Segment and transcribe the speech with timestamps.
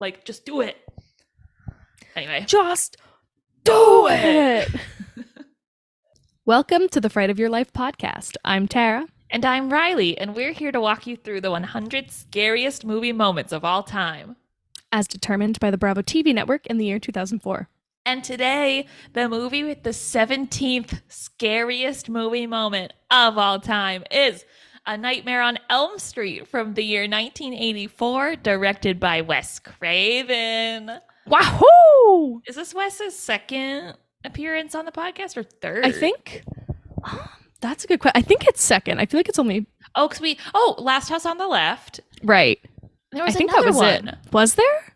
[0.00, 0.76] Like, just do it.
[2.14, 2.96] Anyway, Just
[3.64, 4.68] do it.
[6.44, 8.36] Welcome to the Fright of Your Life podcast.
[8.44, 9.06] I'm Tara.
[9.30, 13.52] and I'm Riley, and we're here to walk you through the 100 scariest movie moments
[13.52, 14.36] of all time.
[14.92, 17.68] as determined by the Bravo TV network in the year 2004.
[18.06, 24.44] And today, the movie with the 17th scariest movie moment of all time is
[24.86, 30.90] A Nightmare on Elm Street from the year 1984, directed by Wes Craven.
[31.26, 32.42] Wahoo!
[32.46, 35.86] Is this Wes's second appearance on the podcast or third?
[35.86, 36.42] I think
[37.04, 37.20] um,
[37.62, 38.20] that's a good question.
[38.22, 38.98] I think it's second.
[39.00, 39.66] I feel like it's only
[39.96, 42.00] Oh, because we, oh, Last House on the Left.
[42.22, 42.58] right.
[43.12, 44.08] There I was think that was one.
[44.08, 44.16] it.
[44.32, 44.93] Was there?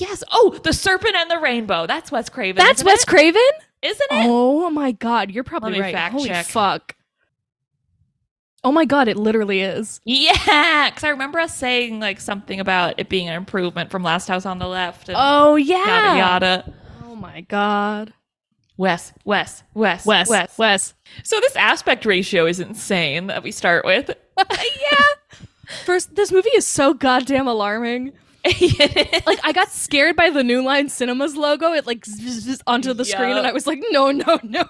[0.00, 0.24] Yes.
[0.32, 1.86] Oh, The Serpent and the Rainbow.
[1.86, 2.56] That's Wes Craven.
[2.64, 3.06] That's Wes it?
[3.06, 3.40] Craven?
[3.82, 4.26] Isn't it?
[4.28, 5.94] Oh my god, you're probably Let me right.
[5.94, 6.46] fact Holy check.
[6.46, 6.96] fuck.
[8.62, 10.00] Oh my god, it literally is.
[10.04, 14.28] Yeah, because I remember us saying like something about it being an improvement from Last
[14.28, 15.08] House on the Left.
[15.08, 16.16] And Oh yeah.
[16.16, 16.72] yada yada.
[17.06, 18.12] Oh my god.
[18.76, 20.58] Wes, Wes, Wes, Wes, Wes.
[20.58, 20.94] Wes.
[21.22, 24.10] So this aspect ratio is insane that we start with.
[24.38, 25.36] yeah.
[25.84, 28.12] First, this movie is so goddamn alarming.
[29.26, 31.72] Like I got scared by the New Line Cinemas logo.
[31.72, 34.64] It like zzz, zzz onto the screen, and I was like, no, no, no.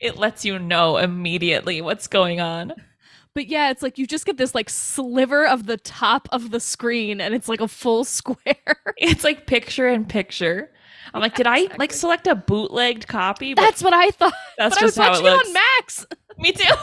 [0.00, 2.72] it lets you know immediately what's going on.
[3.34, 6.60] But yeah, it's like you just get this like sliver of the top of the
[6.60, 8.76] screen, and it's like a full square.
[8.96, 10.70] It's like picture in picture.
[11.14, 13.54] I'm like, did I like select a bootlegged copy?
[13.54, 14.32] But That's what I thought.
[14.58, 15.48] that's but I was just how it, looks.
[15.48, 16.06] on Max.
[16.38, 16.74] Me too.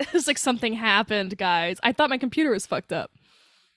[0.12, 1.78] it's like something happened, guys.
[1.82, 3.10] I thought my computer was fucked up.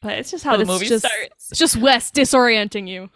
[0.04, 1.50] But it's just how the movie just- starts.
[1.52, 3.10] It's just Wes disorienting you.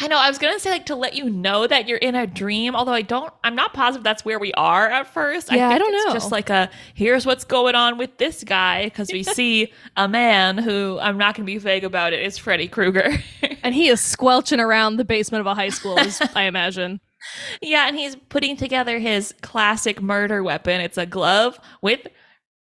[0.00, 0.16] I know.
[0.16, 2.92] I was gonna say like to let you know that you're in a dream, although
[2.92, 3.32] I don't.
[3.42, 5.50] I'm not positive that's where we are at first.
[5.50, 6.12] Yeah, I think don't it's know.
[6.12, 10.56] Just like a here's what's going on with this guy because we see a man
[10.56, 13.10] who I'm not gonna be vague about it is Freddy Krueger.
[13.60, 17.00] And he is squelching around the basement of a high school, as I imagine.
[17.60, 20.80] yeah, and he's putting together his classic murder weapon.
[20.80, 22.06] It's a glove with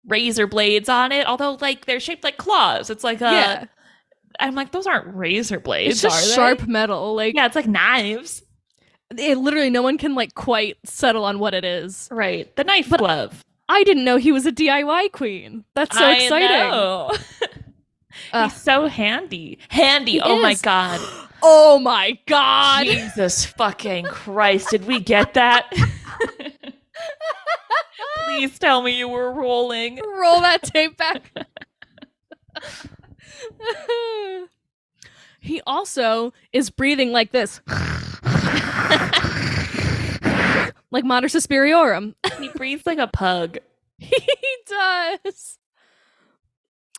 [0.08, 2.90] razor blades on it, although like they're shaped like claws.
[2.90, 3.25] It's like a.
[3.31, 3.66] yeah.
[4.40, 5.91] I'm like those aren't razor blades.
[5.94, 6.36] It's just are they?
[6.36, 7.16] sharp metal.
[7.16, 8.44] Like Yeah, it's like knives.
[9.16, 12.08] it literally no one can like quite settle on what it is.
[12.12, 13.44] Right, the knife But- glove.
[13.69, 15.64] I didn't know he was a DIY queen.
[15.74, 17.20] That's so I exciting.
[18.44, 19.58] He's so handy.
[19.70, 20.20] Handy.
[20.22, 21.00] Oh my god.
[21.46, 22.85] Oh my god.
[22.85, 24.70] Jesus fucking Christ.
[24.70, 25.70] Did we get that?
[28.25, 30.00] Please tell me you were rolling.
[30.19, 31.31] Roll that tape back.
[35.39, 37.61] he also is breathing like this.
[40.91, 42.16] like Mater Suspiriorum.
[42.39, 43.57] He breathes like a pug.
[43.97, 44.28] he
[44.67, 45.57] does.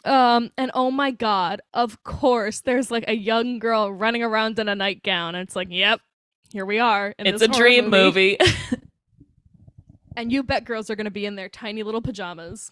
[0.05, 4.69] Um, and oh my god, of course, there's like a young girl running around in
[4.69, 6.01] a nightgown, and it's like, yep,
[6.53, 7.15] here we are.
[7.19, 8.39] in It's a dream movie.
[10.17, 12.71] And you bet girls are gonna be in their tiny little pajamas.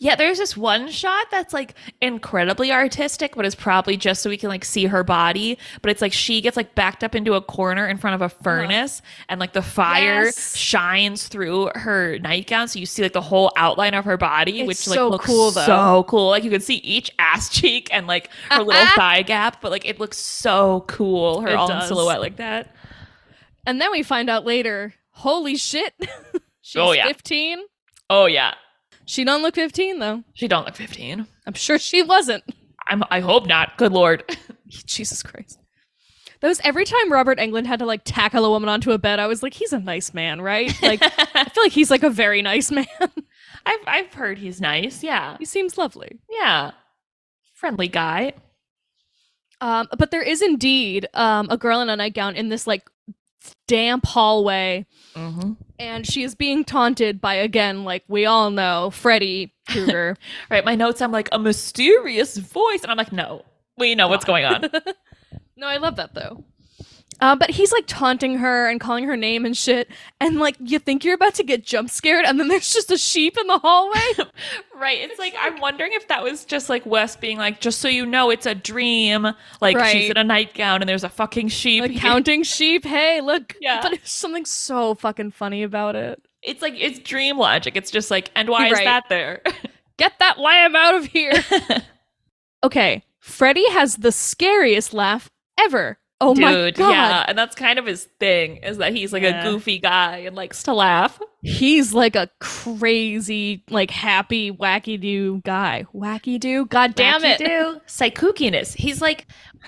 [0.00, 4.36] yeah, there's this one shot that's like incredibly artistic, but it's probably just so we
[4.36, 5.56] can like see her body.
[5.82, 8.24] But it's like she gets like backed up into a corner in front of a
[8.24, 8.42] uh-huh.
[8.42, 10.56] furnace, and like the fire Yes.
[10.56, 14.66] shines through her nightgown, so you see like the whole outline of her body, It's
[14.66, 15.64] which like so looks cool, though.
[15.64, 16.30] so cool.
[16.30, 19.86] Like you can see each ass cheek and like her little thigh gap, but like
[19.86, 21.40] it looks so cool.
[21.42, 22.74] Her It all in silhouette like that.
[23.64, 25.94] And then we find out later, holy shit,
[26.62, 27.06] she's Oh, yeah.
[27.06, 27.58] 15.
[28.10, 28.54] Oh yeah,
[29.06, 30.22] She don't look 15 though.
[30.34, 31.26] she don't look 15.
[31.46, 32.44] I'm sure she wasn't.
[32.88, 33.02] I'm.
[33.10, 33.76] I hope not.
[33.78, 34.24] Good lord.
[34.68, 35.58] Jesus Christ.
[36.40, 39.20] That was every time Robert Englund had to like tackle a woman onto a bed,
[39.20, 40.72] I was like, he's a nice man, right?
[40.82, 42.86] Like, I feel like he's like a very nice man.
[43.66, 45.02] I've I've heard he's nice.
[45.04, 45.36] Yeah.
[45.38, 46.18] he seems lovely.
[46.28, 46.72] Yeah.
[47.54, 48.32] Friendly guy.
[49.60, 52.82] Um, but there is indeed um, a girl in a nightgown in this like
[53.66, 55.52] damp hallway, Mm-hmm.
[55.78, 60.16] and she is being taunted by again, like we all know, Freddy Krueger.
[60.50, 60.64] Right.
[60.64, 61.00] My notes.
[61.02, 63.44] I'm like a mysterious voice, and I'm like, no,
[63.76, 64.62] we know what's going on.
[65.56, 66.44] no, I love that though.
[67.22, 69.88] Uh, but he's like taunting her and calling her name and shit,
[70.20, 72.98] and like you think you're about to get jump scared, and then there's just a
[72.98, 74.00] sheep in the hallway.
[74.74, 74.98] right.
[74.98, 78.04] It's like I'm wondering if that was just like Wes being like, just so you
[78.06, 79.28] know, it's a dream.
[79.60, 81.82] Like she's in a nightgown and there's a fucking sheep.
[81.82, 82.84] like counting sheep.
[82.84, 83.54] Hey, look.
[83.62, 83.80] Yeah.
[83.82, 86.20] But there's something so fucking funny about it.
[86.42, 87.76] It's like it's dream logic.
[87.76, 89.42] It's just like, and why is that there?
[89.96, 91.32] Get that lamb out of here.
[92.64, 93.04] okay.
[93.20, 95.98] Freddy has the scariest laugh ever.
[96.22, 96.90] Oh my god.
[96.92, 99.44] Yeah, and that's kind of his thing is that he's like Yeah.
[99.46, 101.20] a goofy guy and likes to laugh.
[101.42, 105.86] He's like a crazy, like happy, wacky do guy.
[105.94, 106.66] Wacky do?
[106.66, 107.38] God damn it.
[107.38, 108.74] do psychookiness.
[108.74, 109.26] He's like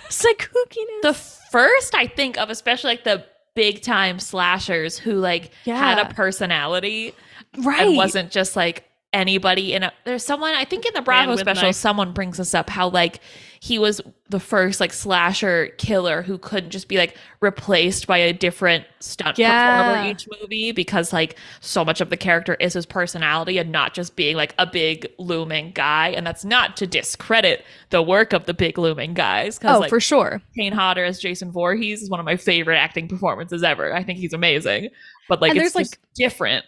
[0.08, 1.02] Psychookiness.
[1.02, 1.14] the
[1.50, 3.24] first I think of, especially like the
[3.54, 7.14] big time slashers who like had a personality
[7.58, 7.86] right.
[7.88, 11.68] and wasn't just like anybody in a there's someone I think in the Bravo special
[11.68, 11.76] knife.
[11.76, 13.20] someone brings this up how like
[13.64, 18.30] he was the first like slasher killer who couldn't just be like replaced by a
[18.30, 19.82] different stunt Yeah.
[19.94, 23.94] performer each movie because like so much of the character is his personality and not
[23.94, 28.44] just being like a big looming guy and that's not to discredit the work of
[28.44, 30.42] the big looming guys Oh, like for sure.
[30.54, 33.94] Kane Hodder as Jason Voorhees is one of my favorite acting performances ever.
[33.94, 34.90] I think he's amazing,
[35.26, 36.66] but like And it's there's, just different.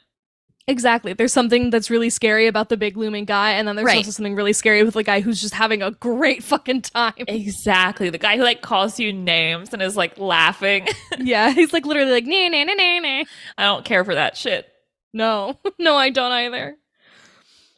[0.69, 1.13] Exactly.
[1.13, 3.99] There's something that's really scary about the big looming guy, and then there's Right.
[3.99, 7.15] also something really scary with the guy who's just having a great fucking time.
[7.19, 8.11] Exactly.
[8.11, 10.89] The guy who like calls you names and is like laughing.
[11.19, 13.25] yeah, he's like literally like, nah, nah, nah, nah, nah.
[13.57, 14.67] I don't care for that shit.
[15.13, 16.77] No, no, I don't either.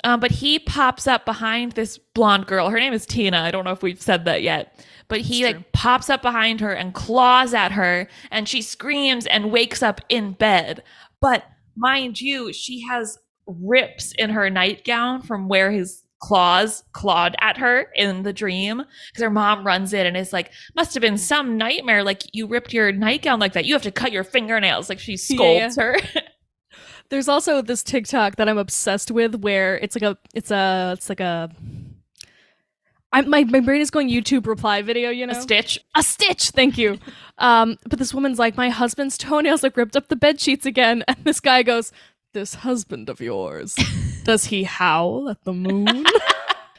[0.04, 2.70] Um, but he pops up behind this blonde girl.
[2.70, 3.40] Her name is Tina.
[3.40, 4.82] I don't know if we've said that yet.
[5.08, 9.50] But he like pops up behind her and claws at her, and she screams and
[9.50, 10.82] wakes up in bed.
[11.20, 11.44] But
[11.78, 17.86] mind you, she has rips in her nightgown from where his claws clawed at her
[17.94, 21.56] in the dream because her mom runs in and is like must have been some
[21.56, 23.64] nightmare like you ripped your nightgown like that.
[23.64, 24.88] You have to cut your fingernails.
[24.88, 25.96] Like she Yeah, scolds her.
[27.10, 31.08] There's also this TikTok that I'm obsessed with where it's like a, it's a, it's
[31.08, 31.50] like a.
[33.12, 35.32] I'm, my, my brain is going YouTube reply video, you know?
[35.32, 35.78] a stitch.
[35.96, 36.98] A stitch thank you.
[37.38, 41.04] Um but this woman's like my husband's toenails like ripped up the bed sheets again.
[41.08, 41.92] And this guy goes
[42.34, 43.74] this husband of yours
[44.24, 46.04] does he howl at the moon?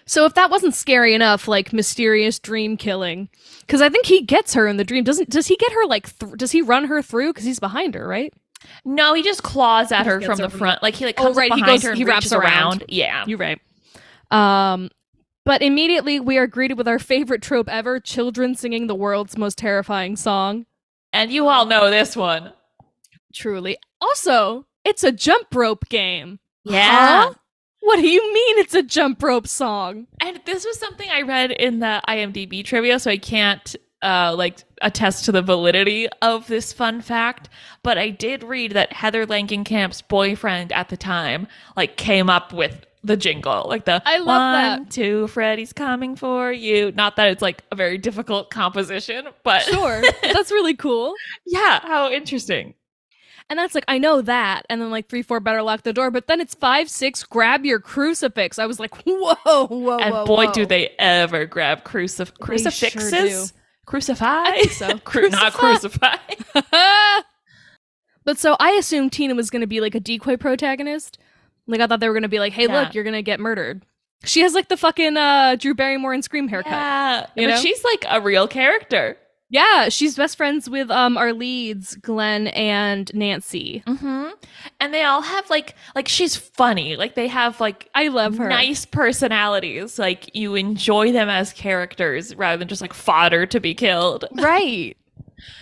[0.05, 3.29] So if that wasn't scary enough like mysterious dream killing
[3.61, 5.03] because i think he gets her in the dream.
[5.03, 7.27] Doesn't does he get her like th- does he run her through?
[7.31, 8.33] Because he's behind her right?
[8.83, 10.81] No, he just claws at He her from the front.
[10.81, 12.33] Like he like Oh, comes right, up he behind goes- her and he wraps reaches
[12.33, 12.85] around.
[12.87, 13.23] Yeah.
[13.27, 13.61] you're right.
[14.31, 14.89] Um
[15.45, 19.57] but immediately we are greeted with our favorite trope ever children singing the world's most
[19.57, 20.65] terrifying song
[21.13, 22.53] And you all know this one.
[23.33, 23.77] Truly.
[24.01, 26.39] Also, it's a jump rope game.
[26.65, 27.25] Yeah.
[27.27, 27.33] Huh?
[27.81, 30.07] What do you mean it's a jump rope song?
[30.21, 34.63] And this was something I read in the IMDb trivia, so I can't uh like
[34.81, 37.49] attest to the validity of this fun fact,
[37.83, 42.85] but I did read that Heather Langenkamp's boyfriend at the time like came up with
[43.03, 44.91] the jingle, like the I love one, that.
[44.91, 46.91] two, Freddy's coming for you.
[46.91, 50.01] Not that it's like a very difficult composition, but Sure.
[50.21, 51.13] That's really cool.
[51.45, 52.73] yeah, how interesting.
[53.51, 54.67] And that's like, I know that.
[54.69, 56.11] And then like three, four, better lock the door.
[56.11, 58.59] But then it's five, six, grab your crucifix.
[58.59, 59.97] I was like, whoa, whoa, whoa.
[59.97, 60.51] And whoa, boy, whoa.
[60.53, 63.51] do they ever grab crucif- sure crucifixes?
[63.51, 63.57] do.
[63.87, 64.61] Crucify?
[64.69, 64.97] so.
[65.03, 66.17] Cru- not Crucify.
[66.51, 67.21] crucify.
[68.23, 71.17] but so I assumed Tina was going to be like a decoy protagonist.
[71.69, 72.81] Like I thought they were to be like, hey, Yeah.
[72.81, 73.83] look, you're to get murdered.
[74.25, 76.71] She has like the fucking uh, Drew Barrymore and Scream haircut.
[76.73, 77.55] Yeah, but know?
[77.57, 79.15] she's like a real character.
[79.51, 83.81] Yeah, she's best friends with um our leads, Glenn and Nancy.
[83.87, 84.27] Mm-hmm.
[84.79, 86.95] And they all have like like she's funny.
[86.97, 88.47] Like they have like I love her.
[88.47, 89.97] nice personalities.
[89.97, 94.25] Like you enjoy them as characters rather than just like fodder to be killed.
[94.33, 94.95] Right.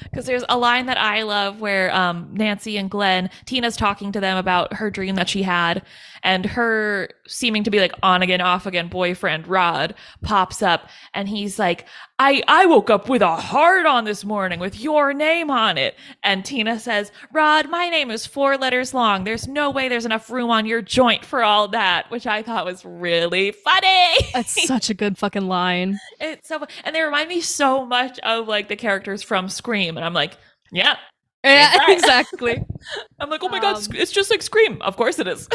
[0.04, 4.20] Because there's a line that I love where um, Nancy and Glenn, Tina's talking to
[4.20, 5.84] them about her dream that she had,
[6.24, 11.28] and her seeming to be like on again, off again boyfriend, Rod, pops up and
[11.30, 11.86] he's like,
[12.20, 15.96] I, I woke up with a heart on this morning with your name on it.
[16.24, 19.24] And Tina says, Rod, my name is four letters long.
[19.24, 22.66] There's no way there's enough room on your joint for all that, which I thought
[22.66, 24.16] was really funny.
[24.34, 26.00] That's such a good fucking line.
[26.20, 30.06] It's so, and they remind me so much of like the characters from Scream, and
[30.06, 30.36] I'm like,
[30.72, 30.96] yeah.
[31.44, 32.66] Yeah, exactly.
[33.20, 34.82] I'm like, oh my god, Um, Sc- it's just like Scream.
[34.82, 35.48] Of course it is.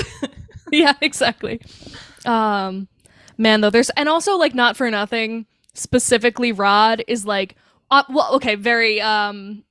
[0.80, 1.60] yeah, exactly.
[2.26, 2.88] Um
[3.38, 7.56] man though, there's and also like not for nothing, specifically Rod is like
[7.90, 9.64] uh, well, okay, very um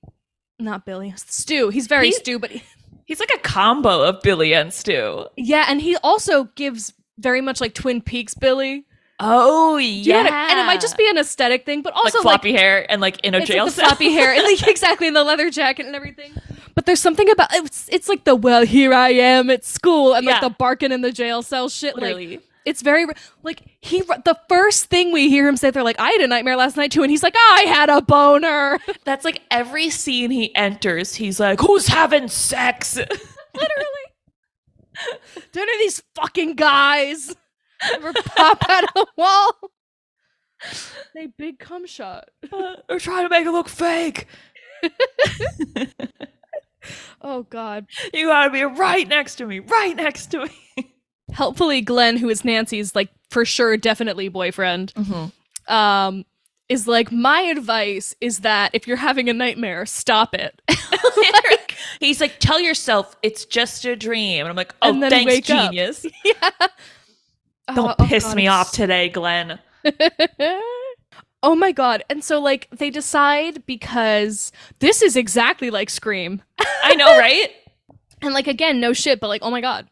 [0.59, 1.69] not Billy, Stu.
[1.69, 2.63] He's very He- Stu, but he-
[3.05, 5.25] He's like a combo of Billy and Stu.
[5.35, 8.85] yeah, and he also gives very much like Twin Peaks Billy.
[9.19, 11.93] Oh yeah, you know what I- and it might just be an aesthetic thing, but
[11.93, 13.89] also like floppy hair and like in a jail like the cell.
[13.89, 16.31] floppy hair and like exactly in the leather jacket and everything.
[16.75, 20.25] But there's something about it's it's like the well here I am at school and
[20.25, 20.47] like Yeah.
[20.49, 21.97] the barking in the jail cell shit.
[21.97, 23.05] Like it's very
[23.43, 26.55] like he the first thing we hear him say they're like I had a nightmare
[26.55, 28.79] last night too and he's like I had a boner.
[29.05, 32.95] That's like every scene he enters, he's like, "Who's having sex?"
[33.53, 33.87] Literally.
[35.51, 37.35] Don't are these fucking guys
[37.93, 39.51] ever pop out of the wall?
[41.15, 42.29] They big cum shot.
[42.87, 44.27] They're trying to make it look fake.
[47.21, 47.85] Oh god.
[48.13, 50.93] You gotta be right next to me, right next to me.
[51.33, 55.73] Helpfully, Glenn, who is Nancy's like for sure, definitely boyfriend, Mm-hmm.
[55.73, 56.25] um,
[56.69, 60.61] is like my advice is that if you're having a nightmare, stop it.
[61.99, 64.41] He's like, tell yourself it's just a dream.
[64.41, 65.69] And I'm like, oh, And thanks, wake up.
[65.71, 66.05] genius.
[66.25, 66.49] yeah.
[67.75, 69.59] Don't Oh, oh piss God, me off today, Glenn.
[71.43, 72.03] Oh my god.
[72.09, 76.41] And so like they decide because this is exactly like Scream.
[76.83, 77.49] I know, right?
[78.23, 79.87] And like again, no shit, but like, oh my god.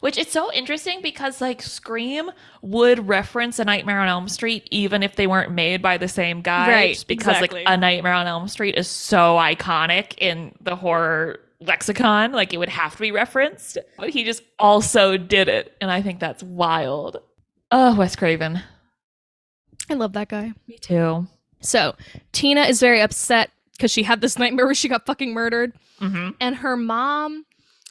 [0.00, 2.30] Which it's so interesting because like Scream
[2.62, 6.40] would reference A Nightmare on Elm Street even if they weren't made by the same
[6.40, 6.70] guy.
[6.70, 7.64] Right, because exactly.
[7.64, 12.56] like A Nightmare on Elm Street is so iconic in the horror lexicon, like it
[12.56, 13.78] would have to be referenced.
[13.98, 17.20] But he just also did it, and I think that's wild.
[17.70, 18.62] Oh, Wes Craven.
[19.90, 20.52] I love that guy.
[20.68, 21.26] Me too.
[21.60, 21.94] So
[22.32, 25.72] Tina is very upset because she had this nightmare where she got fucking murdered.
[26.00, 26.30] Mm-hmm.
[26.40, 27.44] and her mom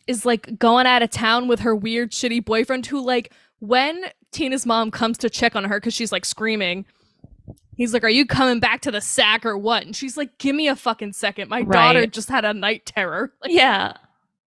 [0.08, 4.66] is like going out of town with her weird shitty boyfriend who like when Tina's
[4.66, 6.86] mom comes to check on her cuz she's like screaming
[7.76, 10.56] he's like are you coming back to the sack or what and she's like give
[10.56, 13.94] me a fucking second my daughter just had a night terror like, Yeah.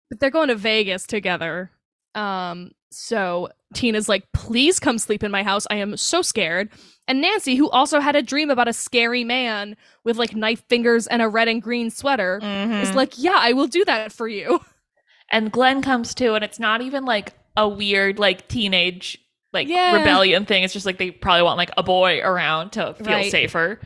[0.09, 1.69] but they're going to Vegas together
[2.15, 6.69] um so Tina's like please come sleep in my house I am so scared
[7.07, 11.07] and Nancy who also had a dream about a scary man with like knife fingers
[11.07, 12.95] and a red and green sweater is Mhm.
[12.95, 14.62] like yeah I will do that for you
[15.31, 19.17] and Glenn comes too, and it's not even like a weird like teenage
[19.51, 19.93] like Yeah.
[19.97, 20.63] rebellion thing.
[20.63, 23.31] It's just like they probably want like a boy around to feel Right.
[23.31, 23.79] safer.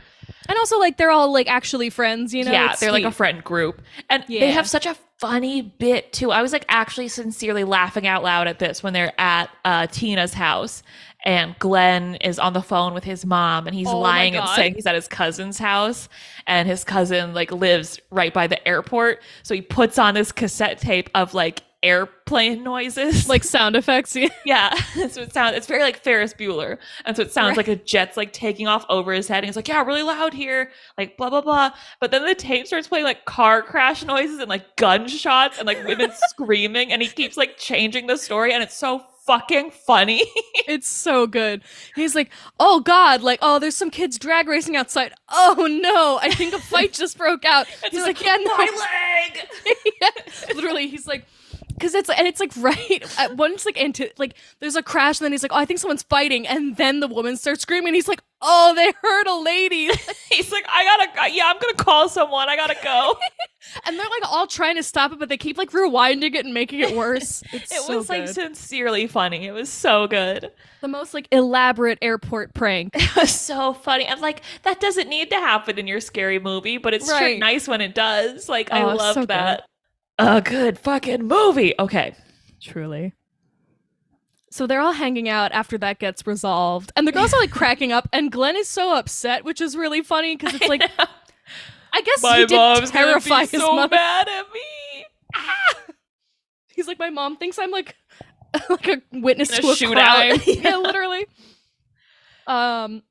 [0.48, 2.52] And also, like, they're all like actually friends, you know?
[2.52, 6.30] yeah, It's they're like a friend group, and they have such a funny bit too.
[6.30, 10.34] I was like actually sincerely laughing out loud at this when they're at uh, Tina's
[10.34, 10.82] house.
[11.24, 14.74] And Glenn is on the phone with his mom, and he's Oh lying and saying
[14.76, 16.08] he's at his cousin's house,
[16.46, 19.20] and his cousin like lives right by the airport.
[19.42, 24.14] So he puts on this cassette tape of like airplane noises, like sound effects.
[24.16, 24.28] Yeah.
[24.44, 24.74] yeah,
[25.08, 27.68] so it sounds it's very like Ferris Bueller, and so it sounds Right.
[27.68, 30.34] like a jet's like taking off over his head, and he's like, "Yeah, really loud
[30.34, 31.70] here," like blah blah blah.
[32.00, 35.84] But then the tape starts playing like car crash noises and like gunshots and like
[35.86, 40.22] women screaming, and he keeps like changing the story, and it's so fucking funny.
[40.68, 41.62] It's so good.
[41.94, 42.28] He's like,
[42.60, 45.14] oh God, like, oh, there's some kids drag racing outside.
[45.30, 47.66] Oh no, I think a fight just broke out.
[47.90, 48.54] He's like, yeah, no.
[48.54, 48.68] my
[49.34, 49.74] leg.
[50.02, 50.10] Yeah,
[50.54, 51.24] Literally, he's like,
[51.78, 55.24] because it's and it's like right at once like into like there's a crash and
[55.24, 58.08] then he's like oh I think someone's fighting and then the woman starts screaming he's
[58.08, 59.90] like oh they hurt a lady
[60.30, 62.48] He's like, I gotta, yeah, I'm gonna call someone.
[62.48, 63.16] I gotta go.
[63.86, 66.54] and they're like all trying to stop it but they keep like rewinding it and
[66.54, 69.46] making it worse it's It so was like sincerely funny.
[69.46, 70.50] It was so good.
[70.80, 74.06] the most like elaborate airport prank It was so funny.
[74.06, 77.66] I'm like, that doesn't need to happen in your scary movie, but it's sure nice
[77.66, 78.48] when it does.
[78.48, 79.60] Like, I Oh, it's loved so good.
[80.18, 80.36] That.
[80.36, 81.74] A good fucking movie.
[81.78, 82.14] Okay.
[82.60, 83.14] Truly.
[84.50, 87.92] So they're all hanging out after that gets resolved, and the girls are like cracking
[87.92, 90.82] up, and Glenn is so upset, which is really funny because it's like,
[91.92, 93.94] I guess My he did mom's gonna terrify be his so mother.
[93.94, 95.04] mad at me.
[96.74, 97.94] He's like, my mom thinks I'm like,
[98.70, 100.42] like a witness In to a shootout.
[100.44, 100.56] crime.
[100.62, 101.26] yeah, literally.
[102.46, 103.02] Um,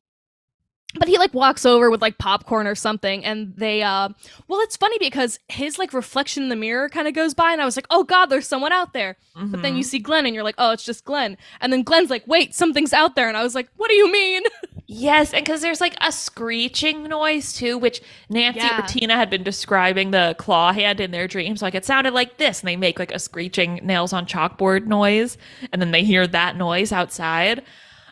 [0.99, 4.09] but he like walks over with like popcorn or something, and they uh,
[4.47, 7.61] well, it's funny because his like reflection in the mirror kind of goes by, and
[7.61, 9.17] I was like, oh god, there's someone out there.
[9.35, 9.85] But then you Mhm.
[9.87, 11.37] see Glenn, and you're like, oh, it's just Glenn.
[11.61, 14.11] And then Glenn's like, wait, something's out there, and I was like, what do you
[14.11, 14.43] mean?
[14.89, 18.79] Yes, and because there's like a screeching noise too, which Nancy Yeah.
[18.81, 21.61] or Tina had been describing the claw hand in their dreams.
[21.61, 25.37] Like it sounded like this, and they make like a screeching nails on chalkboard noise,
[25.73, 27.63] and then they hear that noise outside.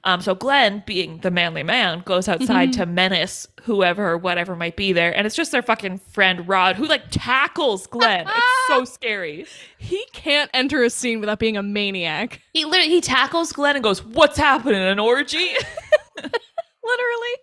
[0.05, 2.73] Um, so Glenn, being the manly man, goes outside Mhm.
[2.77, 6.75] to menace whoever or whatever might be there, and it's just their fucking friend Rod
[6.75, 8.27] who like tackles Glenn.
[8.35, 9.47] it's so scary.
[9.79, 12.41] He can't enter a scene without being a maniac.
[12.53, 14.79] He literally he tackles Glenn and goes, "What's happening?
[14.81, 15.49] An orgy?"
[16.15, 17.33] Literally.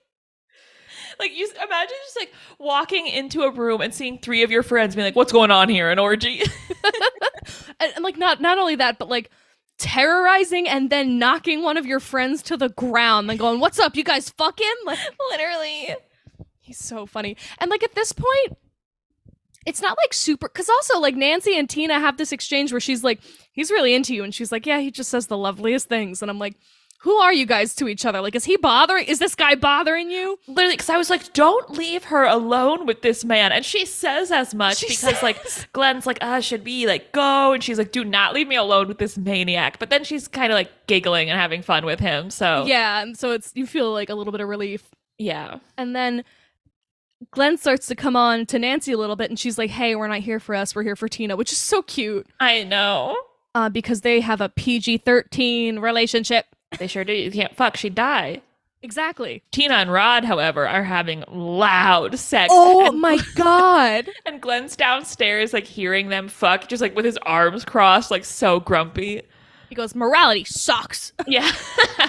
[1.18, 4.94] Like you imagine just like walking into a room and seeing three of your friends
[4.94, 5.90] being like, "What's going on here?
[5.90, 6.42] An orgy?"
[7.80, 9.28] And, and, like not not only that, but like
[9.82, 13.96] terrorizing and then knocking one of your friends to the ground, then going, "What's up,
[13.96, 14.98] you guys fucking?" Like
[15.30, 15.96] Literally.
[16.60, 17.36] he's so funny.
[17.58, 18.56] And like at this point,
[19.66, 23.04] it's not like super because also like Nancy and Tina have this exchange where she's
[23.04, 23.20] like,
[23.52, 26.30] "He's really into you," and she's like, "Yeah, he just says the loveliest things," and
[26.30, 26.56] I'm like.
[27.02, 28.20] Who are you guys to each other?
[28.20, 29.06] Like, is he bothering?
[29.06, 30.38] Is this guy bothering you?
[30.46, 33.50] Literally, because I was like, don't leave her alone with this man.
[33.50, 35.66] And she says as much She because, like, says.
[35.72, 37.52] Glenn's like, ah, should we, like, go?
[37.54, 39.80] And she's like, do not leave me alone with this maniac.
[39.80, 42.30] But then she's kind of, like, giggling and having fun with him.
[42.30, 44.88] So, Yeah, and so it's you feel like a little bit of relief.
[45.18, 45.58] yeah.
[45.76, 46.22] And then
[47.32, 50.08] Glenn starts to come on to Nancy a little bit, and she's like, "Hey, we're
[50.08, 50.74] not here for us.
[50.74, 53.16] We're here for Tina," which is so cute I know.
[53.54, 56.46] uh, because they have a PG thirteen relationship.
[56.78, 57.12] They sure do.
[57.12, 57.76] You can't fuck.
[57.76, 58.42] She'd die.
[58.84, 59.42] Exactly.
[59.52, 62.50] Tina and Rod, however, are having loud sex.
[62.52, 64.08] Oh and, my god.
[64.26, 68.58] and Glenn's downstairs, like, hearing them fuck, just, like, with his arms crossed, like, so
[68.58, 69.22] grumpy.
[69.68, 71.50] He goes, "Morality sucks." Yeah.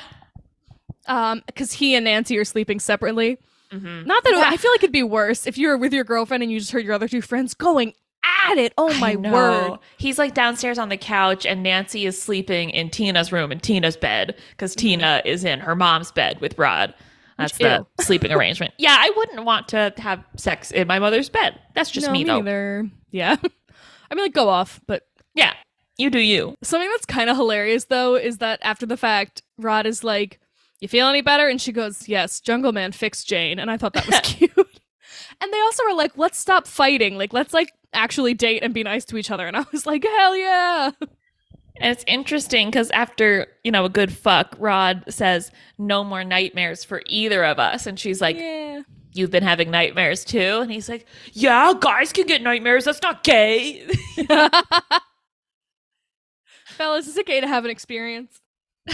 [1.06, 3.38] Um, because he and Nancy are sleeping separately.
[3.74, 4.06] Mhm.
[4.06, 4.50] Not that Yeah.
[4.50, 6.72] I feel like it'd be worse if you were with your girlfriend and you just
[6.72, 8.74] heard your other two friends going at it.
[8.78, 9.80] Oh my word.
[9.98, 13.98] He's like downstairs on the couch, and Nancy is sleeping in Tina's room in Tina's
[13.98, 14.88] bed because mm-hmm.
[14.88, 16.94] Tina is in her mom's bed with Rod.
[17.38, 18.74] That's the sleeping arrangement.
[18.78, 21.60] Yeah, I wouldn't want to have sex in my mother's bed.
[21.74, 22.38] That's just no, me, though.
[22.38, 22.90] neither.
[23.12, 23.36] Yeah.
[24.12, 25.54] I mean, like, go off, but Yeah,
[25.98, 26.56] you do you.
[26.62, 30.40] Something that's kind of hilarious though is that after the fact, Rod is like,
[30.80, 33.94] "You feel any better?" And she goes, "Yes, Jungle Man fixed Jane." And I thought
[33.94, 34.80] that was cute.
[35.42, 37.18] And they also were like, "Let's stop fighting.
[37.18, 40.04] Like, let's like actually date and be nice to each other." And I was like,
[40.04, 40.92] "Hell yeah!"
[41.78, 46.84] And it's interesting because after, you know, a good fuck, Rod says, no more nightmares
[46.84, 47.88] for either of us.
[47.88, 48.84] And she's like, yeah.
[49.16, 50.60] You've been having nightmares too?
[50.62, 52.86] And he's like, Yeah, guys can get nightmares.
[52.86, 53.88] That's not gay.
[56.66, 58.40] Fellas, is it gay to have an experience?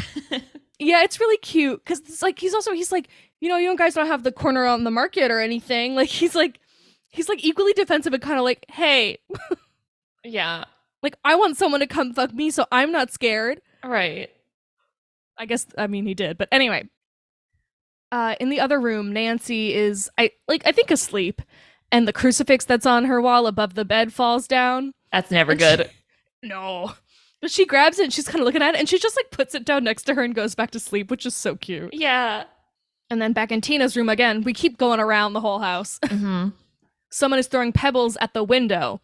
[0.80, 3.08] yeah, it's really cute because it's like he's also he's like,
[3.40, 5.96] you know, you guys don't have the corner on the market or anything.
[6.00, 6.60] Like he's like,
[7.10, 9.18] he's like equally defensive and kind of like, hey,
[10.24, 10.66] yeah,
[11.04, 13.62] like I want someone to come fuck me, so I'm not scared.
[13.84, 14.30] right.
[15.38, 16.88] I guess I mean he did, but anyway.
[18.12, 21.42] Uh, in the other room, Nancy is I like I think asleep,
[21.92, 24.92] and the crucifix that's on her wall above the bed falls down.
[25.12, 25.90] That's never And she- good.
[26.42, 26.94] No,
[27.42, 29.30] but she grabs it and she's kind of looking at it, and she just like
[29.30, 31.94] puts it down next to her and goes back to sleep, which is so cute.
[31.94, 32.46] Yeah.
[33.10, 36.00] And then back in Tina's room again, we keep going around the whole house.
[36.04, 36.50] Mm-hmm.
[37.10, 39.02] Someone is throwing pebbles at the window.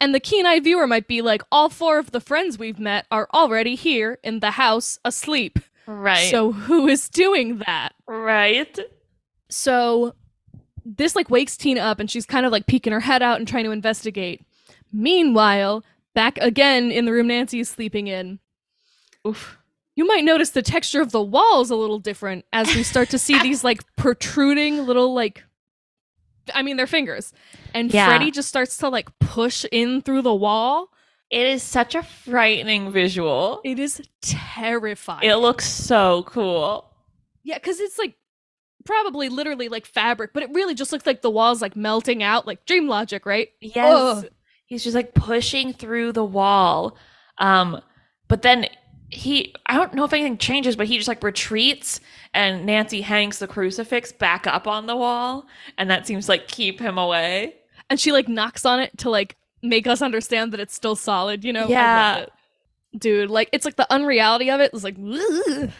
[0.00, 3.06] And the keen eyed viewer might be like, all four of the friends we've met
[3.10, 5.58] are already here in the house asleep.
[5.86, 6.30] Right.
[6.30, 7.90] So who is doing that?
[8.06, 8.78] right.
[9.48, 10.14] So
[10.84, 13.46] this like wakes Tina up and she's kind of like peeking her head out and
[13.46, 14.44] trying to investigate.
[14.92, 18.38] Meanwhile, back again in the room Nancy is sleeping in,
[19.26, 19.58] Oof.
[19.94, 23.18] you might notice the texture of the walls a little different as we start to
[23.18, 25.44] see these like protruding little like
[26.52, 27.32] I mean they're fingers.
[27.72, 28.08] And Yeah.
[28.08, 30.90] Freddy just starts to like push in through the wall.
[31.30, 33.60] It is such a frightening visual.
[33.64, 35.28] It is terrifying.
[35.28, 36.90] It looks so cool.
[37.42, 38.14] yeah, cuz it's like
[38.84, 42.46] probably literally like fabric, but it really just looks like the walls like melting out
[42.46, 43.48] like dream logic, right?
[43.60, 43.94] Yes.
[43.94, 44.28] Ugh.
[44.66, 46.96] He's just like pushing through the wall.
[47.38, 47.80] Um,
[48.28, 48.66] but then
[49.10, 52.00] he I don't know if anything changes, but he just like retreats
[52.32, 55.46] and Nancy hangs the crucifix back up on the wall,
[55.78, 57.54] and that seems like keep him away.
[57.90, 61.44] and she like knocks on it to like make us understand that it's still solid,
[61.44, 61.68] you know?
[61.68, 62.26] Yeah.
[62.98, 65.70] Dude, like it's like the unreality of it is like ugh.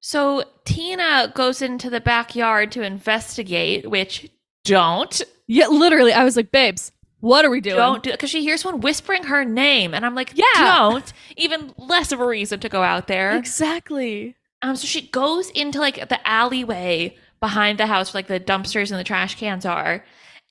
[0.00, 4.30] So Tina goes into the backyard to investigate, which
[4.64, 8.42] don't Yeah, literally I was like, "Babes, what are we doing?" don't do because she
[8.42, 10.44] hears someone whispering her name, and I'm like, Yeah.
[10.76, 11.12] don't.
[11.36, 13.36] Even less of a reason to go out there.
[13.36, 14.34] Exactly.
[14.62, 18.90] Um, so she goes into like the alleyway behind the house, where, like the dumpsters
[18.90, 20.04] and the trash cans are,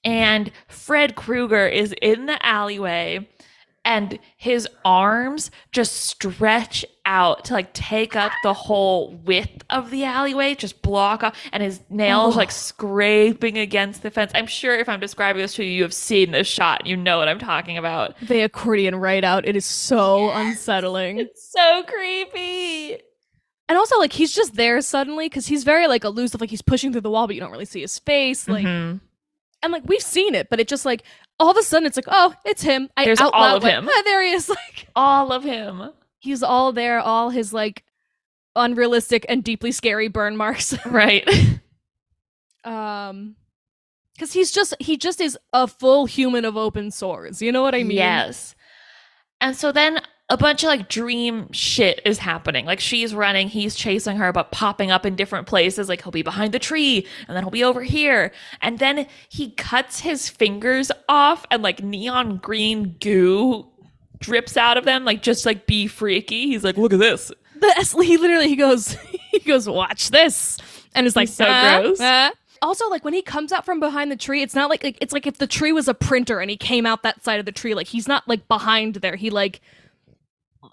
[0.03, 3.27] and Fred Krueger is in the alleyway,
[3.85, 10.03] and his arms just stretch out to like take up the whole width of the
[10.03, 12.37] alleyway, just block off, and his nails Oh.
[12.37, 14.31] like scraping against the fence.
[14.35, 17.17] I'm sure if I'm describing this to you, you have seen this shot, you know
[17.19, 18.15] what I'm talking about.
[18.21, 19.47] They accordion right out.
[19.47, 21.19] It is so unsettling.
[21.19, 22.97] It's so creepy.
[23.69, 26.91] And also like he's just there suddenly cuz he's very like elusive like he's pushing
[26.91, 28.99] through the wall but you don't really see his face like Mhm.
[29.63, 31.01] and like we've seen it but it just like
[31.39, 33.63] all of a sudden it's like oh it's him I There's out all loud of
[33.63, 33.89] went, him.
[33.91, 35.91] "Ah, there he is like all of him.
[36.19, 37.83] he's all there all his like
[38.55, 41.27] unrealistic and deeply scary burn marks Right.
[42.63, 43.35] um
[44.13, 47.75] because he's just he just is a full human of open sores you know what
[47.75, 48.55] i mean Yes.
[49.41, 52.65] And so then a bunch of like dream shit is happening.
[52.65, 55.87] Like she's running, he's chasing her, but popping up in different places.
[55.87, 58.31] Like he'll be behind the tree and then he'll be over here.
[58.61, 63.67] And then he cuts his fingers off and like neon green goo
[64.19, 65.05] drips out of them.
[65.05, 66.47] Like just like be freaky.
[66.47, 67.31] He's like, look at this.
[68.01, 68.97] he literally he goes
[69.31, 70.57] he goes, "Watch this,"
[70.93, 71.97] and it's like He's so "Ah, gross.
[72.01, 74.97] ah." Also, like when he comes out from behind the tree, it's not like, like
[75.01, 77.45] it's like if the tree was a printer and he came out that side of
[77.45, 77.73] the tree.
[77.73, 79.15] Like he's not like behind there.
[79.15, 79.61] He like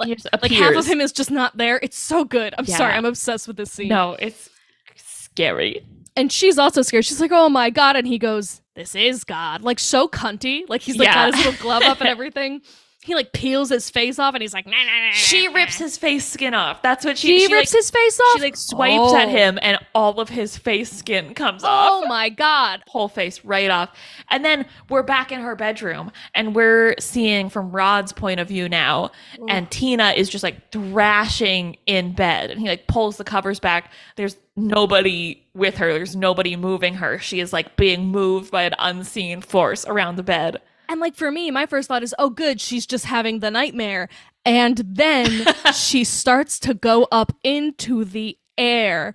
[0.07, 1.78] Just like half of him is just not there.
[1.83, 2.55] It's so good.
[2.59, 2.76] I'm Yeah.
[2.76, 2.92] sorry.
[2.94, 3.88] I'm obsessed with this scene.
[3.88, 4.48] No, it's
[4.96, 5.85] scary.
[6.16, 7.05] and she's also scared.
[7.05, 10.62] She's like, "Oh my god!" And he goes, "This is God." Like so cunty.
[10.68, 11.31] Like he's like Yeah.
[11.31, 12.61] got his little glove up and everything.
[13.05, 15.87] He like peels his face off, and he's like, nah, nah, nah, She rips nah."
[15.87, 16.83] his face skin off.
[16.83, 18.37] That's what she, She, she rips like, his face off.
[18.37, 19.31] She like swipes at Oh.
[19.31, 21.88] him, and all of his face skin comes oh off.
[22.05, 22.83] Oh my god!
[22.87, 23.91] whole face right off.
[24.31, 28.69] And then we're back in her bedroom and we're seeing from Rod's point of view
[28.69, 29.11] now.
[29.49, 32.51] And Tina is just like thrashing in bed.
[32.51, 33.91] And he like pulls the covers back.
[34.17, 37.19] There's nobody with her, there's nobody moving her.
[37.19, 40.61] She is like being moved by an unseen force around the bed.
[40.92, 44.09] And like for me, my first thought is, "Oh, good, she's just having the nightmare."
[44.44, 49.14] And then she starts to go up into the air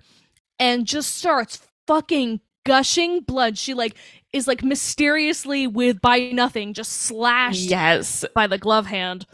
[0.58, 3.56] and just starts fucking gushing blood.
[3.58, 3.94] She like
[4.32, 8.24] is like mysteriously with by nothing just slashed Yes.
[8.34, 9.24] by the glove hand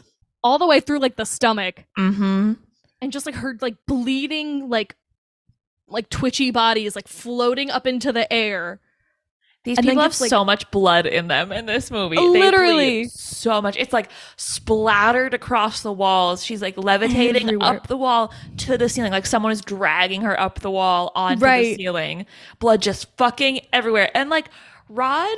[0.43, 2.53] all the way through like the stomach Mm-hmm.
[3.01, 4.95] and just like her like bleeding like
[5.87, 8.79] like twitchy body is like floating up into the air
[9.65, 12.15] These And people have like- so much blood in them in this movie.
[12.15, 13.05] They Literally.
[13.09, 13.75] so much.
[13.77, 16.43] It's like splattered across the walls.
[16.45, 17.67] She's like levitating Everywhere.
[17.77, 21.39] up the wall to the ceiling, like someone is dragging her up the wall onto
[21.45, 22.25] the ceiling.
[22.59, 24.09] Blood just fucking everywhere.
[24.15, 24.49] And like
[24.87, 25.35] Rod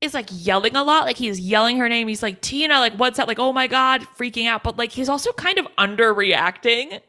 [0.00, 1.04] is like yelling a lot.
[1.04, 2.06] Like he's yelling her name.
[2.08, 3.26] He's like, Tina, like, what's that?
[3.26, 4.62] Like, oh my God, freaking out.
[4.62, 7.00] But like, he's also kind of underreacting.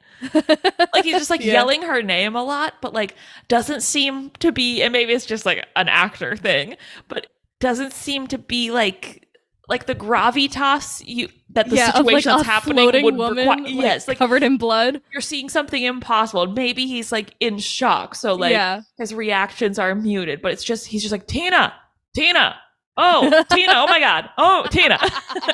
[0.93, 1.53] Like he's just like Yeah.
[1.53, 3.15] yelling her name a lot, but like
[3.47, 6.75] doesn't seem to be, and maybe it's just like an actor thing,
[7.07, 7.27] but
[7.59, 9.21] doesn't seem to be like
[9.67, 13.37] like the gravitas you that the yeah, of, situation like, that's a happening would woman,
[13.47, 13.57] require.
[13.63, 15.01] like, yes, like covered in blood.
[15.11, 16.45] you're seeing something impossible.
[16.47, 20.87] Maybe he's like in shock, so like yeah, his reactions are muted, but it's just
[20.87, 21.73] he's just like Tina,
[22.15, 22.57] Tina.
[22.97, 23.73] Oh, Tina!
[23.75, 24.29] Oh my God!
[24.37, 24.97] Oh, Tina!
[25.01, 25.53] and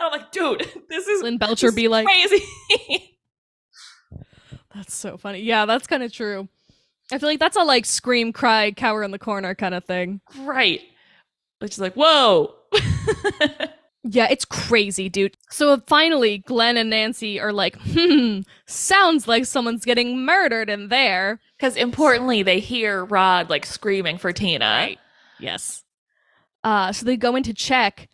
[0.00, 2.44] I'm like, dude, this is Lynn Belcher this be like, crazy.
[4.90, 5.38] That's so funny.
[5.40, 6.48] Yeah, that's kind of true.
[7.12, 10.20] I feel like that's a like scream, cry, cower in the corner kind of thing.
[10.40, 10.80] right.
[11.60, 12.54] Which is like, whoa.
[14.02, 15.36] Yeah, it's crazy, dude.
[15.50, 21.38] So finally, Glenn and Nancy are like, hmm, sounds like someone's getting murdered in there.
[21.58, 24.64] Because importantly, they hear Rod like screaming for Tina.
[24.64, 24.98] Right.
[25.38, 25.84] Yes.
[26.64, 28.08] Uh, so they go in to check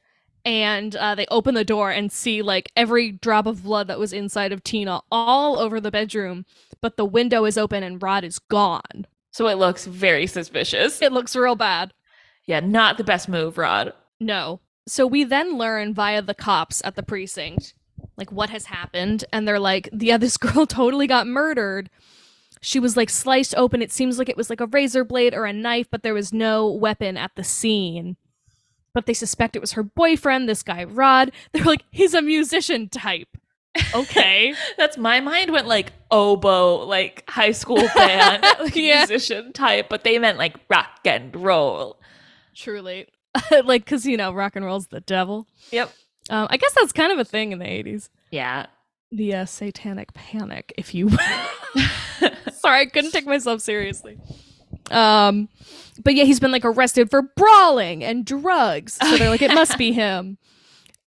[0.46, 4.12] and uh, they open the door and see like every drop of blood that was
[4.12, 6.46] inside of Tina all over the bedroom,
[6.80, 9.06] but the window is open and Rod is gone.
[9.32, 11.02] So it looks very suspicious.
[11.02, 11.92] It looks real bad.
[12.46, 13.92] Yeah, not the best move, Rod.
[14.20, 14.60] No.
[14.86, 17.74] So we then learn via the cops at the precinct,
[18.16, 21.90] like what has happened, and they're like, yeah, this girl totally got murdered.
[22.60, 23.82] She was like sliced open.
[23.82, 26.32] It seems like it was like a razor blade or a knife, but there was
[26.32, 28.16] no weapon at the scene.
[28.96, 31.30] But they suspect it was her boyfriend, this guy Rod.
[31.52, 33.28] They're like, he's a musician type.
[33.94, 34.54] Okay.
[34.78, 39.00] That's my mind went like oboe, like high school band, like Yeah.
[39.00, 42.00] musician type, but they meant like rock and roll.
[42.54, 43.08] Truly.
[43.64, 45.46] like, because, you know, rock and roll's the devil.
[45.72, 45.92] Yep.
[46.30, 48.08] Um, I guess that's kind of a thing in the 80s.
[48.30, 48.64] Yeah.
[49.12, 51.10] the uh, satanic panic if you
[52.52, 54.18] sorry i couldn't take myself seriously
[54.92, 55.48] um
[56.02, 58.94] but yeah he's been like arrested for brawling and drugs.
[58.94, 60.38] So they're like it must be him.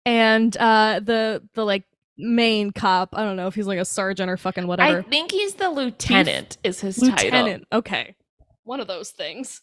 [0.05, 1.83] And uh the the like
[2.21, 4.99] main cop i don't know if he's like a sergeant or fucking whatever.
[4.99, 7.15] I think he's the lieutenant, is his title.
[7.15, 7.67] lieutenant.
[7.71, 8.15] Okay.
[8.63, 9.61] One of those things.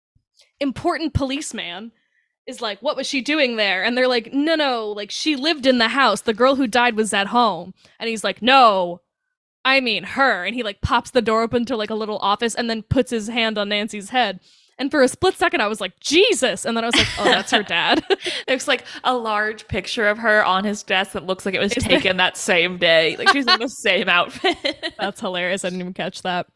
[0.60, 1.92] Important policeman
[2.46, 3.84] is like what was she doing there?
[3.84, 6.22] And they're like no no like she lived in the house.
[6.22, 7.74] The girl who died was at home.
[8.00, 9.00] And he's like no
[9.64, 12.54] i mean her and he like pops the door open to like a little office
[12.54, 14.40] and then puts his hand on nancy's head
[14.78, 17.24] and for a split second i was like jesus and then i was like oh
[17.24, 18.02] that's her dad
[18.46, 21.72] There's like a large picture of her on his desk that looks like it was
[21.72, 21.98] Is there?
[21.98, 23.16] taken that same day.
[23.16, 24.56] Like she's in the same outfit.
[24.98, 25.64] That's hilarious.
[25.64, 26.48] I didn't even catch that.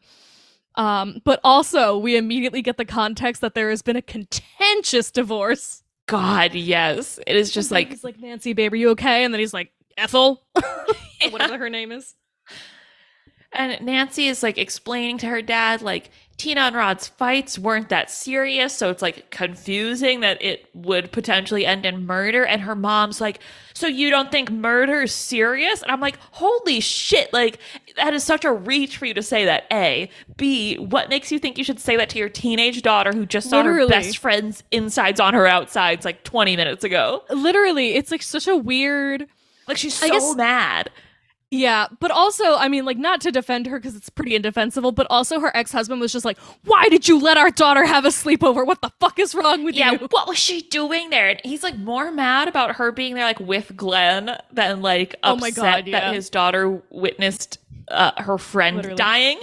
[0.75, 5.83] Um, but also, we immediately get the context that there has been a contentious divorce.
[6.05, 7.19] God, yes.
[7.25, 9.23] It is just like he's like, Nancy, babe, are you okay?
[9.23, 12.13] And then he's like, Ethel, or whatever her name is.
[13.57, 18.11] And Nancy is like explaining to her dad, like, Tina and Rod's fights weren't that
[18.11, 18.71] serious.
[18.71, 22.45] So it's like confusing that it would potentially end in murder.
[22.45, 23.39] And her mom's like,
[23.73, 25.81] So you don't think murder is serious?
[25.81, 27.33] And I'm like, Holy shit.
[27.33, 27.57] Like,
[27.95, 29.65] that is such a reach for you to say that.
[29.73, 30.11] A.
[30.35, 30.75] B.
[30.77, 33.57] What makes you think you should say that to your teenage daughter who just saw
[33.57, 33.81] Literally.
[33.91, 37.23] her best friend's insides on her outsides like 20 minutes ago?
[37.31, 39.25] Literally, it's like such a weird.
[39.67, 40.91] Like, she's so guess- mad.
[41.49, 45.07] Yeah, but also, I mean, like, not to defend her because it's pretty indefensible, but
[45.09, 48.09] also her ex husband was just like, Why did you let our daughter have a
[48.09, 48.65] sleepover?
[48.67, 50.07] What the fuck is wrong with Yeah, you?
[50.11, 51.29] what was she doing there?
[51.29, 55.31] And he's like more mad about her being there like with Glenn than like upset
[55.33, 55.99] Oh my God, yeah.
[56.01, 58.97] that his daughter witnessed uh, her friend Literally.
[58.97, 59.39] dying.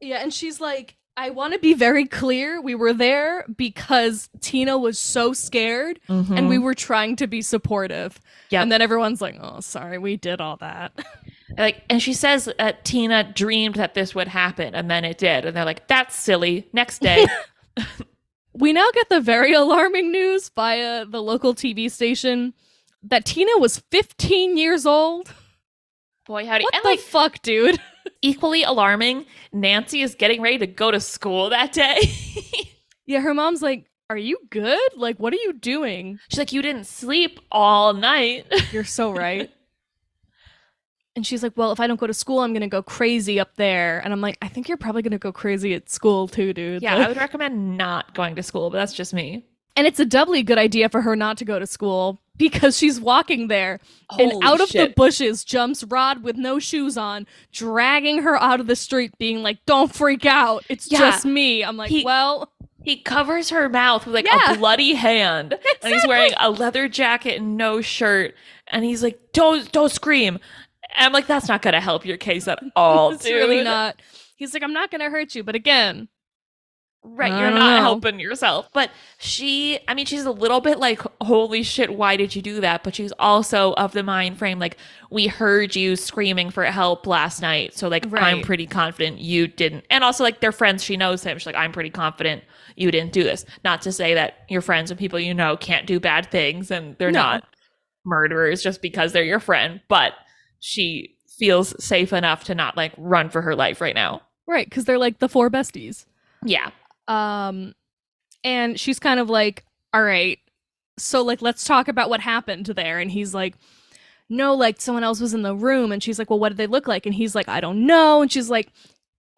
[0.00, 2.60] Yeah, and she's like, I want to be very clear.
[2.60, 6.64] We were there because Tina was so scared and we mm-hmm.
[6.64, 8.18] were trying to be supportive.
[8.48, 8.62] Yep.
[8.62, 10.98] And then everyone's like, Oh, sorry, we did all that.
[11.58, 15.44] like and she says that Tina dreamed that this would happen and then it did
[15.44, 17.26] and they're like that's silly next day
[18.54, 22.54] we now get the very alarming news via the local TV station
[23.02, 25.34] that Tina was 15 years old.
[26.24, 27.78] boy howdy What and the like fuck, dude?
[28.22, 31.98] Equally alarming Nancy is getting ready to go to school that day
[33.06, 34.78] Yeah, her mom's like, Are you good?
[34.96, 36.18] Like, what are you doing?
[36.28, 39.50] she's like you didn't sleep all night You're so right.
[41.14, 43.38] and she's like, Well, if I don't go to school, I'm going to go crazy
[43.40, 43.98] up there.
[44.04, 46.82] And I'm like, I think you're probably going to go crazy at school too, dude.
[46.82, 49.44] yeah I would recommend not going to school but that's just me
[49.76, 53.00] and it's a doubly good idea for her not to go to school because she's
[53.00, 53.78] walking there
[54.18, 58.60] and Holy out of the bushes jumps Rod with no shoes on, dragging her out
[58.60, 60.64] of the street, being like, Don't freak out.
[60.68, 60.98] It's Yeah.
[60.98, 61.62] just me.
[61.64, 62.52] I'm like, He- Well,
[62.84, 64.54] He covers her mouth with like Yeah.
[64.54, 68.34] a bloody hand, and he's wearing a leather jacket and no shirt.
[68.66, 70.40] And he's like, "Don't, don't scream!"
[70.96, 73.34] And I'm like, "That's not gonna help your case at all, it's dude.
[73.34, 74.00] really not.
[74.34, 75.44] He's like, I'm not going to hurt you.
[75.44, 76.08] But again,
[77.04, 77.32] Right?
[77.32, 77.76] You're don't know.
[77.80, 82.36] helping yourself." But she, I mean, she's a little bit like, "Holy shit, why did
[82.36, 84.76] you do that?" But she's also of the mind frame like,
[85.10, 89.84] "We heard you screaming for help last night, so like, I'm pretty confident you didn't."
[89.90, 90.84] And also, like, they're friends.
[90.84, 91.38] She knows him.
[91.38, 92.44] She's like, "I'm pretty confident."
[92.76, 93.44] You didn't do this.
[93.64, 96.96] Not to say that your friends and people you know can't do bad things and
[96.98, 97.20] they're No.
[97.20, 97.44] not
[98.04, 100.14] murderers just because they're your friend, but
[100.60, 104.22] she feels safe enough to not like run for her life right now.
[104.46, 106.06] right, because they're like the four besties.
[106.44, 106.70] Yeah.
[107.08, 107.74] Um,
[108.44, 110.38] and she's kind of like, all right,
[110.98, 112.98] so like, let's talk about what happened there.
[112.98, 113.54] And he's like,
[114.28, 115.92] no, like someone else was in the room.
[115.92, 117.06] And she's like, well, what did they look like?
[117.06, 118.22] And he's like, I don't know.
[118.22, 118.70] And she's like,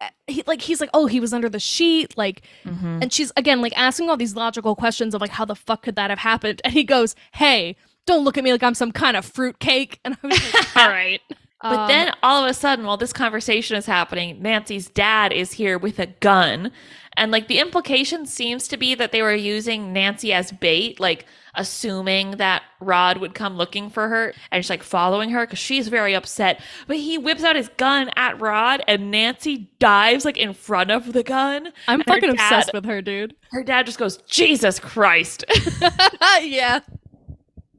[0.01, 3.01] eh, he like he's like, oh, he was under the sheet, like, Mhm.
[3.01, 5.95] and she's again like asking all these logical questions of like, how the fuck could
[5.97, 6.61] that have happened?
[6.63, 7.75] And he goes, hey,
[8.05, 9.99] don't look at me like I'm some kind of fruitcake.
[10.05, 11.21] And I was like, all right.
[11.61, 15.53] But Um, then all of a sudden, while this conversation is happening, Nancy's dad is
[15.53, 16.71] here with a gun.
[17.17, 21.25] And like the implication seems to be that they were using Nancy as bait, like
[21.55, 25.87] assuming that Rod would come looking for her and she's like following her because she's
[25.87, 26.61] very upset.
[26.87, 31.13] But he whips out his gun at Rod and Nancy dives like in front of
[31.13, 31.67] the gun.
[31.87, 33.33] I'm and fucking obsessed with her, dude.
[33.51, 35.45] Her dad just goes, Jesus Christ.
[36.41, 36.81] yeah.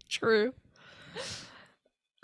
[0.08, 0.54] True.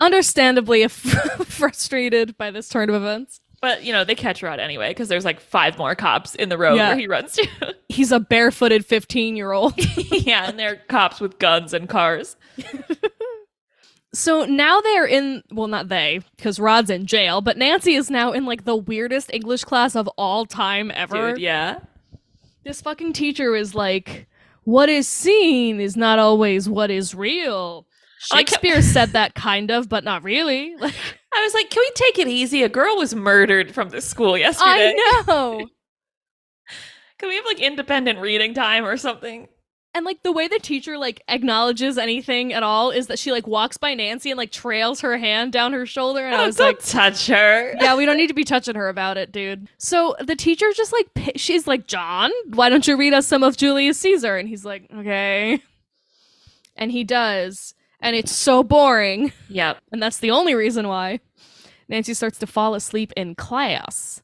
[0.03, 3.39] Understandably frustrated by this turn of events.
[3.61, 6.57] but you know, they catch Rod anyway because there's like five more cops in the
[6.57, 6.89] road Yeah.
[6.89, 7.47] where he runs to.
[7.89, 9.73] He's a barefooted 15 year old.
[10.11, 12.35] yeah, and they're cops with guns and cars.
[14.13, 18.31] so now they're in, well, not they, because Rod's in jail, but Nancy is now
[18.31, 21.31] in like the weirdest English class of all time ever.
[21.33, 21.79] Dude, yeah.
[22.63, 24.27] This fucking teacher is like,
[24.65, 27.87] what is seen is not always what is real.
[28.31, 30.75] I Shakespeare said that kind of, but not really.
[30.79, 30.95] Like,
[31.35, 32.61] I was like, can we take it easy?
[32.61, 34.93] A girl was murdered from this school yesterday.
[34.95, 35.67] I know.
[37.17, 39.47] Can we have like independent reading time or something?
[39.95, 43.45] And like the way the teacher like acknowledges anything at all is that she like
[43.47, 46.55] walks by Nancy and like trails her hand down her shoulder, and I Oh, was
[46.55, 47.75] don't like, touch her.
[47.79, 50.91] "Yeah, we don't need to be touching her about it, dude." So the teacher just
[50.93, 54.65] like she's like, "John, why don't you read us some of Julius Caesar?" And he's
[54.65, 55.61] like, "Okay,"
[56.75, 59.77] and he does, and it's so boring, Yep.
[59.91, 61.19] and that's the only reason why.
[61.89, 64.21] Nancy starts to fall asleep in class.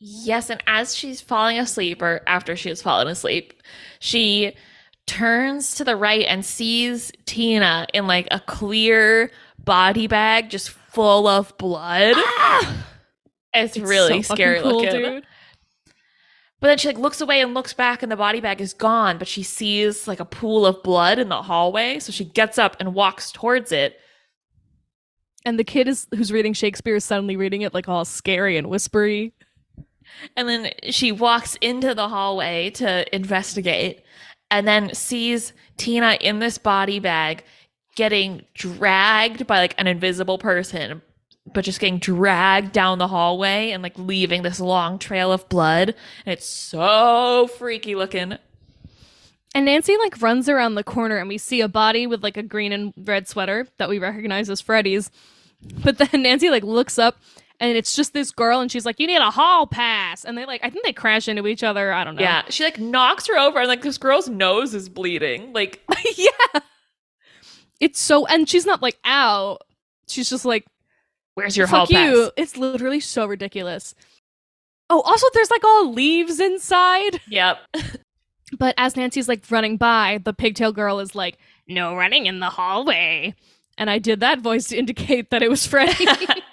[0.00, 3.54] Yes, and as she's falling asleep, or after she has fallen asleep,
[4.00, 4.54] she
[5.06, 11.26] turns to the right and sees Tina in like a clear body bag just full
[11.26, 12.14] of blood.
[12.16, 12.86] Ah!
[13.54, 15.00] It's, It's really so scary cool, looking.
[15.02, 15.26] dude.
[16.64, 19.18] But then she like looks away and looks back and the body bag is gone,
[19.18, 21.98] but she sees like a pool of blood in the hallway.
[21.98, 23.98] So she gets up and walks towards it.
[25.44, 28.70] And the kid is who's reading Shakespeare is suddenly reading it like all scary and
[28.70, 29.34] whispery.
[30.38, 34.02] And then she walks into the hallway to investigate
[34.50, 37.44] and then sees Tina in this body bag
[37.94, 41.02] getting dragged by like an invisible person,
[41.52, 45.94] but just getting dragged down the hallway and like leaving this long trail of blood.
[46.24, 48.38] And it's so freaky looking.
[49.54, 52.42] And Nancy like runs around the corner and we see a body with like a
[52.42, 55.10] green and red sweater that we recognize as Freddy's
[55.82, 57.16] But then Nancy like looks up
[57.60, 60.24] and it's just this girl and she's like, You need a hall pass.
[60.24, 61.92] And they like I think they crash into each other.
[61.92, 62.22] I don't know.
[62.22, 65.52] Yeah, she like knocks her over, and like this girl's nose is bleeding.
[65.52, 65.80] Like,
[66.16, 66.60] yeah.
[67.80, 69.58] It's so and she's not like ow.
[70.08, 70.66] She's just like
[71.34, 72.24] where's your hall fuck you.
[72.24, 72.30] pass?
[72.36, 73.94] It's literally so ridiculous.
[74.90, 77.20] Oh, also there's like all leaves inside.
[77.28, 77.58] Yep.
[78.58, 82.50] But as Nancy's like running by, the pigtail girl is like, No running in the
[82.50, 83.34] hallway.
[83.76, 86.06] And I did that voice to indicate that it was Freddy.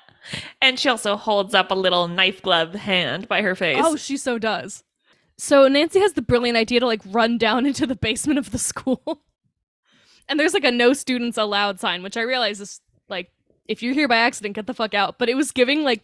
[0.61, 3.77] and she also holds up a little knife glove hand by her face.
[3.79, 4.83] oh, she so does.
[5.37, 8.57] So Nancy has the brilliant idea to like run down into the basement of the
[8.59, 9.21] school.
[10.27, 13.31] and there's like a no students allowed sign, which I realize is like
[13.67, 15.17] if you're here by accident, get the fuck out.
[15.17, 16.03] But it was giving like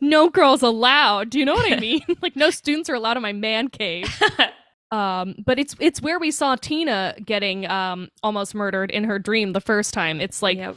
[0.00, 1.30] no girls allowed.
[1.30, 2.00] Do you know what I mean?
[2.22, 4.06] like no students are allowed in my man cave.
[4.90, 9.52] Um, but it's it's where we saw Tina getting um almost murdered in her dream
[9.52, 10.18] the first time.
[10.18, 10.76] It's like Yep.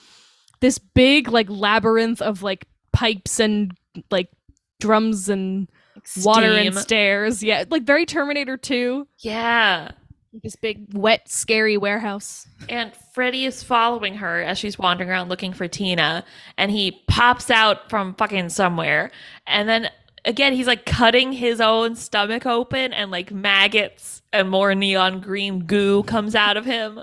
[0.60, 3.72] this big like labyrinth of like pipes and
[4.10, 4.28] like
[4.82, 5.70] drums and
[6.26, 7.41] water and stairs.
[7.41, 9.08] Yeah, like very Terminator 2.
[9.20, 9.91] Yeah.
[10.34, 12.48] This big wet scary warehouse.
[12.70, 16.24] And Freddy is following her as she's wandering around looking for Tina.
[16.58, 19.12] And he pops out from fucking somewhere.
[19.46, 19.89] And then
[20.24, 25.65] again, he's like cutting his own stomach open, and like maggots and more neon green
[25.65, 27.02] goo comes out of him.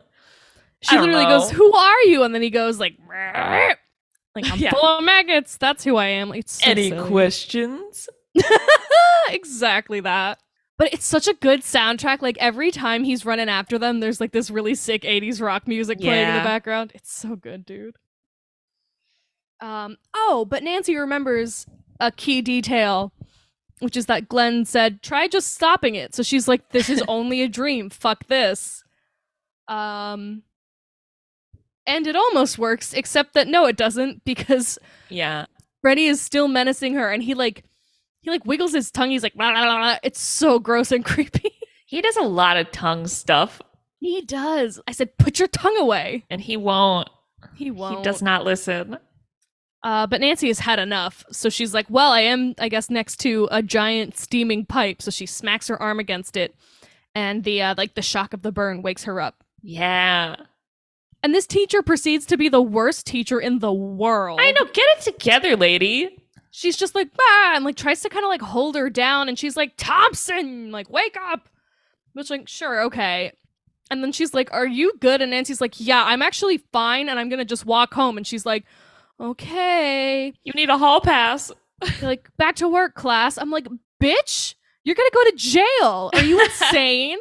[0.80, 1.40] She literally know.
[1.40, 3.74] goes, "Who are you?" and then he goes like "Rrrr."
[4.36, 4.70] like I'm Yeah.
[4.70, 5.56] full of maggots.
[5.58, 6.30] That's who I am.
[6.30, 7.08] Like, it's so Any silly.
[7.10, 8.08] questions?
[9.28, 10.38] exactly that.
[10.78, 12.22] But it's such a good soundtrack.
[12.22, 15.98] Like every time he's running after them, there's like this really sick 80s rock music
[16.00, 16.92] playing in the background.
[16.94, 17.96] It's so good, dude.
[19.60, 21.66] Um oh, but Nancy remembers
[21.98, 23.12] a key detail,
[23.80, 26.14] which is that Glenn said, try just stopping it.
[26.14, 27.90] So she's like, This is only a dream.
[27.90, 28.84] Fuck this.
[29.66, 30.42] Um
[31.88, 35.46] and it almost works, except that no, it doesn't, because Yeah.
[35.82, 37.64] Freddy is still menacing her and he like
[38.28, 39.10] he like wiggles his tongue.
[39.10, 41.50] He's like, "Blah, blah, blah, blah." it's so gross and creepy.
[41.86, 43.62] He does a lot of tongue stuff,
[43.98, 44.80] he does.
[44.86, 46.24] I said, put your tongue away.
[46.30, 47.08] and he won't.
[47.54, 47.98] He won't.
[47.98, 48.98] He does not listen.
[49.82, 53.18] Uh, but Nancy has had enough, so she's like, "Well, I am, I guess, next
[53.20, 56.54] to a giant steaming pipe." So she smacks her arm against it,
[57.14, 59.44] and the uh, like the shock of the burn wakes her up.
[59.62, 60.34] Yeah.
[61.22, 64.40] And this teacher proceeds to be the worst teacher in the world.
[64.42, 64.64] I know.
[64.64, 66.17] Get it together, lady.
[66.58, 69.38] She's just like, bah, and like tries to kind of like hold her down, and
[69.38, 71.48] she's like, Thompson, like wake up.
[72.14, 73.30] Which like, sure, okay.
[73.92, 75.22] And then she's like, Are you good?
[75.22, 78.16] And Nancy's like, Yeah, I'm actually fine, and I'm gonna just walk home.
[78.16, 78.64] And she's like,
[79.20, 80.32] Okay.
[80.42, 81.52] You need a hall pass.
[82.02, 83.38] Like, back to work, class.
[83.38, 83.68] I'm like,
[84.02, 86.10] bitch, you're gonna go to jail.
[86.12, 87.18] Are you insane?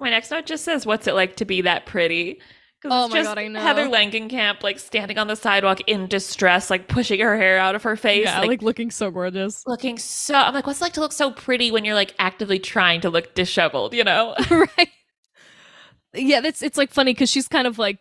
[0.00, 2.40] My next note just says, "What's it like to be that pretty?"
[2.84, 3.60] Oh my God, I know.
[3.60, 7.82] Heather Langenkamp like standing on the sidewalk in distress, like pushing her hair out of
[7.84, 9.62] her face, yeah, like, like, looking so gorgeous.
[9.66, 10.34] looking so.
[10.34, 13.10] I'm like, what's it like to look so pretty when you're like actively trying to
[13.10, 13.94] look disheveled?
[13.94, 14.34] You know?
[14.50, 14.88] right.
[16.14, 17.98] Yeah, that's it's like funny because she's kind of like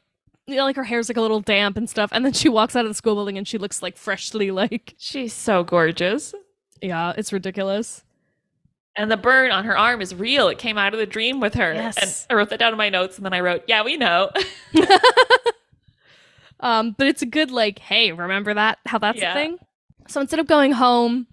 [0.48, 2.76] you know, like her hair's like a little damp and stuff, and then she walks
[2.76, 6.34] out of the school building and she looks like freshly like She's so gorgeous,
[6.82, 8.04] yeah, it's ridiculous.
[8.96, 10.48] And the burn on her arm is real.
[10.50, 11.74] It came out of the dream with her.
[11.74, 11.98] Yes.
[11.98, 14.30] And I wrote that down in my notes, and then I wrote, "Yeah, we know."
[16.64, 18.78] Um, but it's a good like, hey, remember that?
[18.86, 19.32] How that's Yeah.
[19.32, 19.58] a thing.
[20.08, 21.26] So instead of going home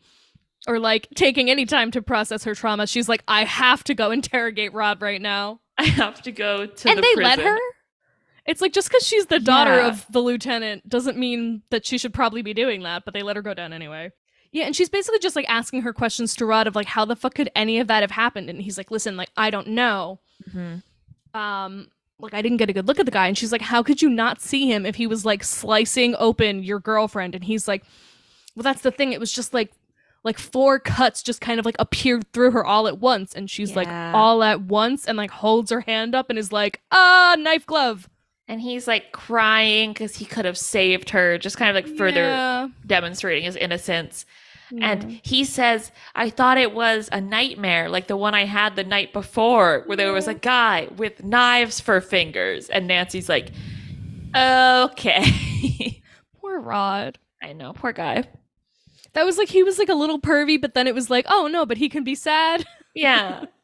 [0.67, 4.11] or like taking any time to process her trauma, she's like, I have to go
[4.11, 5.61] interrogate Rod right now.
[5.79, 7.23] I have to go to and the they prison.
[7.25, 7.59] let her.
[8.47, 9.89] It's like just because she's the daughter Yeah.
[9.89, 13.37] of the lieutenant doesn't mean that she should probably be doing that, but they let
[13.37, 14.11] her go down anyway.
[14.51, 17.17] Yeah, and she's basically just like asking her questions to Rod of like how the
[17.17, 18.49] fuck could any of that have happened?
[18.49, 20.21] And he's like, listen, like I don't know.
[20.51, 20.83] Mhm.
[21.35, 23.83] Um, like I didn't get a good look at the guy, and she's like, how
[23.83, 27.35] could you not see him if he was like slicing open your girlfriend?
[27.35, 27.85] And he's like,
[28.57, 29.13] well, that's the thing.
[29.13, 29.73] It was just like
[30.25, 33.77] like four cuts just kind of like appeared through her all at once, and she's
[33.77, 37.67] like all at once, and like holds her hand up and is like, ah, knife
[37.67, 38.09] glove.
[38.49, 42.23] And he's like crying because he could have saved her, just kind of like further
[42.23, 42.69] Yeah.
[42.87, 44.25] demonstrating his innocence.
[44.71, 44.91] Yeah.
[44.93, 48.85] And he says, I thought it was a nightmare, like the one I had the
[48.85, 52.69] night before, where there was a guy with knives for fingers.
[52.71, 53.51] And Nancy's like,
[54.35, 56.03] okay.
[56.41, 57.19] poor Rod.
[57.43, 58.25] I know, poor guy.
[59.15, 61.49] That was like he was like a little pervy, but then it was like, oh
[61.51, 62.65] no, but he can be sad.
[62.95, 63.45] Yeah.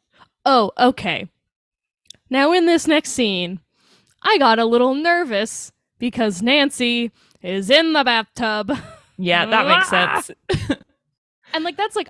[0.47, 1.27] Oh, okay.
[2.29, 3.61] Now in this next scene,
[4.25, 8.73] I got a little nervous because Nancy is in the bathtub.
[9.17, 9.89] Yeah, that makes
[10.59, 10.77] sense.
[11.53, 12.09] And like that's like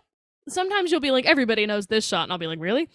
[0.49, 2.88] sometimes you'll be like, everybody knows this shot, and I'll be like, really?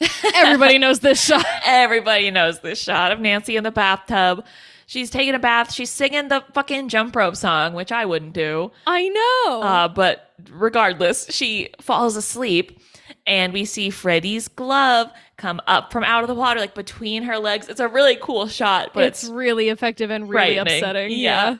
[0.34, 1.44] Everybody knows this shot.
[1.64, 4.44] Everybody knows this shot of Nancy in the bathtub.
[4.86, 5.72] She's taking a bath.
[5.72, 8.72] She's singing the fucking jump rope song, which I wouldn't do.
[8.86, 9.62] I know.
[9.62, 12.80] Uh, but regardless, she falls asleep,
[13.26, 17.38] and we see Freddy's glove come up from out of the water, like between her
[17.38, 17.68] legs.
[17.68, 21.10] It's a really cool shot, but it's, it's, really effective and really upsetting.
[21.10, 21.56] Yeah.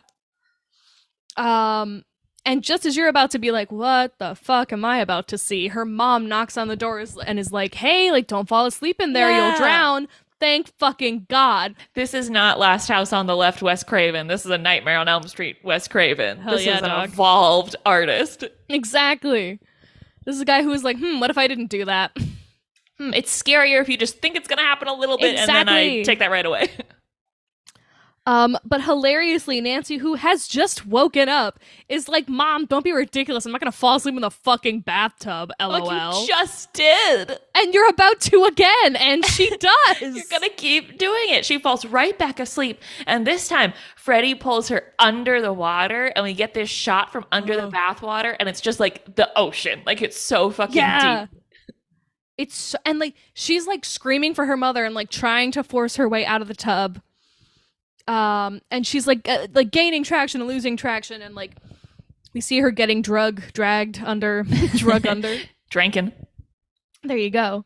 [1.36, 1.82] Yeah.
[1.82, 2.04] Um,
[2.44, 5.38] and just as you're about to be like, "What the fuck am I about to
[5.38, 9.00] see?" Her mom knocks on the door and is like, "Hey, like, don't fall asleep
[9.00, 9.30] in there.
[9.30, 9.50] Yeah.
[9.50, 10.08] You'll drown."
[10.40, 11.76] Thank fucking God.
[11.94, 14.26] this is not Last House on the Left, Wes Craven.
[14.26, 16.38] This is a Nightmare on Elm Street, Wes Craven.
[16.38, 18.42] Hell this yeah, is an evolved artist.
[18.68, 19.60] Exactly.
[20.24, 22.16] This is a guy who was like, "Hmm, what if I didn't do that?"
[22.98, 25.68] Hmm, it's scarier if you just think it's gonna happen a little bit, and then
[25.68, 26.70] I take that right away.
[28.24, 31.58] Um, but hilariously, Nancy, who has just woken up,
[31.88, 33.44] is like, "Mom, don't be ridiculous.
[33.44, 35.86] I'm not gonna fall asleep in the fucking bathtub." LOL.
[35.86, 37.38] like you just did.
[37.56, 40.00] and you're about to again, and she does.
[40.00, 41.44] You're gonna keep doing it.
[41.44, 42.80] She falls right back asleep.
[43.08, 47.26] And this time, Freddy pulls her under the water, and we get this shot from
[47.32, 49.82] under the bathwater, and it's just like the ocean.
[49.84, 51.26] Like it's so fucking yeah.
[51.26, 51.40] deep.
[52.38, 55.96] It's so, and like she's like screaming for her mother and like trying to force
[55.96, 57.00] her way out of the tub.
[58.08, 61.52] Um, and she's like uh, like gaining traction and losing traction, and like
[62.34, 64.44] we see her getting drug dragged under,
[64.76, 65.36] drug under.
[65.70, 66.12] Drinking.
[67.02, 67.64] There you go.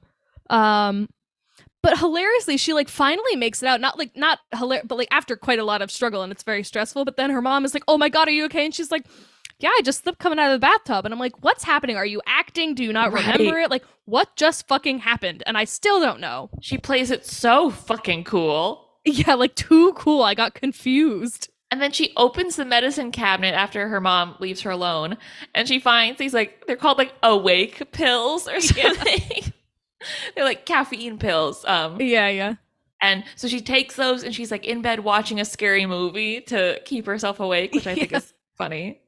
[0.48, 1.08] Um,
[1.82, 3.80] but hilariously, she like finally makes it out.
[3.80, 6.62] Not like not hilarious, but like after quite a lot of struggle, and it's very
[6.62, 7.04] stressful.
[7.04, 9.06] But then her mom is like, "Oh my god, are you okay?" And she's like,
[9.58, 11.96] "Yeah, I just slipped coming out of the bathtub." And I'm like, "What's happening?
[11.96, 12.74] Are you acting?
[12.74, 13.38] Do you not Right.
[13.38, 13.70] remember it?
[13.70, 16.50] Like, what just fucking happened?" And I still don't know.
[16.60, 18.85] She plays it so fucking cool.
[19.06, 20.22] Yeah, like too cool.
[20.22, 21.48] I got confused.
[21.70, 25.16] And then she opens the medicine cabinet after her mom leaves her alone,
[25.54, 29.52] and she finds these like they're called like awake pills or something.
[30.34, 31.64] they're like caffeine pills.
[31.66, 32.54] Um, Yeah, yeah.
[33.02, 36.80] and so she takes those and she's like in bed watching a scary movie to
[36.84, 39.00] keep herself awake, which I think is funny.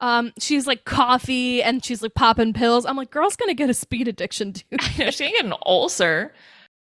[0.00, 2.86] Um, she's like coffee and she's like popping pills.
[2.86, 4.64] I'm like, girl's gonna get a speed addiction, dude.
[4.96, 6.32] You know, she can get an ulcer.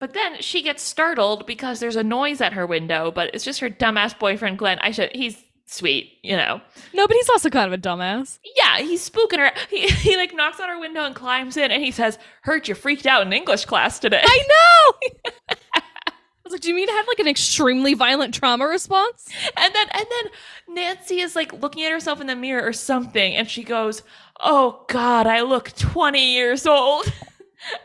[0.05, 3.61] But then she gets startled because there's a noise at her window, but it's just
[3.61, 4.79] her dumbass boyfriend Glenn.
[4.81, 6.61] I should he's sweet, you know.
[6.93, 8.39] No, but he's also kind of a dumbass.
[8.55, 9.51] Yeah, he's spooking her.
[9.71, 12.75] He, he like knocks on her window and climbs in and he says, Hurt you
[12.75, 14.21] freaked out in English class today.
[14.23, 14.45] I
[15.09, 15.57] know.
[15.73, 16.13] I
[16.45, 19.31] was like, do you mean to have like an extremely violent trauma response?
[19.57, 23.35] And then and then Nancy is like looking at herself in the mirror or something,
[23.35, 24.03] and she goes,
[24.39, 27.11] "Oh God, I look twenty years old,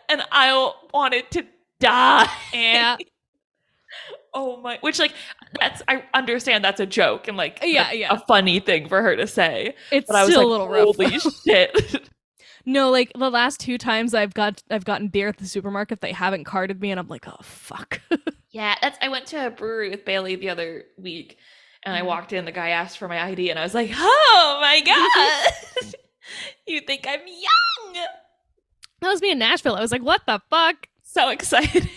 [0.10, 1.46] and I wanted to
[1.80, 2.98] die." Yeah.
[4.32, 4.78] Oh my!
[4.82, 5.14] Which like
[5.60, 8.14] that's I understand that's a joke and like Yeah, that's yeah.
[8.14, 10.70] a funny thing for her to say, It's but I was still like, a little
[10.70, 10.96] rough.
[10.96, 12.08] "Holy shit!"
[12.64, 16.12] No, like the last two times I've got I've gotten beer at the supermarket, they
[16.12, 18.00] haven't carded me, and I'm like, oh fuck.
[18.52, 19.00] yeah, that's.
[19.02, 21.38] I went to a brewery with Bailey the other week,
[21.84, 22.06] and I Mhm.
[22.06, 22.46] walked in.
[22.46, 25.94] The guy asked for my ID, and I was like, "Oh my god,
[26.68, 28.04] you think I'm young?"
[29.02, 29.76] that was me in Nashville.
[29.76, 30.88] I was like, what the fuck?
[31.12, 31.89] So exciting.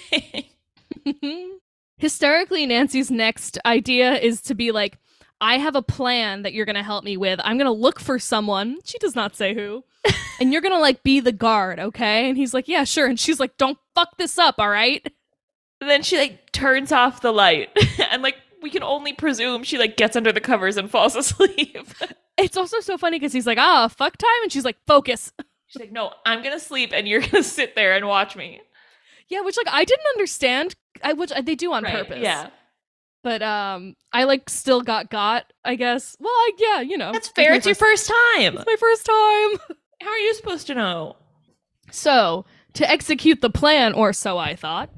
[1.98, 4.98] Hysterically, Nancy's next idea is to be like,
[5.38, 7.38] I have a plan that you're gonna help me with.
[7.44, 8.78] I'm gonna look for someone.
[8.84, 9.84] She does not say who.
[10.40, 12.26] and you're gonna like be the guard, okay?
[12.30, 13.06] And he's like, Yeah, sure.
[13.06, 15.06] And she's like, Don't fuck this up, all right?
[15.82, 17.68] And then she like turns off the light
[18.10, 21.86] and like we can only presume she like gets under the covers and falls asleep.
[22.38, 25.32] It's also so funny because he's like, ah, fuck time, and she's like, focus.
[25.66, 28.36] She's like, "No, I'm going to sleep and you're going to sit there and watch
[28.36, 28.60] me."
[29.29, 30.75] Yeah, which like I didn't understand.
[31.03, 32.18] I which they do on Right, purpose.
[32.23, 32.51] Yeah.
[33.23, 35.53] but um, I like still got got.
[35.64, 36.16] I guess.
[36.20, 37.51] Well, I, yeah, you know, That's fair.
[37.51, 38.57] my It's your first- first time.
[38.57, 39.77] It's my first time.
[40.03, 41.16] How are you supposed to know?
[41.91, 42.45] So
[42.75, 44.91] to execute the plan, or so I thought.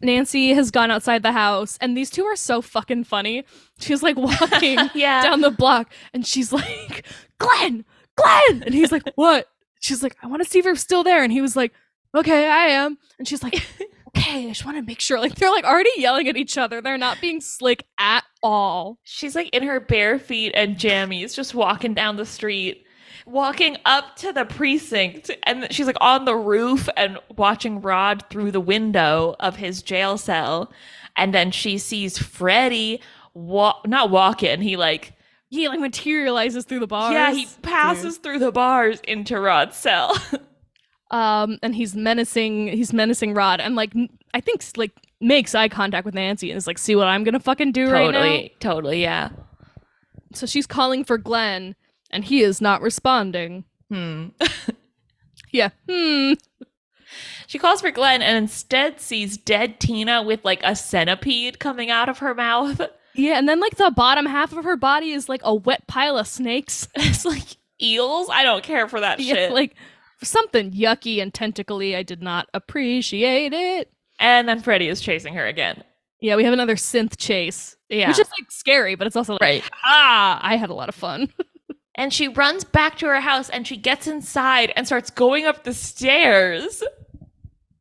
[0.00, 3.44] Nancy has gone outside the house, and these two are so fucking funny.
[3.78, 5.22] She's like walking Yeah.
[5.22, 7.04] down the block, and she's like,
[7.38, 7.84] Glenn,
[8.16, 8.62] Glenn!
[8.64, 9.48] And he's like, What?
[9.80, 11.22] She's like, I want to see if you're still there.
[11.24, 11.72] And he was like,
[12.14, 12.98] Okay, I am.
[13.18, 13.54] And she's like,
[14.14, 15.18] Okay, I just want to make sure.
[15.18, 16.82] Like, they're like already yelling at each other.
[16.82, 18.98] They're not being slick at all.
[19.04, 22.84] She's like in her bare feet and jammies, just walking down the street,
[23.24, 25.30] walking up to the precinct.
[25.44, 30.18] And she's like on the roof and watching Rod through the window of his jail
[30.18, 30.70] cell.
[31.16, 33.00] And then she sees Freddy
[33.32, 35.14] walk, not walk in, he like,
[35.48, 37.14] He like materializes through the bars.
[37.14, 40.14] yeah, he passes through the bars into Rod's cell.
[41.12, 43.92] um and he's menacing he's menacing rod and like
[44.34, 44.90] I think like
[45.20, 48.10] makes eye contact with nancy and is like see what i'm gonna fucking do right
[48.10, 49.28] now totally, totally, yeah.
[50.34, 51.76] so she's calling for glenn
[52.10, 54.28] and he is not responding Hmm.
[55.52, 56.32] yeah hmm
[57.46, 62.08] She calls for Glenn and instead sees dead Tina with like a centipede coming out
[62.08, 62.80] of her mouth.
[63.14, 66.16] Yeah, and then like the bottom half of her body is like a wet pile
[66.16, 66.88] of snakes.
[66.96, 68.30] It's like eels.
[68.32, 69.52] I don't care for that Yeah, shit.
[69.52, 69.74] like
[70.22, 71.94] something yucky and tentacly.
[71.96, 73.90] I did not appreciate it.
[74.18, 75.82] and then Freddy is chasing her again.
[76.20, 78.08] Yeah, we have another synth chase, Yeah.
[78.08, 79.64] which is like scary, but it's also like, right.
[79.84, 81.28] ah, I had a lot of fun.
[81.94, 85.64] And she runs back to her house and she gets inside and starts going up
[85.64, 86.82] the stairs.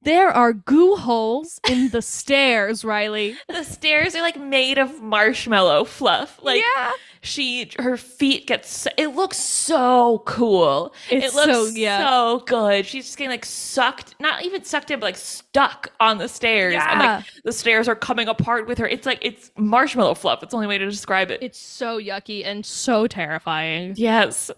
[0.04, 3.36] There are goo holes in the stairs, Riley.
[3.48, 6.40] The stairs are like made of marshmallow fluff.
[6.42, 6.92] Like yeah,
[7.22, 10.94] she her feet get so, it looks so cool.
[11.10, 12.08] It's it looks so- yeah.
[12.10, 12.86] so good.
[12.86, 16.74] She's just getting like sucked, not even sucked in, but like stuck on the stairs.
[16.74, 17.16] And Yeah.
[17.18, 18.88] like the stairs are coming apart with her.
[18.88, 20.42] It's like it's marshmallow fluff.
[20.42, 21.44] It's the only way to describe it.
[21.44, 23.94] it's so yucky and so terrifying.
[23.98, 24.50] yes.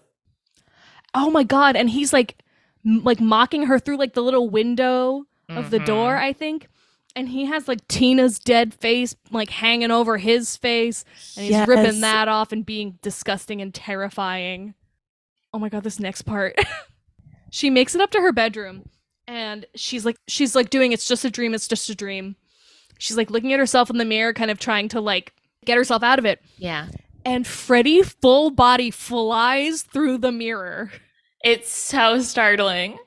[1.16, 1.76] Oh my god!
[1.76, 2.38] And he's like,
[2.84, 5.26] like mocking her through like the little window
[5.58, 6.26] of the door, mm-hmm.
[6.26, 6.68] I think.
[7.16, 11.68] And he has like Tina's dead face like hanging over his face, and he's Yes.
[11.68, 14.74] ripping that off and being disgusting and terrifying.
[15.54, 16.56] Oh my god, this next part.
[17.52, 18.90] she makes it up to her bedroom,
[19.28, 22.36] and she's like, she's like doing it's just a dream, it's just a dream.
[22.98, 25.34] She's like looking at herself in the mirror, kind of trying to like
[25.66, 26.42] get herself out of it.
[26.58, 26.88] Yeah.
[27.26, 30.92] And Freddy full body flies through the mirror.
[31.44, 32.98] It's so startling.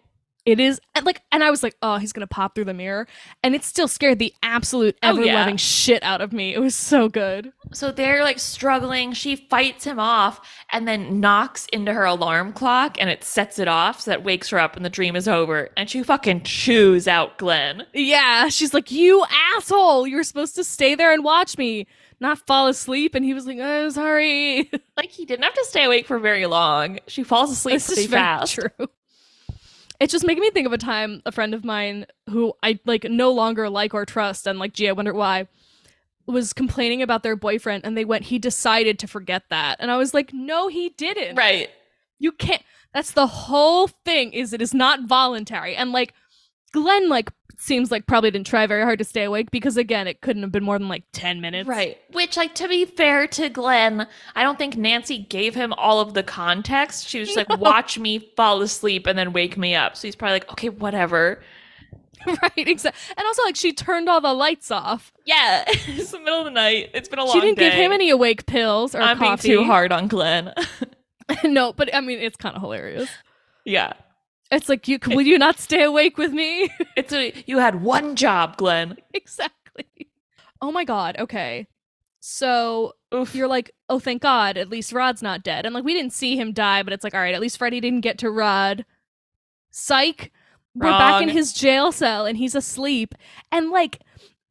[0.46, 3.06] It is like, and I was like, oh, he's gonna pop through the mirror,
[3.42, 5.34] and it still scared the absolute Oh, ever yeah.
[5.34, 6.54] loving shit out of me.
[6.54, 7.52] It was so good.
[7.72, 9.12] So they're like struggling.
[9.12, 10.40] She fights him off
[10.72, 14.48] and then knocks into her alarm clock and it sets it off so that wakes
[14.50, 15.68] her up and the dream is over.
[15.76, 17.84] And she fucking chews out Glenn.
[17.92, 19.24] Yeah, she's like, you
[19.56, 21.88] asshole, you're supposed to stay there and watch me,
[22.20, 23.16] not fall asleep.
[23.16, 24.70] And he was like, oh, sorry.
[24.96, 27.00] Like he didn't have to stay awake for very long.
[27.06, 28.54] She falls asleep This pretty is very fast.
[28.54, 28.70] true.
[30.00, 33.04] It's just making me think of a time a friend of mine who I like
[33.04, 35.48] no longer like or trust, and like, gee, I wonder why,
[36.26, 39.96] was complaining about their boyfriend, and they went, he decided to forget that, and I
[39.96, 41.36] was like, no, he didn't.
[41.36, 41.70] Right.
[42.18, 42.62] You can't.
[42.92, 44.32] That's the whole thing.
[44.32, 46.14] Is it is not voluntary, and like,
[46.72, 50.20] Glenn like seems like probably didn't try very hard to stay awake because again, it
[50.20, 51.68] couldn't have been more than like ten minutes.
[51.68, 51.98] Right.
[52.12, 56.14] Which, like, to be fair to Glenn, I don't think Nancy gave him all of
[56.14, 57.08] the context.
[57.08, 59.96] She was just like, watch me fall asleep and then wake me up.
[59.96, 61.40] So he's probably like, okay, whatever.
[62.26, 62.52] right.
[62.56, 63.14] Exactly.
[63.16, 65.12] And also, like, she turned all the lights off.
[65.24, 65.64] Yeah.
[65.68, 66.90] it's the middle of the night.
[66.94, 67.40] It's been a long time.
[67.40, 69.48] she didn't give him any awake pills or I'm coffee.
[69.48, 70.52] being too hard on Glenn.
[71.44, 73.08] no, but I mean, it's kind of hilarious.
[73.64, 73.92] yeah.
[74.50, 76.68] It's like, you will you not stay awake with me?
[76.96, 78.96] It's a, you had one job, Glenn.
[79.12, 79.84] exactly.
[80.62, 81.16] Oh my god.
[81.18, 81.66] Okay.
[82.20, 83.34] So Oof.
[83.34, 85.66] you're like, oh, thank God, at least Rod's not dead.
[85.66, 87.80] And like, we didn't see him die, but it's like, all right, at least Freddy
[87.80, 88.84] didn't get to Rod.
[89.70, 90.32] Psych.
[90.74, 93.14] We're back in his jail cell and he's asleep.
[93.50, 94.00] And like,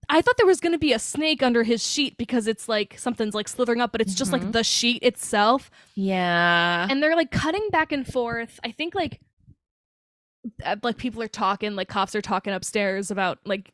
[0.09, 2.97] I thought there was going to be a snake under his sheet because it's like
[2.97, 4.51] something's like slithering up, but it's just like Mhm.
[4.51, 5.69] the sheet itself.
[5.95, 6.87] Yeah.
[6.89, 8.59] and they're like cutting back and forth.
[8.63, 9.19] I think like
[10.83, 13.71] like people are talking, like cops are talking upstairs about like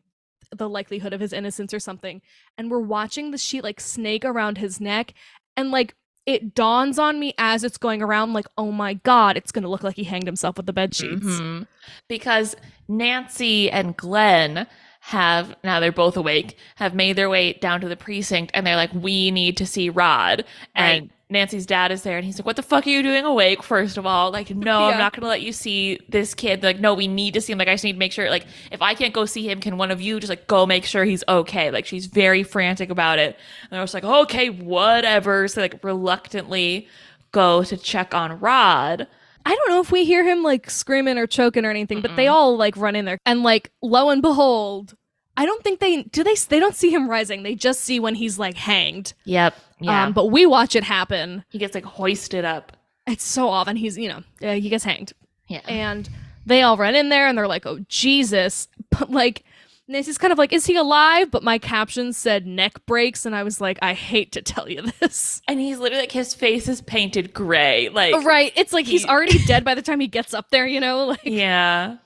[0.55, 2.21] the likelihood of his innocence or something.
[2.57, 5.13] And we're watching the sheet like snake around his neck
[5.55, 5.95] and like
[6.25, 9.69] it dawns on me as it's going around like oh my god, it's going to
[9.69, 11.25] look like he hanged himself with the bed sheets.
[11.25, 11.67] Mhm.
[12.07, 12.55] Because
[12.87, 14.67] Nancy and Glenn
[15.03, 18.75] have now they're both awake, have made their way down to the precinct and they're
[18.75, 20.45] like, We need to see Rod.
[20.75, 23.63] And Nancy's dad is there and he's like, What the fuck are you doing awake?
[23.63, 24.93] First of all, like, no, Yeah.
[24.93, 26.61] I'm not gonna let you see this kid.
[26.61, 27.57] They're like, no, we need to see him.
[27.57, 29.77] Like, I just need to make sure, like, if I can't go see him, can
[29.77, 31.71] one of you just like go make sure he's okay?
[31.71, 33.39] Like, she's very frantic about it.
[33.71, 35.47] And I was like, okay, whatever.
[35.47, 36.87] So like reluctantly
[37.31, 39.07] go to check on Rod.
[39.45, 42.27] I don't know if we hear him like screaming or choking or anything, but they
[42.27, 44.95] all like run in there and like lo and behold,
[45.37, 47.43] I don't think they do they they don't see him rising.
[47.43, 49.13] They just see when he's like hanged.
[49.25, 49.55] Yep.
[49.79, 50.05] Yeah.
[50.05, 51.43] Um, but we watch it happen.
[51.49, 52.77] he gets like hoisted up.
[53.07, 55.13] It's so often he's, you know, uh, he gets hanged.
[55.47, 55.61] Yeah.
[55.67, 56.07] And
[56.45, 58.67] they all run in there and they're like, oh, Jesus.
[58.91, 59.45] But like,
[59.91, 61.29] Nancy's kind of like, is he alive?
[61.31, 63.25] But my caption said neck breaks.
[63.25, 65.41] And I was like, I hate to tell you this.
[65.47, 67.89] And he's literally like his face is painted gray.
[67.89, 68.51] Like right.
[68.55, 71.05] It's like he's already dead by the time he gets up there, you know?
[71.07, 71.97] Like, Yeah.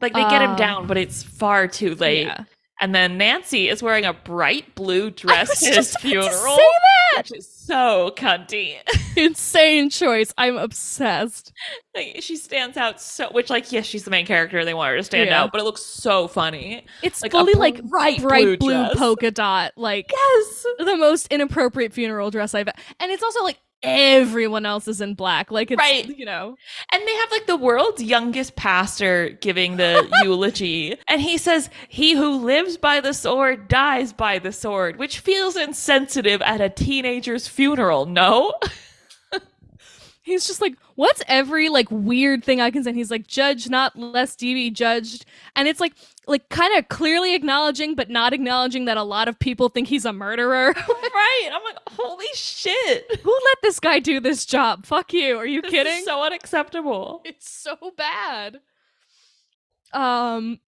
[0.00, 2.26] Like they get him Um, down, but it's far too late.
[2.26, 2.44] yeah.
[2.80, 6.28] And then Nancy is wearing a bright blue dress to his to funeral.
[6.30, 6.56] say
[7.14, 7.22] that.
[7.28, 8.76] Which is so cunty.
[9.16, 10.32] Insane choice.
[10.38, 11.52] I'm obsessed.
[11.96, 14.96] Like, she stands out so which like yes, she's the main character, they want her
[14.96, 15.42] to stand Yeah.
[15.42, 16.86] out, but it looks so funny.
[17.02, 19.72] It's Like fully like bright bright blue blue, polka dot.
[19.76, 20.66] Like, Yes.
[20.78, 22.68] the most inappropriate funeral dress I've
[23.00, 25.50] and it's also like everyone else is in black.
[25.50, 26.06] Like it's Right.
[26.06, 26.56] you know.
[26.92, 30.96] And they have like the world's youngest pastor giving the eulogy.
[31.08, 35.56] And he says, He who lives by the sword dies by the sword, which feels
[35.56, 38.52] insensitive at a teenager's funeral, no?
[40.22, 42.90] He's just like, what's every like weird thing I can say?
[42.90, 45.24] And he's like, judge not lest ye be judged.
[45.56, 45.94] And it's like
[46.28, 50.04] like kind of clearly acknowledging but not acknowledging that a lot of people think he's
[50.04, 50.72] a murderer.
[50.76, 51.50] right.
[51.52, 53.20] I'm like, holy shit.
[53.22, 54.86] Who let this guy do this job?
[54.86, 55.36] Fuck you.
[55.38, 56.04] Are you This kidding?
[56.04, 57.22] so unacceptable.
[57.24, 58.60] It's so bad.
[59.92, 60.60] Um,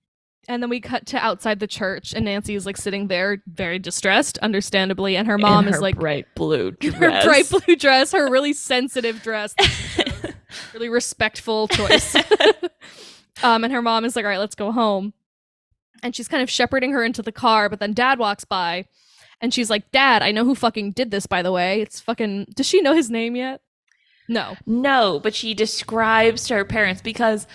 [0.49, 3.79] and then we cut to outside the church, and Nancy is like sitting there, very
[3.79, 6.95] distressed, understandably, and her mom In is like bright blue dress.
[6.95, 9.55] her bright blue dress, her really sensitive dress,
[10.75, 12.17] really respectful choice.
[13.43, 15.13] um, and her mom is like, "All right, let's go home,"
[16.03, 18.87] and she's kind of shepherding her into the car, but then Dad walks by.
[19.41, 21.81] And she's like, Dad, I know who fucking did this, by the way.
[21.81, 22.49] It's fucking.
[22.55, 23.63] Does she know his name yet?
[24.29, 24.57] No.
[24.67, 27.47] No, but she describes to her parents because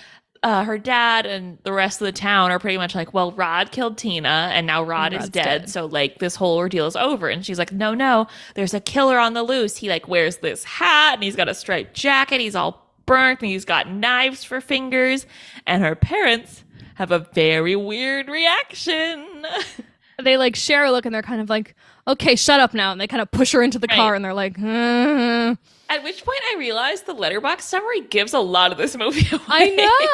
[0.44, 3.72] uh, her dad and the rest of the town are pretty much like, well, Rod
[3.72, 5.70] killed Tina and now Rod is dead, dead.
[5.70, 7.30] So, like, this whole ordeal is over.
[7.30, 9.78] And she's like, no, no, there's a killer on the loose.
[9.78, 12.42] He, like, wears this hat and he's got a striped jacket.
[12.42, 15.26] He's all burnt and he's got knives for fingers.
[15.66, 16.65] And her parents
[16.96, 19.46] have a very weird reaction.
[20.24, 21.76] they like share a look and they're kind of like,
[22.08, 22.92] okay, shut up now.
[22.92, 23.96] And they kind of push her into the Right.
[23.96, 25.56] car and they're like, "Uh."
[25.88, 29.44] At which point I realized the Letterboxd summary gives a lot of this movie away.
[29.48, 29.70] I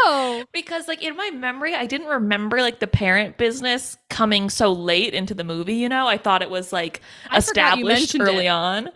[0.06, 0.44] know.
[0.54, 5.14] because like in my memory i didn't remember like the parent business coming so late
[5.14, 8.50] into the movie you know i thought it was like I established early it.
[8.50, 8.90] on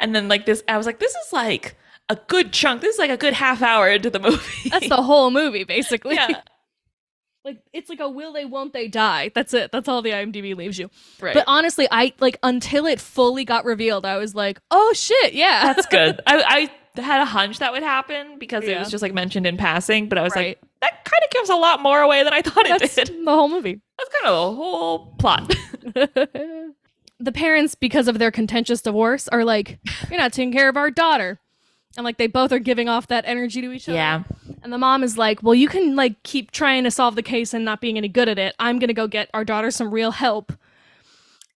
[0.00, 1.76] and then like this i was like this is like
[2.08, 5.02] a good chunk this is like a good half hour into the movie That's the
[5.02, 6.14] whole movie, basically.
[6.16, 6.40] yeah
[7.46, 9.30] Like it's like a will they, won't they die.
[9.34, 9.70] That's it.
[9.72, 10.90] That's all the IMDb leaves you.
[11.20, 15.32] right But honestly, I like until it fully got revealed, I was like, oh shit,
[15.32, 15.72] yeah.
[15.72, 19.12] that's good I, I had a hunch that would happen because it was just like
[19.14, 20.56] mentioned in passing but i was Right.
[20.58, 23.08] like that kind of gives a lot more away than i thought it That's did
[23.22, 23.78] the whole movie.
[23.98, 25.54] that's kind of the whole plot
[27.18, 29.78] the parents, because of their contentious divorce, are like,
[30.10, 31.38] You're not taking care of our daughter.
[31.96, 33.96] And like they both are giving off that energy to each other.
[33.96, 34.22] yeah
[34.62, 37.54] And the mom is like, Well, you can like keep trying to solve the case
[37.54, 38.54] and not being any good at it.
[38.58, 40.52] I'm gonna go get our daughter some real help.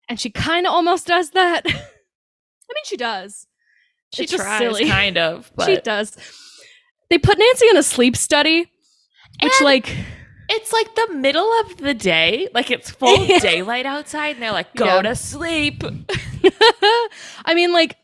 [0.08, 1.62] And she kinda almost does that.
[1.66, 3.46] I mean she does.
[4.14, 4.88] she just tries silly.
[4.88, 6.16] kind of but She does.
[7.10, 8.70] They put Nancy in a sleep study,
[9.42, 9.94] which And- like
[10.48, 14.74] It's like the middle of the day, like it's full daylight outside, and they're like,
[14.74, 15.02] "Go Yeah.
[15.02, 15.84] to sleep."
[17.44, 17.96] I mean, like,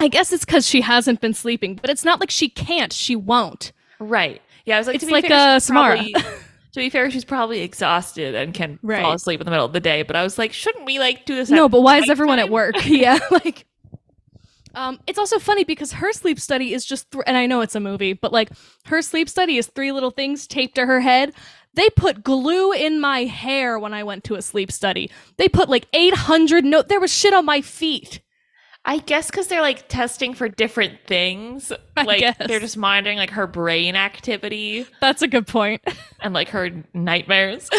[0.00, 2.92] I guess it's because she hasn't been sleeping, but it's not like she can't.
[2.92, 3.72] She won't.
[3.98, 4.40] Right?
[4.64, 5.96] Yeah, I was like, It's like, fair, uh, she's Samara.
[5.96, 6.12] probably-
[6.72, 9.02] to be fair, she's probably exhausted and can Right.
[9.02, 10.02] fall asleep in the middle of the day.
[10.02, 11.50] But I was like, shouldn't we like do this?
[11.50, 12.74] No, but why is everyone at work?
[12.86, 13.64] yeah, like,
[14.74, 17.74] um, it's also funny because her sleep study is just, th- and I know it's
[17.74, 18.50] a movie, but like
[18.86, 21.32] her sleep study is three little things taped to her head.
[21.74, 25.10] They put glue in my hair when I went to a sleep study.
[25.38, 26.88] They put like 800 note.
[26.88, 28.20] There was shit on my feet.
[28.88, 31.70] I guess because they're like testing for different things.
[31.94, 32.36] I like guess.
[32.46, 35.82] they're just monitoring like her brain activity That's a good point.
[36.20, 37.68] and like her nightmares.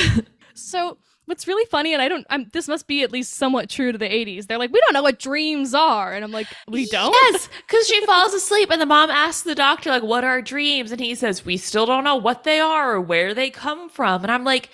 [0.62, 3.94] So what's really funny, and I don't, I'm, this must be at least somewhat true
[3.94, 4.48] to the 80s.
[4.48, 7.16] They're like, we don't know what dreams are, and I'm like, we don't.
[7.32, 10.92] Yes, because she falls asleep and the mom asks the doctor, like, what are dreams?
[10.92, 14.24] And he says, we still don't know what they are or where they come from.
[14.24, 14.70] And I'm like,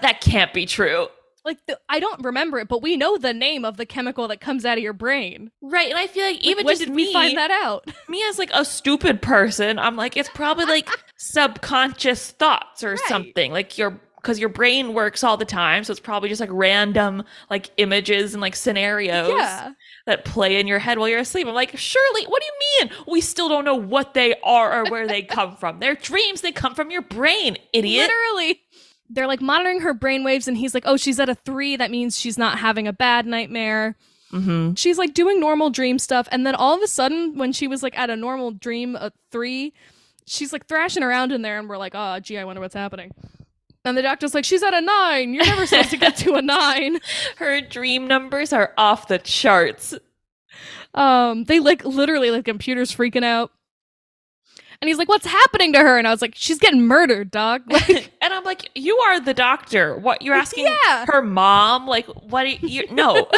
[0.00, 1.08] that can't be true.
[1.44, 4.40] Like, the, I don't remember it, but we know the name of the chemical that
[4.40, 5.50] comes out of your brain.
[5.62, 5.88] Right.
[5.88, 7.90] And I feel like Like, even when just did me, we find that out?
[8.08, 13.00] me as like a stupid person, I'm like, it's probably like subconscious thoughts or Right.
[13.08, 13.52] something.
[13.52, 15.82] Like your because your brain works all the time.
[15.82, 19.72] So it's probably just like random like images and like scenarios Yeah.
[20.04, 21.46] that play in your head while you're asleep.
[21.46, 23.04] I'm like, surely, what do you mean?
[23.08, 25.80] We still don't know what they are or where they come from.
[25.80, 28.10] They're dreams, they come from your brain, idiot.
[28.10, 28.60] Literally.
[29.12, 31.76] They're like monitoring her brainwaves, and he's like, oh, she's at a three.
[31.76, 33.96] That means she's not having a bad nightmare.
[34.32, 34.74] Mm-hmm.
[34.74, 36.28] She's like doing normal dream stuff.
[36.30, 39.10] And then all of a sudden, when she was like at a normal dream, a
[39.32, 39.72] three,
[40.26, 43.12] she's like thrashing around in there, and we're like, oh, gee, I wonder what's happening.
[43.84, 45.34] And the doctor's like, she's at a nine.
[45.34, 47.00] You're never supposed to get to a nine.
[47.36, 49.94] Her dream numbers are off the charts.
[50.94, 53.52] Um, they like literally like computers freaking out.
[54.82, 57.62] And he's like, "What's happening to her?" And I was like, "She's getting murdered, dog."
[57.70, 59.96] Like, and I'm like, you are the doctor.
[59.96, 61.04] What you're asking Yeah.
[61.06, 61.86] her mom?
[61.86, 62.62] Like, what?
[62.62, 63.28] You, no.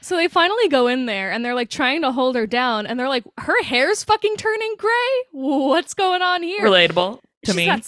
[0.00, 2.98] so they finally go in there and they're like trying to hold her down, and
[2.98, 4.90] they're like, "Her hair's fucking turning gray.
[5.30, 7.66] What's going on here?" Relatable to She's me.
[7.66, 7.84] got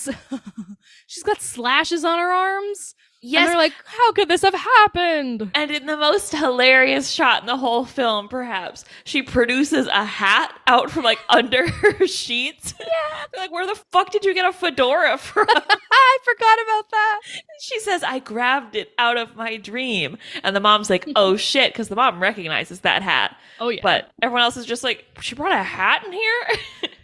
[1.07, 2.95] she's got slashes on her arms.
[3.25, 5.51] And Yes, they're like, how could this have happened?
[5.55, 10.55] And in the most hilarious shot in the whole film, perhaps, she produces a hat
[10.67, 12.75] out from like under her sheets.
[12.79, 13.25] Yeah.
[13.41, 15.47] like, where the fuck did you get a fedora from?
[15.49, 17.21] I forgot about that.
[17.61, 20.19] she says, I grabbed it out of my dream.
[20.43, 23.37] And the mom's like, oh shit, because the mom recognizes that hat.
[23.59, 23.81] Oh yeah.
[23.83, 26.45] But everyone else is just like, she brought a hat in here?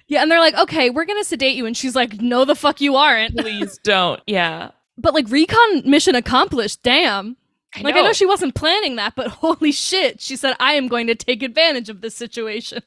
[0.06, 2.82] yeah, and they're like, okay, we're gonna sedate you, and she's like, no, the fuck
[2.82, 3.36] you aren't.
[3.38, 4.20] Please don't.
[4.26, 4.72] Yeah.
[5.00, 6.82] But like recon mission accomplished.
[6.82, 7.36] Damn.
[7.74, 10.88] I like I know she wasn't planning that, but holy shit, she said, I am
[10.88, 12.82] going to take advantage of this situation.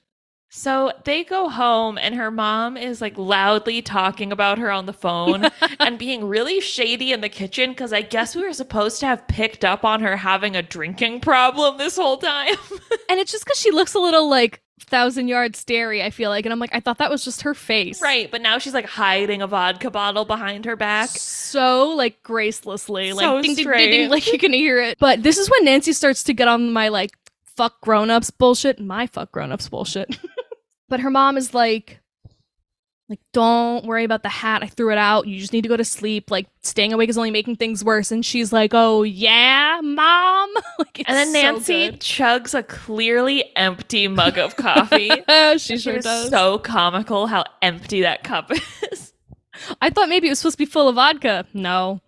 [0.55, 4.93] So they go home, and her mom is like loudly talking about her on the
[4.93, 5.47] phone
[5.79, 9.27] and being really shady in the kitchen because I guess we were supposed to have
[9.27, 12.55] picked up on her having a drinking problem this whole time.
[13.09, 16.45] And it's just because she looks a little like thousand yard starey, I feel like.
[16.45, 18.01] And I'm like, I thought that was just her face.
[18.01, 18.29] right.
[18.29, 21.09] But now she's like hiding a vodka bottle behind her back.
[21.09, 24.97] So like gracelessly, So like ding, ding ding ding like you can hear it.
[24.99, 27.11] But this is when Nancy starts to get on my like
[27.55, 30.17] fuck grown ups bullshit, my fuck grown ups bullshit.
[30.89, 31.99] but her mom is like,
[33.13, 34.63] like don't worry about the hat.
[34.63, 35.27] I threw it out.
[35.27, 36.29] You just need to go to sleep.
[36.31, 38.11] Like staying awake is only making things worse.
[38.11, 40.49] And she's like, oh yeah, mom.
[40.79, 41.99] like, it's And then so Nancy good.
[41.99, 45.11] chugs a clearly empty mug of coffee.
[45.57, 46.29] she sure does.
[46.29, 48.51] so comical how empty that cup
[48.91, 49.13] is.
[49.81, 51.45] I thought maybe it was supposed to be full of vodka.
[51.53, 52.01] No.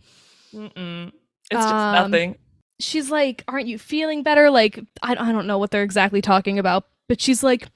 [0.53, 1.07] Mm-mm.
[1.51, 2.37] It's just Um, nothing.
[2.79, 4.49] she's like, Aren't you feeling better?
[4.49, 7.67] Like, I, I don't know what they're exactly talking about, but she's like,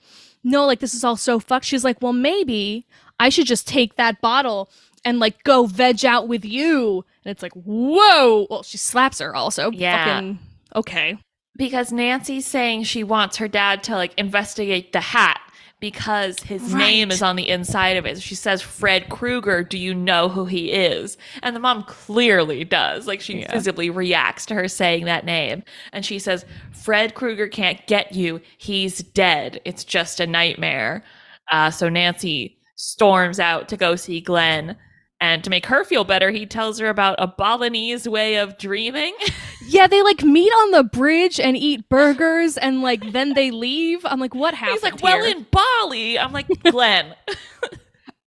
[0.43, 1.65] No, like, this is all so fucked.
[1.65, 2.88] She's like, Well, maybe
[3.20, 4.70] I should just take that bottle
[5.05, 7.05] and like go veg out with you.
[7.26, 8.47] And it's like, Whoa.
[8.49, 9.72] Well, she slaps her also.
[9.72, 10.15] Yeah.
[10.15, 10.39] Fucking,
[10.76, 11.17] okay.
[11.57, 15.39] because Nancy's saying she wants her dad to like investigate the hat
[15.82, 16.78] because his Right.
[16.80, 18.22] name is on the inside of it.
[18.22, 21.17] She says, Fred Krueger, do you know who he is?
[21.41, 23.07] And the mom clearly does.
[23.07, 23.51] Like she Yeah.
[23.53, 25.63] visibly reacts to her saying that name.
[25.93, 28.41] And she says, Fred Krueger can't get you.
[28.57, 29.61] He's dead.
[29.63, 31.01] It's just a nightmare.
[31.49, 34.77] Uh, so Nancy storms out to go see Glenn.
[35.21, 39.15] And to make her feel better, he tells her about a Balinese way of dreaming.
[39.67, 44.03] Yeah, they like meet on the bridge and eat burgers and like then they leave.
[44.03, 44.80] I'm like, What happened?
[44.82, 46.17] He's like, well, here?" in Bali.
[46.17, 47.13] I'm like, Glenn.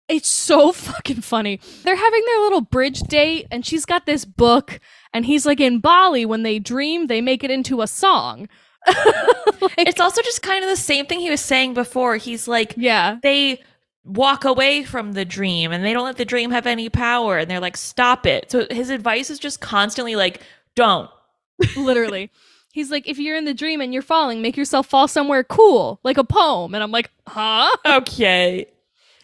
[0.09, 1.59] It's so fucking funny.
[1.83, 4.79] They're having their little bridge date, and she's got this book,
[5.13, 6.25] and he's like in Bali.
[6.25, 8.47] When they dream, they make it into a song.
[8.87, 12.15] Like, it's also just kind of the same thing he was saying before.
[12.15, 13.61] He's like, yeah, they
[14.07, 17.49] walk away from the dream and they don't let the dream have any power and
[17.51, 18.49] they're like, stop it.
[18.51, 20.41] So his advice is just constantly like,
[20.75, 21.09] don't.
[21.77, 22.31] literally.
[22.71, 25.99] He's like, if you're in the dream and you're falling, make yourself fall somewhere cool,
[26.03, 26.73] like a poem.
[26.75, 27.69] And I'm like, huh?
[27.85, 28.67] Okay.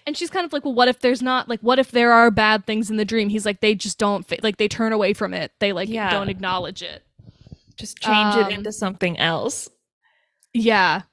[0.05, 2.29] And she's kind of like, well, what if there's not like, what if there are
[2.29, 3.29] bad things in the dream?
[3.29, 4.43] He's like, they just don't fit.
[4.43, 5.51] Like they turn away from it.
[5.59, 6.09] They like Yeah.
[6.11, 7.03] don't acknowledge it.
[7.77, 9.69] Just change Um, it into something else.
[10.53, 11.03] Yeah.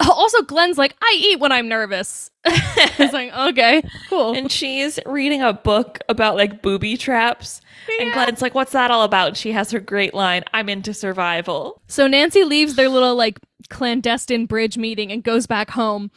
[0.00, 2.30] Also, Glenn's like, I eat when I'm nervous.
[2.96, 4.32] He's like, okay, cool.
[4.34, 7.60] and she's reading a book about like booby traps.
[8.00, 9.28] And Glenn's like, what's that all about?
[9.28, 11.80] And she has her great line, I'm into survival.
[11.88, 13.38] So Nancy leaves their little like
[13.68, 16.10] clandestine bridge meeting and goes back home.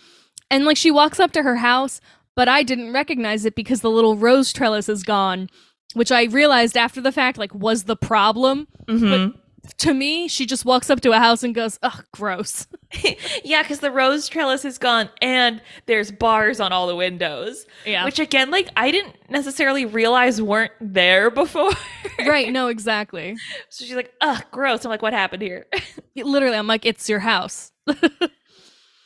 [0.49, 1.99] And like she walks up to her house,
[2.35, 5.49] but I didn't recognize it because the little rose trellis is gone,
[5.93, 8.67] which I realized after the fact like was the problem.
[8.87, 9.35] Mhm.
[9.79, 12.67] To me, she just walks up to a house and goes, "Ugh, gross."
[13.43, 17.65] yeah, because the rose trellis is gone and there's bars on all the windows.
[17.85, 18.05] Yeah.
[18.05, 21.71] Which again, like I didn't necessarily realize weren't there before.
[22.19, 23.35] right, no, exactly.
[23.69, 24.85] so she's like, ugh, gross.
[24.85, 25.65] I'm like, what happened here?
[26.15, 27.71] Literally, I'm like, "It's your house."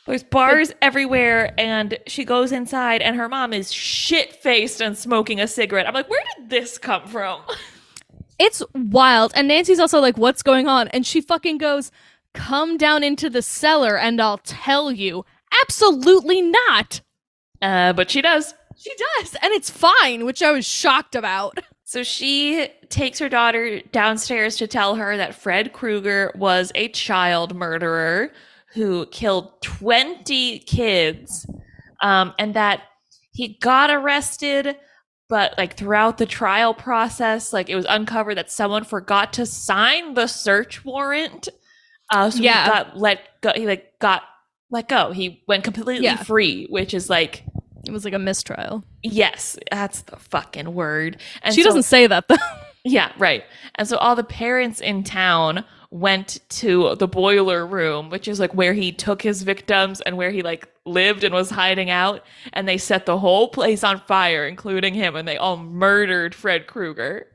[0.06, 5.38] There's bars everywhere, and she goes inside, and her mom is shit faced and smoking
[5.38, 5.86] a cigarette.
[5.86, 7.42] I'm like, where did this come from?
[8.40, 9.32] It's wild.
[9.34, 10.88] And Nancy's also like, what's going on?
[10.88, 11.92] And she fucking goes,
[12.32, 15.26] come down into the cellar and I'll tell you.
[15.62, 17.02] Absolutely not.
[17.60, 18.54] Uh, but she does.
[18.78, 19.36] She does.
[19.42, 21.58] And it's fine, which I was shocked about.
[21.84, 27.54] So she takes her daughter downstairs to tell her that Fred Krueger was a child
[27.54, 28.30] murderer
[28.74, 31.44] who killed 20 kids
[32.00, 32.84] um, and that
[33.32, 34.76] he got arrested
[35.30, 40.12] but like throughout the trial process like it was uncovered that someone forgot to sign
[40.14, 41.48] the search warrant
[42.10, 42.64] uh, so Yeah.
[42.64, 44.22] he got let go he like got
[44.70, 46.16] let go he went completely Yeah.
[46.16, 47.44] free which is like
[47.86, 48.84] It was like a mistrial.
[49.02, 52.36] yes that's the fucking word and she so- doesn't say that though.
[52.84, 53.44] yeah, right.
[53.76, 58.54] And so all the parents in town went to the boiler room, which is like
[58.54, 62.24] where he took his victims and where he like lived and was hiding out.
[62.52, 66.66] And they set the whole place on fire, including him, and they all murdered Fred
[66.66, 67.26] Krueger.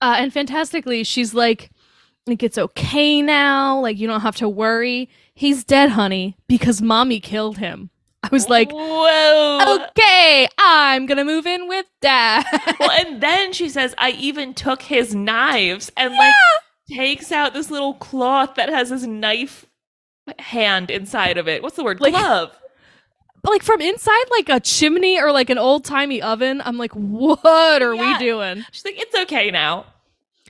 [0.00, 1.70] Uh, and fantastically, she's like,
[2.26, 3.80] like it's okay now.
[3.80, 5.08] Like you don't have to worry.
[5.34, 7.90] He's dead, honey, because mommy killed him.
[8.24, 9.86] I was like, whoa.
[9.90, 12.44] okay, I'm gonna move in with dad.
[12.80, 16.34] Well, and then she says, I even took his knives and like
[16.90, 19.66] takes out this little cloth that has his knife
[20.38, 21.62] hand inside of it.
[21.62, 22.00] What's the word?
[22.00, 22.54] Like- Glove.
[23.44, 26.60] Like from inside, like a chimney or like an old timey oven.
[26.64, 28.18] I'm like, what are Yeah.
[28.18, 28.64] we doing?
[28.72, 29.86] She's like, it's okay now.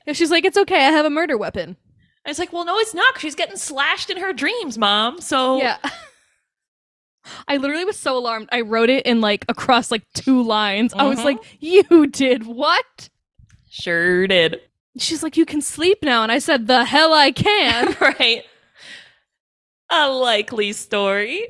[0.06, 0.86] And she's like, it's okay.
[0.86, 1.76] I have a murder weapon.
[2.24, 3.18] And it's like, well, no, it's not.
[3.20, 5.20] she's getting slashed in her dreams, mom.
[5.20, 5.76] So Yeah.
[7.46, 8.48] I literally was so alarmed.
[8.52, 10.94] I wrote it in like across like two lines.
[10.94, 11.24] I was Mhm.
[11.24, 13.10] like, you did what?
[13.70, 14.62] sure did.
[15.00, 16.22] She's like, you can sleep now.
[16.22, 17.96] And I said, the hell I can.
[18.00, 18.44] right.
[19.90, 21.48] A likely story.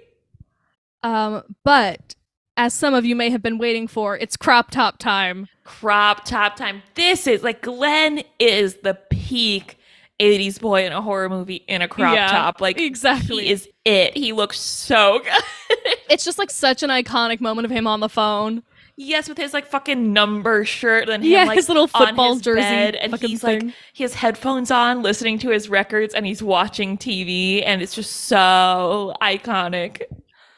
[1.02, 2.14] um, but
[2.56, 5.48] as some of you may have been waiting for, it's crop top time.
[5.64, 6.82] Crop top time.
[6.94, 9.76] This is like Glenn is the peak
[10.20, 12.60] 80s boy in a horror movie in a crop Yeah, top.
[12.60, 13.44] Like exactly.
[13.44, 14.16] he is it.
[14.16, 15.18] He looks so
[15.68, 15.76] good.
[16.10, 18.62] It's just like such an iconic moment of him on the phone.
[18.98, 22.42] Yes, with his like fucking number shirt and him Yeah, like his little football his
[22.42, 23.68] jersey bed, and he's thing.
[23.68, 27.94] like he has headphones on, listening to his records, and he's watching TV, and it's
[27.94, 30.02] just so iconic.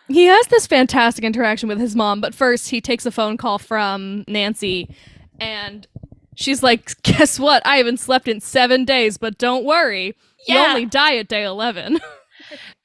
[0.09, 3.59] He has this fantastic interaction with his mom, but first he takes a phone call
[3.59, 4.93] from Nancy
[5.39, 5.87] and
[6.35, 7.65] she's like, Guess what?
[7.65, 10.17] I haven't slept in seven days, but don't worry.
[10.49, 12.01] You only die at day 11.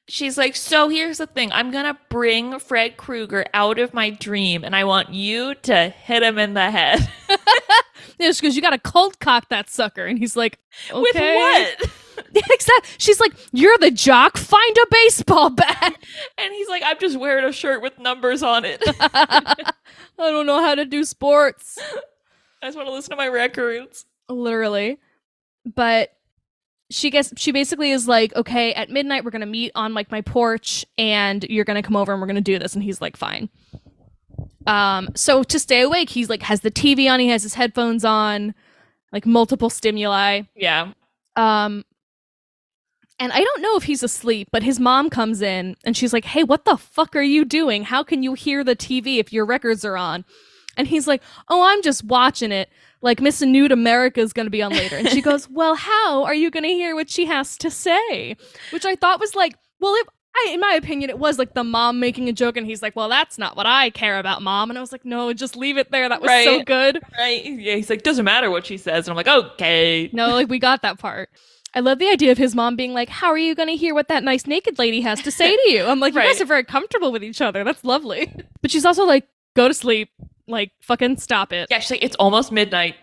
[0.07, 1.51] She's like, so here's the thing.
[1.51, 6.21] I'm gonna bring Fred Krueger out of my dream, and I want you to hit
[6.21, 7.09] him in the head.
[8.19, 10.05] It's because you got to cold cock that sucker.
[10.05, 10.59] And he's like,
[10.91, 11.01] okay.
[11.01, 12.31] With what?
[12.51, 12.89] exactly.
[12.97, 14.37] She's like, You're the jock.
[14.37, 15.95] Find a baseball bat.
[16.37, 18.81] And he's like, I'm just wearing a shirt with numbers on it.
[18.99, 19.73] I
[20.17, 21.77] don't know how to do sports.
[22.61, 24.05] I just want to listen to my records.
[24.29, 24.99] literally
[25.73, 26.14] but
[26.95, 30.21] she gets she basically is like okay at midnight we're gonna meet on like my
[30.21, 33.49] porch and you're gonna come over and we're gonna do this and he's like fine
[34.67, 38.05] um so to stay awake he's like has the tv on he has his headphones
[38.05, 38.53] on
[39.11, 40.93] like multiple stimuli Yeah.
[41.35, 41.83] um
[43.17, 46.25] and I don't know if he's asleep, but his mom comes in and she's like,
[46.25, 47.83] Hey, what the fuck are you doing?
[47.83, 50.25] How can you hear the TV if your records are on?
[50.75, 52.67] And he's like, Oh, I'm just watching it.
[53.05, 54.97] Like Miss Nude America is going to be on later.
[54.97, 58.35] And she goes, Well, how are you going to hear what she has to say?
[58.71, 61.63] Which I thought was like, Well, if I, in my opinion, it was like the
[61.63, 64.69] mom making a joke, and he's like, "Well, that's not what I care about, mom."
[64.69, 66.09] And I was like, "No, just leave it there.
[66.09, 67.45] That was so good." Right.
[67.45, 67.75] Yeah.
[67.75, 69.07] He's like, doesn't matter what she says.
[69.07, 70.09] And I'm like, okay.
[70.11, 71.29] No, like we got that part.
[71.73, 73.93] I love the idea of his mom being like, "How are you going to hear
[73.93, 76.27] what that nice naked lady has to say to you?" I'm like, "You Right.
[76.33, 77.63] guys are very comfortable with each other.
[77.63, 80.09] That's lovely." But she's also like, "Go to sleep.
[80.47, 82.95] Like, fucking stop it." Yeah, she's like, it's almost midnight.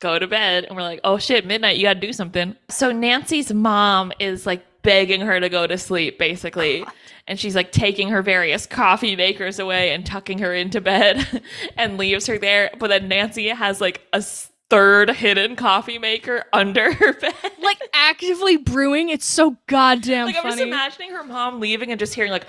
[0.00, 0.64] Go to bed.
[0.64, 1.76] And we're like, oh shit, midnight.
[1.76, 2.56] You got to do something.
[2.70, 6.84] So Nancy's mom is like begging her to go to sleep, basically.
[7.26, 11.42] And she's like taking her various coffee makers away and tucking her into bed
[11.76, 12.70] and leaves her there.
[12.76, 14.20] But then Nancy has like a
[14.68, 17.34] third hidden coffee maker under her bed.
[17.62, 19.10] Like actively brewing.
[19.10, 22.46] It's so goddamn Like I'm just imagining her mom leaving and just hearing like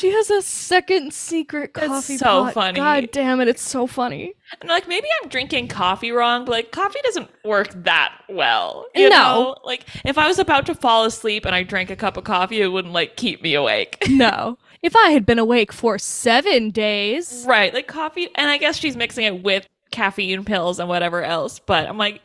[0.00, 2.54] she has a second secret coffee so pot.
[2.54, 2.76] funny.
[2.76, 3.48] God damn it!
[3.48, 4.32] It's so funny.
[4.60, 8.86] And like maybe I'm drinking coffee wrong, but like coffee doesn't work that well.
[8.94, 9.16] You No.
[9.16, 9.56] know?
[9.64, 12.60] Like if I was about to fall asleep and I drank a cup of coffee,
[12.60, 13.98] it wouldn't like keep me awake.
[14.08, 14.58] No.
[14.82, 17.72] If I had been awake for seven days, right.
[17.74, 21.86] Like coffee and I guess she's mixing it with caffeine pills and whatever else, but
[21.86, 22.22] I'm like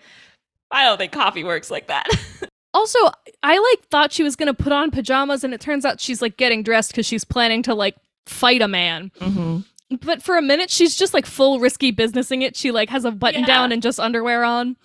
[0.72, 2.08] I don't think coffee works like that.
[2.76, 3.00] Also,
[3.42, 6.36] I like thought she was gonna put on pajamas, and it turns out she's like
[6.38, 7.96] getting dressed because she's planning to like
[8.26, 9.12] fight a man.
[9.20, 9.98] mm-hmm.
[10.02, 12.56] But for a minute, she's just like full risky businessing it.
[12.56, 13.48] She like has a button Yeah.
[13.48, 14.76] down and just underwear on.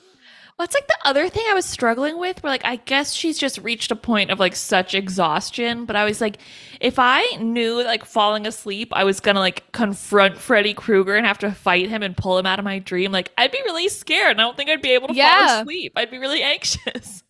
[0.59, 3.39] Well, it's like the other thing I was struggling with, where like I guess she's
[3.39, 5.87] just reached a point of like such exhaustion.
[5.87, 6.37] But I was like,
[6.83, 11.39] if I knew like falling asleep, I was gonna like confront Freddy Krueger and have
[11.39, 14.33] to fight him and pull him out of my dream, like I'd be really scared.
[14.33, 15.47] And I don't think I'd be able to Yeah.
[15.47, 15.93] fall asleep.
[15.97, 17.25] I'd be really anxious.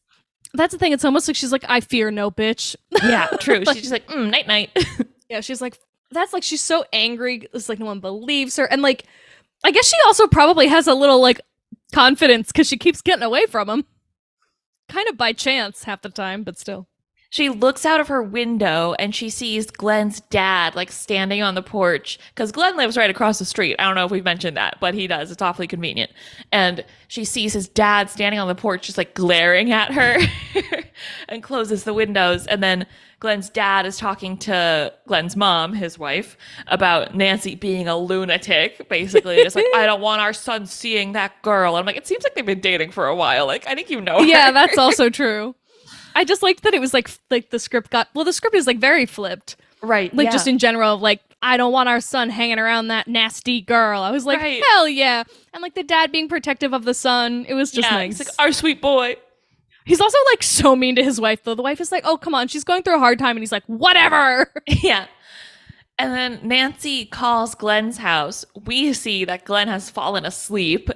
[0.55, 0.93] That's the thing.
[0.93, 2.77] It's almost like she's like, I fear no bitch.
[3.03, 3.65] Yeah, true.
[3.65, 4.71] She's just like mm, night night.
[5.29, 5.79] yeah, she's like,
[6.11, 7.49] that's like she's so angry.
[7.53, 9.05] It's like no one believes her, and like,
[9.65, 11.41] I guess she also probably has a little like
[11.93, 13.85] confidence because she keeps getting away from him,
[14.89, 16.89] kind of by chance half the time, but still.
[17.31, 21.63] She looks out of her window and she sees Glenn's dad like standing on the
[21.63, 23.77] porch because Glenn lives right across the street.
[23.79, 25.31] I don't know if we've mentioned that, but he does.
[25.31, 26.11] It's awfully convenient.
[26.51, 30.19] And she sees his dad standing on the porch, just like glaring at her.
[31.29, 32.47] and closes the windows.
[32.47, 32.87] And then
[33.21, 39.37] Glenn's dad is talking to Glenn's mom, his wife, about Nancy being a lunatic, basically.
[39.37, 41.77] It's like, I don't want our son seeing that girl.
[41.77, 43.47] I'm like, it seems like they've been dating for a while.
[43.47, 44.25] Like, I think you know her.
[44.25, 45.55] yeah, that's also true.
[46.21, 48.27] I just liked that it was like like the script got well.
[48.27, 50.15] The script is like very flipped, right.
[50.15, 50.31] like yeah.
[50.31, 50.99] just in general.
[50.99, 54.03] Like I don't want our son hanging around that nasty girl.
[54.03, 54.63] I was like, Right.
[54.63, 57.47] hell yeah, and like the dad being protective of the son.
[57.49, 58.19] It was just yeah, nice.
[58.19, 59.17] Like, our sweet boy.
[59.87, 61.55] He's also like so mean to his wife though.
[61.55, 63.53] The wife is like, oh come on, she's going through a hard time, and he's
[63.53, 64.53] like, whatever.
[64.67, 65.07] yeah.
[65.99, 68.45] And then Nancy calls Glenn's house.
[68.67, 70.91] We see that Glenn has fallen asleep.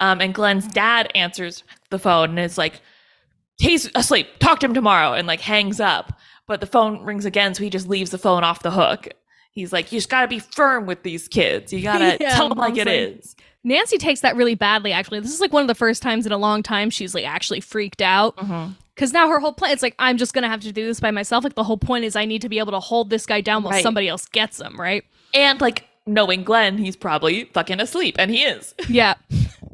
[0.00, 2.82] Um, and Glenn's dad answers the phone and is like,
[3.58, 4.28] he's asleep.
[4.38, 5.12] Talk to him tomorrow.
[5.12, 6.18] And like hangs up.
[6.46, 7.54] But the phone rings again.
[7.54, 9.08] So he just leaves the phone off the hook.
[9.50, 11.72] He's like, you just got to be firm with these kids.
[11.72, 13.34] You got to Yeah, tell them like it like- is.
[13.64, 14.92] Nancy takes that really badly.
[14.92, 17.24] Actually, this is like one of the first times in a long time she's like
[17.26, 18.36] actually freaked out.
[18.36, 18.72] Mm-hmm.
[18.94, 21.10] Because now her whole plan, it's like, I'm just to have to do this by
[21.10, 21.42] myself.
[21.44, 23.62] Like, the whole point is I need to be able to hold this guy down
[23.64, 23.82] while Right.
[23.82, 25.04] somebody else gets him, right?
[25.34, 28.14] And like knowing Glenn, he's probably fucking asleep.
[28.20, 28.72] And he is.
[28.88, 29.14] Yeah.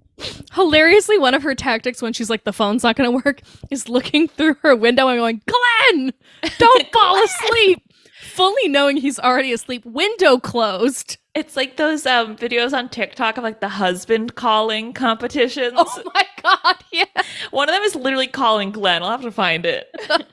[0.53, 3.89] Hilariously, one of her tactics when she's like, the phone's not going to work is
[3.89, 6.13] looking through her window and going, Glenn,
[6.59, 7.83] don't fall asleep.
[8.23, 11.19] Fully knowing he's already asleep, window closed.
[11.35, 15.75] It's like those um, videos on TikTok of like the husband calling competitions.
[15.77, 16.77] Oh my God.
[16.93, 17.05] Yeah.
[17.51, 19.03] One of them is literally calling Glenn.
[19.03, 19.89] I'll have to find it.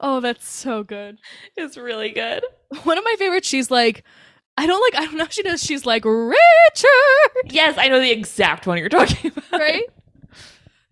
[0.00, 1.18] Oh, that's so good.
[1.56, 2.44] It's really good.
[2.84, 4.04] One of my favorites, she's like,
[4.56, 5.62] I don't like, I don't know if she does.
[5.62, 6.36] She's like, Richard.
[7.46, 9.60] Yes, I know the exact one you're talking about.
[9.60, 9.84] Right?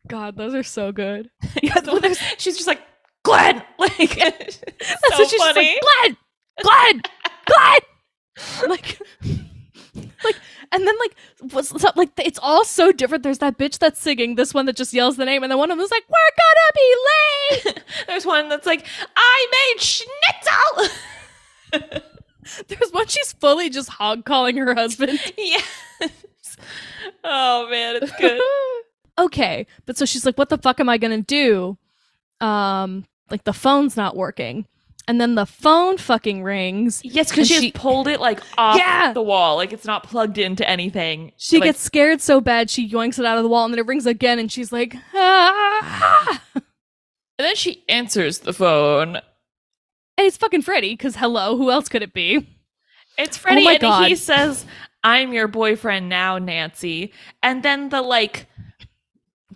[0.09, 1.31] God, those are so good.
[1.63, 2.01] Yeah, well,
[2.39, 2.81] she's just like
[3.23, 3.63] Glenn.
[3.79, 5.79] Like it's That's so what she's funny.
[6.03, 6.17] like,
[6.63, 7.03] Glenn,
[7.47, 7.81] Glenn,
[8.67, 8.71] Glenn.
[8.71, 9.01] like,
[10.25, 10.37] like,
[10.73, 11.15] and then like,
[11.53, 12.11] what's so- like?
[12.19, 13.23] It's all so different.
[13.25, 14.37] There's that bitch that's singing.
[14.37, 17.65] This one that just yells the name, and then one of them's like, "We're gonna
[17.65, 18.87] be late." There's one that's like
[19.17, 20.97] I made schnitzel.
[22.69, 25.19] There's one she's fully just hog calling her husband.
[25.39, 26.57] yes.
[27.25, 28.41] Oh man, it's good.
[29.19, 31.77] okay, but so she's like, "What the fuck am I gonna do?"
[32.41, 34.67] Um, like the phone's not working,
[35.07, 37.01] and then the phone fucking rings.
[37.05, 39.13] Yes, because she, has pulled it like off Yeah.
[39.13, 41.33] the wall, like it's not plugged into anything.
[41.37, 43.79] She Like, gets scared so bad she yoinks it out of the wall, and then
[43.79, 46.43] it rings again, and she's like, ah.
[46.55, 46.63] and
[47.39, 49.19] then she answers the phone.
[50.21, 52.47] And it's fucking Freddy, because hello, who else could it be?
[53.17, 54.07] It's Freddy, Oh my and God.
[54.09, 54.67] he says,
[55.03, 58.47] "I'm your boyfriend now, Nancy." And then the like,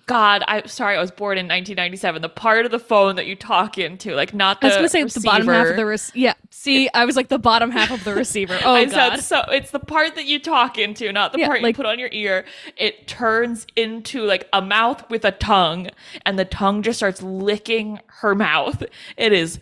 [0.07, 2.23] God, I'm sorry, I was born in 1997.
[2.23, 4.89] The part of the phone that you talk into, like not the I was gonna
[4.89, 6.33] say it's the bottom half of the rec- yeah.
[6.49, 8.59] See, I was like the bottom half of the receiver.
[8.65, 9.21] Oh I god.
[9.21, 9.51] said so.
[9.53, 11.99] It's the part that you talk into, not the Yeah, part like- you put on
[11.99, 12.47] your ear.
[12.79, 15.89] It turns into like a mouth with a tongue,
[16.25, 18.83] and the tongue just starts licking her mouth.
[19.19, 19.61] It is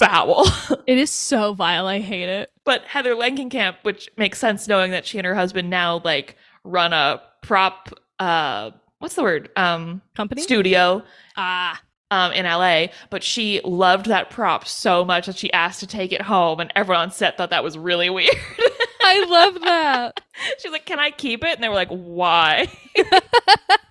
[0.00, 0.46] foul.
[0.86, 1.86] It is so vile.
[1.86, 2.50] I hate it.
[2.64, 6.92] but Heather Langenkamp, which makes sense knowing that she and her husband now like run
[6.92, 7.90] a prop.
[8.18, 9.50] uh What's the word?
[9.56, 10.42] Um, Company.
[10.42, 11.02] studio
[11.36, 11.80] ah.
[12.10, 16.12] um, in LA, but she loved that prop so much that she asked to take
[16.12, 18.34] it home, and everyone on set thought that was really weird.
[19.02, 20.20] I love that.
[20.58, 22.68] She's like, "Can I keep it?" And they were like, "Why?"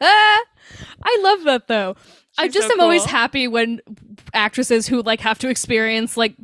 [0.01, 1.95] I love that though.
[2.37, 3.81] I just so am always happy when
[4.33, 6.35] actresses who like have to experience like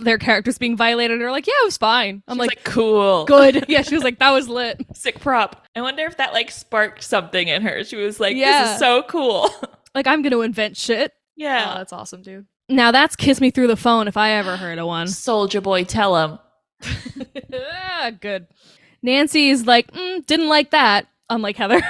[0.00, 2.22] their characters being violated are like, yeah, it was fine.
[2.28, 3.64] I'm She's like, like, "Cool, good.
[3.68, 4.80] Yeah, she was like, that was lit.
[4.94, 7.82] sick prop." I wonder if that like sparked something in her.
[7.84, 8.74] She was like, "This Yeah.
[8.74, 9.48] is so cool."
[9.94, 11.12] Like, I'm gonna invent shit.
[11.12, 12.46] Oh, yeah, that's awesome, dude.
[12.68, 15.08] Now that's kiss me through the phone if I ever heard of one.
[15.08, 16.38] Soldier Boy, tell him.
[17.52, 18.46] Ah, good.
[19.02, 21.06] Nancy's like, mm, didn't like that.
[21.30, 21.80] Unlike Heather,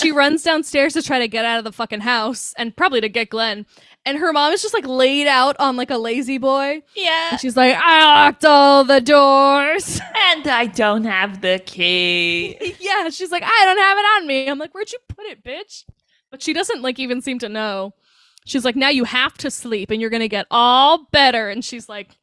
[0.00, 3.08] she runs downstairs to try to get out of the fucking house and probably to
[3.08, 3.64] get Glenn.
[4.04, 6.82] And her mom is just like laid out on like a lazy boy.
[6.96, 10.00] yeah, And she's like, I locked all the doors.
[10.32, 12.74] and I don't have the key.
[12.80, 14.48] yeah, she's like, I don't have it on me.
[14.48, 15.84] I'm like, where'd you put it, bitch?
[16.30, 17.94] But she doesn't like even seem to know.
[18.44, 21.48] She's like, now you have to sleep and you're gonna get all better.
[21.48, 22.16] And she's like,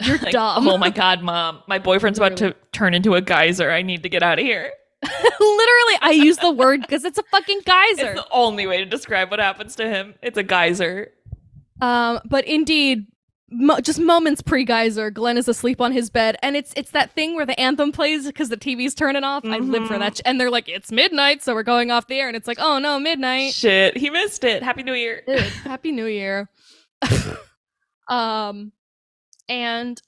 [0.00, 0.66] you're Like, dumb.
[0.66, 3.70] oh my god, mom, my boyfriend's about to turn into a geyser.
[3.70, 4.72] I need to get out of here.
[5.02, 8.12] Literally, I use the word because it's a fucking geyser.
[8.12, 10.14] It's the only way to describe what happens to him.
[10.22, 11.12] It's a geyser.
[11.80, 13.06] Um, but indeed,
[13.50, 17.12] mo- just moments pre geyser, Glenn is asleep on his bed, and it's it's that
[17.12, 19.44] thing where the anthem plays because the TV's turning off.
[19.44, 22.18] I live for that, sh- and they're like, it's midnight, so we're going off the
[22.18, 23.54] air, and it's like, oh no, midnight.
[23.54, 24.62] Shit, he missed it.
[24.62, 25.22] Happy New Year.
[25.26, 26.48] Dude, Happy New Year.
[28.08, 28.72] um,
[29.48, 30.00] and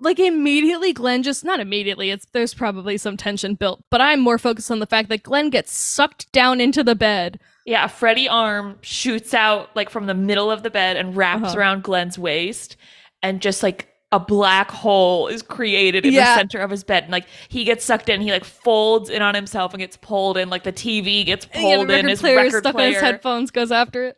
[0.00, 4.38] like immediately Glenn just not immediately, it's there's probably some tension built, but I'm more
[4.38, 7.38] focused on the fact that Glenn gets sucked down into the bed.
[7.66, 11.58] Yeah, Freddy arm shoots out like from the middle of the bed and wraps Uh-huh.
[11.58, 12.76] around Glenn's waist,
[13.22, 16.34] and just like a black hole is created in Yeah.
[16.34, 17.04] the center of his bed.
[17.04, 20.36] And like he gets sucked in, he like folds in on himself and gets pulled
[20.36, 20.50] in.
[20.50, 21.96] Like the TV gets And he had a pulled in.
[21.96, 22.88] record His player record stuck player.
[22.88, 24.16] in his headphones goes after it.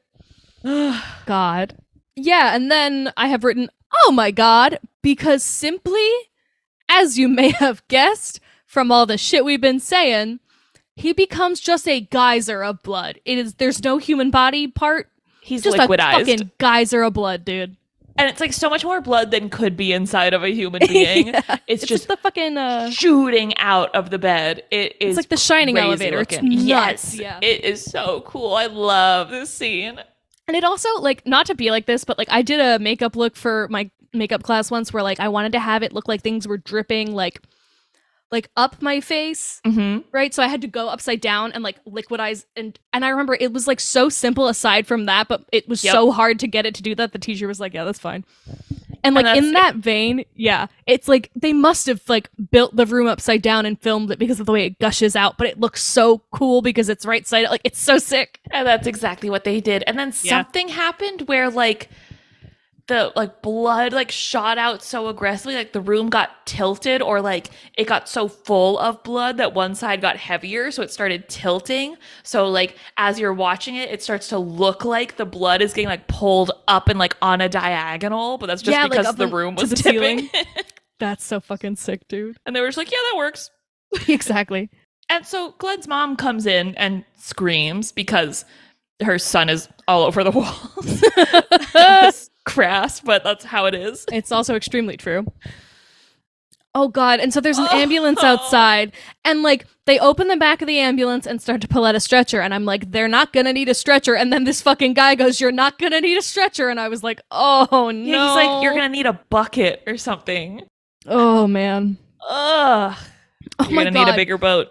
[1.27, 1.77] God.
[2.17, 3.69] Yeah, and then I have written,
[4.05, 6.09] oh my God, because simply,
[6.89, 10.41] as you may have guessed from all the shit we've been saying,
[10.97, 13.19] he becomes just a geyser of blood.
[13.25, 15.09] It is there's no human body part,
[15.41, 17.77] He's just liquidized, a fucking geyser of blood, dude.
[18.17, 21.29] and it's like so much more blood than could be inside of a human being.
[21.29, 21.41] Yeah.
[21.67, 24.65] It's, It's just like the fucking uh shooting out of the bed.
[24.71, 26.21] It is it's like the shining elevator.
[26.21, 26.63] It's nuts.
[26.65, 27.39] Yes, Yeah.
[27.43, 28.55] it is so cool.
[28.55, 29.99] I love this scene.
[30.49, 33.17] And it also like not to be like this, but like I did a makeup
[33.17, 36.21] look for my makeup class once where like I wanted to have it look like
[36.21, 37.41] things were dripping like
[38.33, 40.01] like up my face, Mm-hmm.
[40.11, 40.35] right?
[40.35, 43.53] So I had to go upside down and like liquidize and and I remember it
[43.53, 45.93] was like so simple aside from that, but it was Yep.
[45.93, 47.13] so hard to get it to do that.
[47.13, 48.25] The teacher was like, "Yeah, that's fine."
[49.05, 52.87] And like And in that vein, yeah, it's like they must have like built the
[52.87, 55.59] room upside down and filmed it because of the way it gushes out, but it
[55.59, 58.39] looks so cool because it's right side like it's so sick.
[58.51, 59.83] And that's exactly what they did.
[59.87, 60.43] And then Yeah.
[60.43, 61.91] something happened where like
[62.93, 67.51] the like blood like shot out so aggressively, like the room got tilted or like
[67.79, 71.97] it got so full of blood that one side got heavier, so it started tilting.
[72.23, 75.89] So like as you're watching it, it starts to look like the blood is getting
[75.89, 79.27] like pulled up and like on a diagonal, but that's just Yeah, because up the
[79.27, 80.29] room was the tipping.
[80.99, 82.37] That's so fucking sick, dude.
[82.47, 83.51] and they were just like, yeah, that works.
[84.09, 84.71] exactly.
[85.09, 88.45] And so Glenn's mom comes in and screams because
[89.03, 91.03] her son is all over the walls.
[92.45, 94.05] Crass, but that's how it is.
[94.13, 95.27] It's also extremely true.
[96.75, 97.77] Oh god, and so there's an Oh.
[97.79, 98.93] ambulance outside
[99.27, 102.01] and like they open the back of the ambulance and start to pull out a
[102.01, 104.95] stretcher and I'm like they're not going to need a stretcher and then this fucking
[104.95, 107.91] guy goes you're not going to need a stretcher and I was like, "Oh no."
[107.91, 110.63] Yeah, he's like, you're gonna need a bucket or something.
[111.07, 111.99] Oh man.
[112.27, 112.97] Ugh.
[113.59, 114.07] Oh you're my gonna god.
[114.07, 114.69] need a bigger boat.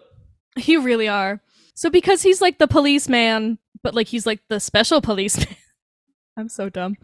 [0.57, 1.39] You really are.
[1.76, 5.47] So because he's like the policeman, but like he's like the special policeman.
[6.38, 6.95] I'm so dumb.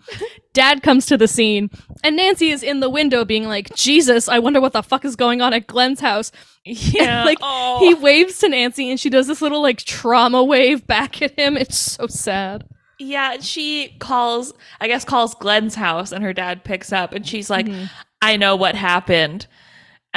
[0.53, 1.69] Dad comes to the scene,
[2.03, 5.15] and Nancy is in the window being like, Jesus, I wonder what the fuck is
[5.15, 6.32] going on at Glenn's house.
[6.69, 7.23] Yeah.
[7.23, 7.80] like, oh.
[7.80, 11.55] He waves to Nancy, and she does this little like trauma wave back at him.
[11.55, 12.65] It's so sad.
[12.99, 17.49] yeah, she calls I guess calls Glenn's house and her dad picks up and she's
[17.49, 17.89] like, Mhm.
[18.21, 19.47] I know what happened.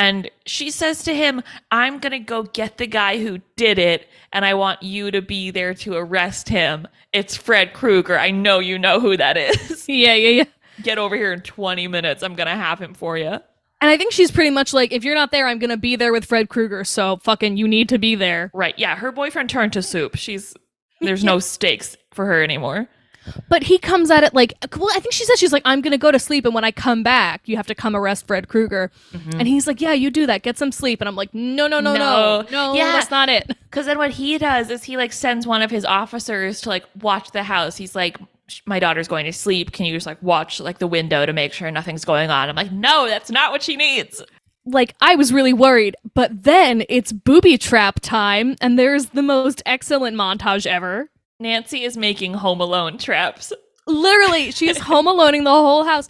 [0.01, 4.09] And she says to him, I'm going to go get the guy who did it,
[4.33, 6.89] and I want you to be there to arrest him.
[7.13, 8.19] It's Fred Krueger.
[8.19, 9.85] I know you know who that is.
[9.91, 10.45] Yeah, yeah, yeah.
[10.83, 12.23] get over here in 20 minutes.
[12.23, 13.41] I'm going to have him for you.
[13.83, 16.13] And I think she's pretty much like, if you're not there, I'm gonna be there
[16.13, 16.85] with Fred Krueger.
[16.85, 18.51] So fucking, you need to be there.
[18.53, 18.79] Right.
[18.79, 18.95] Yeah.
[18.97, 20.17] Her boyfriend turned to soup.
[20.17, 20.55] She's,
[21.01, 22.89] there's no stakes for her anymore.
[23.49, 25.99] But he comes at it like, well, I think she says she's like, I'm gonna
[25.99, 28.91] go to sleep, and when I come back, you have to come arrest Fred Krueger.
[29.13, 29.39] Mm-hmm.
[29.39, 30.43] And he's like, Yeah, you do that.
[30.43, 31.01] Get some sleep.
[31.01, 32.47] And I'm like, No, no, no, no, No.
[32.51, 32.93] no, Yeah.
[32.93, 33.51] that's not it.
[33.71, 36.85] Because then what he does is he like sends one of his officers to like
[37.01, 37.77] watch the house.
[37.77, 38.19] He's like,
[38.67, 39.71] my daughter's going to sleep.
[39.71, 42.49] Can you just like watch like the window to make sure nothing's going on?
[42.49, 44.25] I'm like, no, that's not what she needs.
[44.67, 49.63] Like, I was really worried, but then it's booby trap time, and there's the most
[49.67, 51.09] excellent montage ever.
[51.41, 53.53] Nancy is making Home Alone traps.
[53.87, 56.09] Literally, she's home aloneing the whole house.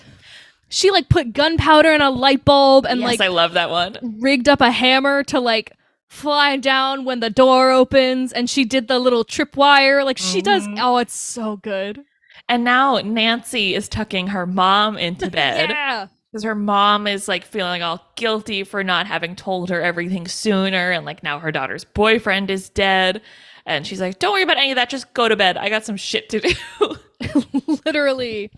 [0.69, 4.19] She like put gunpowder in a light bulb and yes, like I love that one.
[4.21, 5.73] rigged up a hammer to like
[6.09, 10.67] fly down when the door opens and she did the little tripwire like she does
[10.67, 10.79] Mhm.
[10.81, 12.05] oh it's so good
[12.49, 17.45] And now Nancy is tucking her mom into bed yeah because her mom is like
[17.45, 20.93] feeling all guilty for not having told her everything sooner.
[20.93, 23.21] And like now her daughter's boyfriend is dead.
[23.67, 24.91] And she's like, don't worry about any of that.
[24.91, 25.57] Just go to bed.
[25.57, 26.97] I got some shit to do.
[27.85, 28.51] literally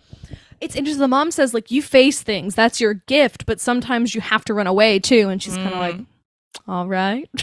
[0.61, 4.21] it's interesting the mom says like you face things that's your gift but sometimes you
[4.21, 5.79] have to run away too and she's kind of Mm.
[5.79, 5.95] like
[6.67, 7.29] all right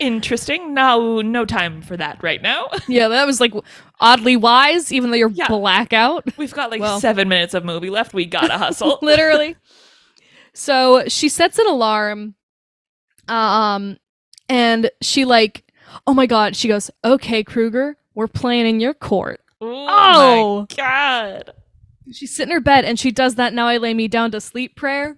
[0.00, 0.74] Interesting.
[0.74, 2.68] No, no time for that right now.
[2.88, 3.54] yeah that was like
[4.00, 5.46] oddly wise even though you're Yeah.
[5.48, 7.00] blackout We've got like Well.
[7.00, 8.12] seven minutes of movie left.
[8.12, 8.98] We gotta hustle.
[9.02, 9.56] literally.
[10.52, 12.34] So she sets an alarm,
[13.28, 13.96] um,
[14.48, 15.63] and she like,
[16.06, 19.40] oh my god, she goes, okay, Krueger, we're playing in your court.
[19.62, 20.66] Ooh, Oh.
[20.68, 21.52] my god.
[22.12, 24.40] She's sitting in her bed and she does that now I lay me down to
[24.40, 25.16] sleep prayer.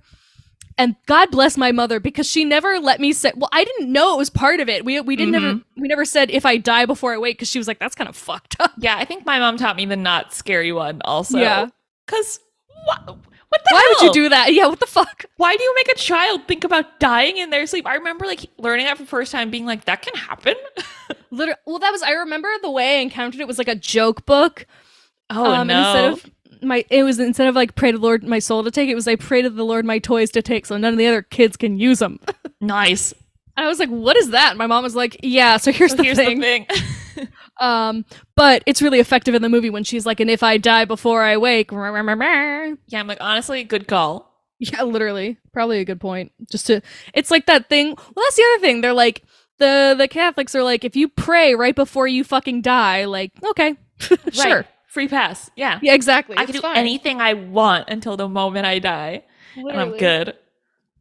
[0.79, 3.33] And God bless my mother because she never let me say.
[3.35, 4.85] Well, I didn't know it was part of it.
[4.85, 5.81] We we didn't ever mm-hmm.
[5.81, 8.09] we never said if I die before I wake because she was like that's kind
[8.09, 8.73] of fucked up.
[8.79, 11.39] Yeah, I think my mom taught me the not scary one also.
[11.39, 11.69] Yeah.
[12.07, 12.41] Cause
[12.85, 13.17] what
[13.49, 14.53] What the Why would you do that?
[14.53, 15.25] Yeah, what the fuck?
[15.37, 17.87] Why do you make a child think about dying in their sleep?
[17.87, 20.55] I remember like learning that for the first time, being like, that can happen.
[21.31, 24.27] Literally, well, that was I remember the way I encountered it was like a joke
[24.27, 24.67] book.
[25.31, 28.25] Oh um, and instead of my, it was instead of like pray to the Lord
[28.25, 30.67] my soul to take, it was I pray to the Lord my toys to take,
[30.67, 32.19] so none of the other kids can use them.
[32.61, 33.13] nice.
[33.57, 36.03] I was like, "What is that?" My mom was like, "Yeah." So here's So the
[36.05, 36.41] here's thing.
[36.41, 36.67] the thing.
[37.59, 38.05] Um,
[38.35, 41.23] but it's really effective in the movie when she's like, "And if I die before
[41.23, 44.33] I wake," yeah, I'm like, honestly, good call.
[44.59, 46.33] Yeah, literally, probably a good point.
[46.51, 46.81] Just to,
[47.13, 47.89] it's like that thing.
[47.89, 48.81] Well, that's the other thing.
[48.81, 49.23] They're like
[49.59, 53.77] the the Catholics are like, if you pray right before you fucking die, like, okay,
[53.99, 54.67] sure, Right.
[54.87, 55.51] Free pass.
[55.57, 55.79] Yeah.
[55.83, 56.39] yeah, exactly.
[56.39, 56.77] I It's can do fine.
[56.79, 59.25] anything I want until the moment I die.
[59.57, 60.35] And I'm good.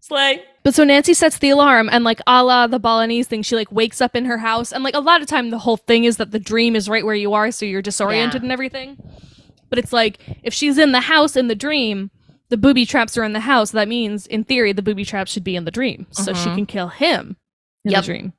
[0.08, 0.44] Slay.
[0.62, 3.72] But so Nancy sets the alarm, and like a la the Balinese thing, she like
[3.72, 6.18] wakes up in her house, and like a lot of time the whole thing is
[6.18, 8.46] that the dream is right where you are, so you're disoriented Yeah.
[8.46, 8.98] and everything.
[9.70, 12.12] But it's like if she's in the house in the dream,
[12.50, 13.72] the booby traps are in the house.
[13.72, 16.56] That means, in theory, the booby traps should be in the dream, so she Mhm.
[16.56, 17.38] can kill him
[17.84, 18.02] in Yep.
[18.04, 18.34] the dream.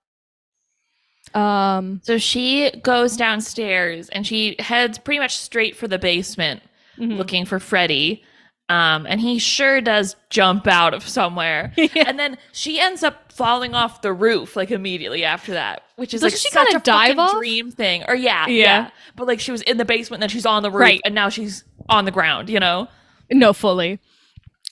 [1.35, 6.63] Um, So she goes downstairs and she heads pretty much straight for the basement
[6.97, 7.17] mhm.
[7.19, 8.23] looking for Freddy.
[8.69, 11.73] Um, and he sure does jump out of somewhere.
[11.77, 12.05] Yeah.
[12.09, 16.21] And then she ends up falling off the roof like immediately after that, which is
[16.21, 17.33] Doesn't like she such a dive fucking off?
[17.37, 18.03] dream thing.
[18.09, 18.63] Or yeah, Yeah.
[18.65, 21.01] yeah, But like she was in the basement, then she's on the roof, Right.
[21.05, 22.49] and now she's on the ground.
[22.51, 22.89] You know?
[23.31, 24.01] No, fully.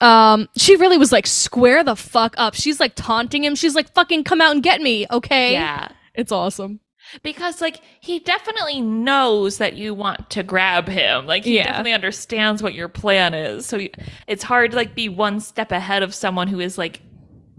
[0.00, 2.54] Um, she really was like, square the fuck up.
[2.54, 3.54] She's like taunting him.
[3.54, 5.52] She's like, fucking come out and get me, okay?
[5.52, 5.88] Yeah.
[6.14, 6.80] It's awesome.
[7.22, 11.64] Because like he definitely knows that you want to grab him like he Yeah.
[11.66, 13.80] definitely understands what your plan is so
[14.26, 17.00] it's hard to like be one step ahead of someone who is like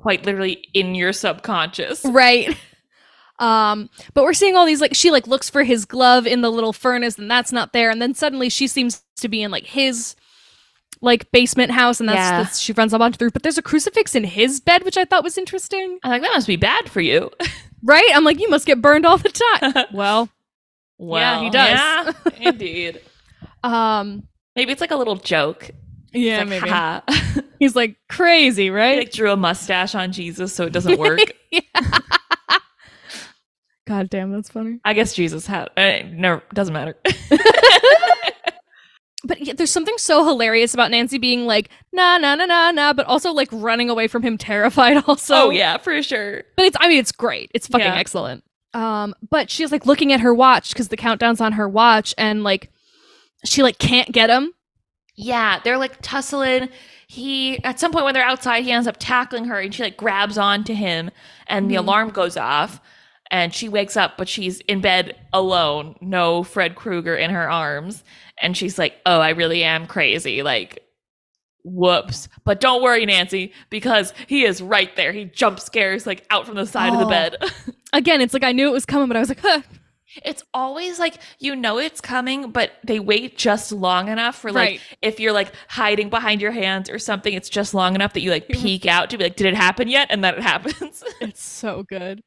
[0.01, 2.55] quite literally in your subconscious Right.
[3.37, 6.49] Um, but we're seeing all these like she like looks for his glove in the
[6.49, 9.65] little furnace and that's not there, and then suddenly she seems to be in like
[9.65, 10.15] his
[11.01, 12.43] like basement house, and that's, Yeah.
[12.43, 13.33] that's she runs up onto the roof.
[13.33, 15.99] But there's a crucifix in his bed, which I thought was interesting.
[16.03, 17.29] i'm like that must be bad for you
[17.85, 18.09] Right?
[18.13, 19.29] I'm like, you must get burned all the
[19.61, 19.85] time.
[19.93, 20.27] well,
[20.97, 21.69] well he does.
[21.79, 22.11] yeah,
[22.49, 23.01] indeed
[23.63, 25.69] um, maybe it's like a little joke
[26.13, 27.03] yeah, It's like,
[27.33, 28.97] maybe he's like crazy, he right?
[28.99, 31.19] like drew a mustache on jesus so it doesn't work
[33.87, 34.79] God damn, that's funny.
[34.85, 36.95] i guess jesus had uh, no doesn't matter
[39.25, 42.93] But yeah, there's something so hilarious about Nancy being like, nah, nah, nah, nah, nah,
[42.93, 45.35] but also like running away from him terrified also.
[45.35, 47.51] oh yeah for sure But it's I mean it's great.
[47.53, 47.95] It's fucking Yeah.
[47.95, 48.43] excellent.
[48.73, 52.43] Um but she's like looking at her watch cuz the countdown's on her watch and
[52.43, 52.69] like
[53.43, 54.51] she like can't get him.
[55.15, 56.69] Yeah, they're like tussling.
[57.07, 59.95] He at some point when they're outside, he ends up tackling her and she like
[59.97, 61.09] grabs onto him
[61.47, 61.79] and the Mhm.
[61.79, 62.81] alarm goes off
[63.31, 68.03] and she wakes up, but she's in bed alone, no Fred Krueger in her arms.
[68.41, 70.43] And she's like, Oh, I really am crazy.
[70.43, 70.79] Like,
[71.63, 72.27] whoops.
[72.43, 75.11] But don't worry, Nancy, because he is right there.
[75.11, 77.09] He jump scares like out from the side of the Oh.
[77.09, 77.37] bed.
[77.93, 79.61] Again, it's like I knew it was coming but I was like, huh.
[80.23, 84.69] It's always like you know it's coming, but they wait just long enough for like
[84.69, 84.81] Right.
[85.01, 88.31] if you're like hiding behind your hands or something, it's just long enough that you
[88.31, 90.07] like peek out to be like, did it happen yet?
[90.11, 91.03] And then it happens.
[91.19, 92.21] It's so good.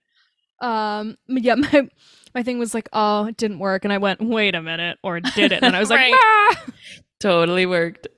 [0.60, 1.88] Um yeah, my
[2.34, 5.20] my thing was like, "Oh, it didn't work." And I went, "Wait a minute." Or
[5.20, 5.62] did it?
[5.62, 6.64] And I was like, "Ah!"
[7.20, 8.08] totally worked.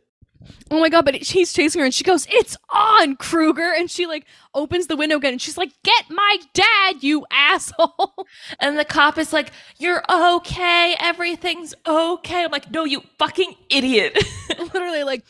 [0.70, 3.72] Oh my god, but he's chasing her and she goes, It's on, Krueger.
[3.76, 8.26] And she like opens the window again and she's like, Get my dad, you asshole.
[8.60, 12.44] And the cop is like, You're okay, everything's okay.
[12.44, 14.18] I'm like, No, you fucking idiot.
[14.58, 15.24] Literally, like,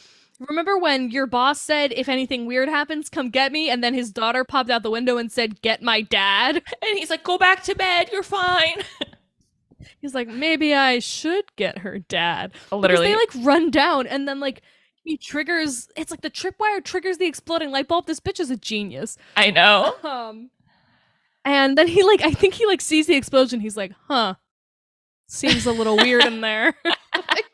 [0.49, 3.71] remember when your boss said, If anything weird happens, come get me?
[3.71, 6.57] And then his daughter popped out the window and said, Get my dad.
[6.83, 8.83] and he's like, Go back to bed, you're fine.
[10.01, 12.53] He's like, Maybe I should get her dad.
[12.53, 13.09] Because Literally.
[13.09, 14.63] they like run down and then like
[15.05, 18.07] he triggers it's like the tripwire triggers the exploding light bulb.
[18.07, 19.17] This bitch is a genius.
[19.37, 19.95] I know.
[20.05, 20.51] Um,
[21.45, 23.61] and then he like, I think he like sees the explosion.
[23.61, 24.35] He's like, huh,
[25.27, 26.75] seems a little weird in there.
[26.85, 27.50] like,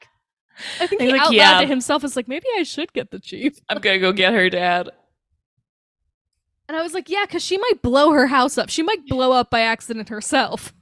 [0.81, 3.11] I think he like, out "Yeah." loud to himself is like, maybe I should get
[3.11, 3.59] the chief.
[3.69, 4.91] I'm gonna go get her dad.
[6.69, 8.69] And I was like, yeah, because she might blow her house up.
[8.69, 10.73] She might blow up by accident herself.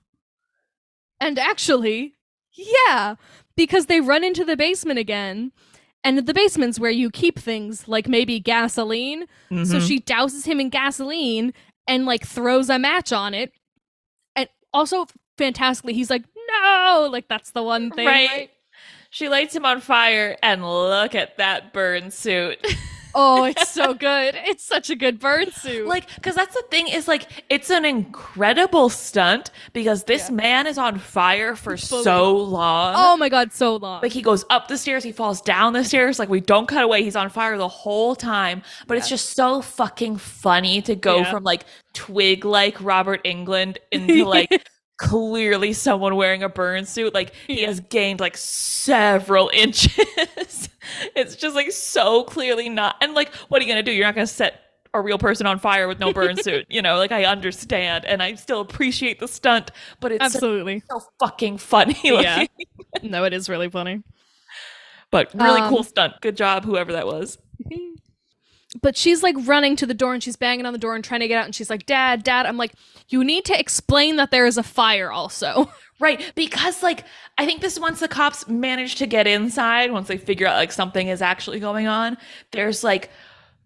[1.20, 2.14] And actually,
[2.52, 3.16] yeah,
[3.56, 5.52] because they run into the basement again.
[6.02, 9.26] And the basement's where you keep things like maybe gasoline.
[9.50, 9.86] So Mhm.
[9.88, 11.52] she douses him in gasoline
[11.86, 13.52] and like throws a match on it.
[14.36, 15.06] And also
[15.38, 18.06] fantastically, he's like, no, like that's the one thing.
[18.06, 18.28] right.
[18.30, 18.50] right?
[19.14, 22.58] She lights him on fire, and look at that burn suit.
[23.16, 24.34] Oh, it's so good.
[24.36, 25.86] It's such a good burn suit.
[25.86, 30.34] Like, because that's the thing is like, it's an incredible stunt because this Yeah.
[30.34, 32.02] man is on fire for Fully.
[32.02, 32.94] so long.
[32.96, 34.02] oh my god, so long.
[34.02, 36.18] Like he goes up the stairs, he falls down the stairs.
[36.18, 37.04] Like we don't cut away.
[37.04, 38.62] He's on fire the whole time.
[38.88, 41.30] But it's just so fucking funny to go Yeah.
[41.30, 44.50] from like twig like Robert Englund into like
[44.96, 47.12] clearly someone wearing a burn suit.
[47.14, 47.68] Like he Yeah.
[47.68, 50.68] has gained like several inches.
[51.16, 52.96] it's just like so clearly not.
[53.00, 53.92] And like, what are you gonna do?
[53.92, 54.60] You're not gonna set
[54.92, 56.66] a real person on fire with no burn suit.
[56.68, 60.82] You know, like I understand and I still appreciate the stunt, but it's Absolutely.
[60.88, 61.96] so fucking funny.
[62.04, 62.46] Yeah.
[63.02, 64.04] No, it is really funny.
[65.10, 66.14] But really Um, cool stunt.
[66.20, 67.38] Good job, whoever that was.
[68.82, 71.20] But she's like running to the door and she's banging on the door and trying
[71.20, 72.72] to get out and she's like, "Dad, dad." I'm like,
[73.08, 75.70] "You need to explain that there is a fire also."
[76.00, 77.04] Right, because like
[77.38, 80.72] I think this once the cops manage to get inside, once they figure out like
[80.72, 82.18] something is actually going on,
[82.50, 83.10] there's like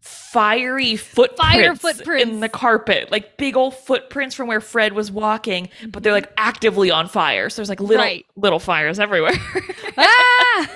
[0.00, 2.22] fiery footprints, footprints.
[2.30, 6.30] in the carpet, like big old footprints from where Fred was walking, but they're like
[6.36, 7.48] actively on fire.
[7.48, 8.26] So there's like little Right.
[8.36, 9.32] little fires everywhere.
[9.96, 10.68] ah!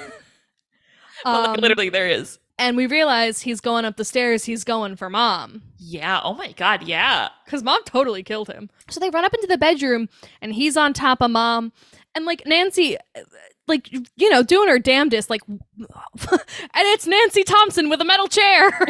[1.24, 2.38] But, like, Um, literally there is.
[2.58, 5.62] And we realize he's going up the stairs, he's going for mom.
[5.78, 6.20] Yeah.
[6.22, 7.28] Oh my god, yeah.
[7.44, 8.70] Because mom totally killed him.
[8.88, 10.08] So they run up into the bedroom
[10.40, 11.72] and he's on top of mom.
[12.14, 12.98] And like Nancy,
[13.66, 15.58] like, you know, doing her damnedest, like, and
[16.74, 18.70] it's Nancy Thompson with a metal chair.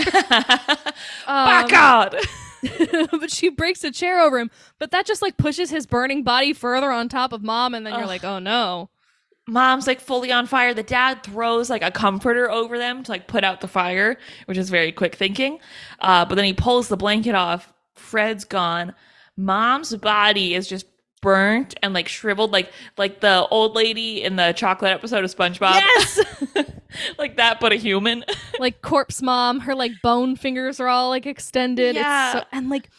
[1.27, 2.17] Um, god.
[3.11, 4.51] but she breaks a chair over him.
[4.79, 7.75] But that just like pushes his burning body further on top of mom.
[7.75, 8.91] And then you're like, oh no.
[9.47, 10.75] Mom's like fully on fire.
[10.75, 14.17] The dad throws like a comforter over them to like put out the fire,
[14.47, 15.59] which is very quick thinking.
[16.01, 17.73] Uh, but then he pulls the blanket off.
[17.95, 18.95] Fred's gone.
[19.37, 20.87] Mom's body is just
[21.23, 25.75] burnt and like shriveled, like like the old lady in the chocolate episode of SpongeBob.
[25.75, 26.21] Yes!
[27.19, 28.25] like that, but a human.
[28.59, 31.95] like corpse mom, her like bone fingers are all like extended.
[31.97, 32.33] Yeah.
[32.33, 32.91] It's so, and like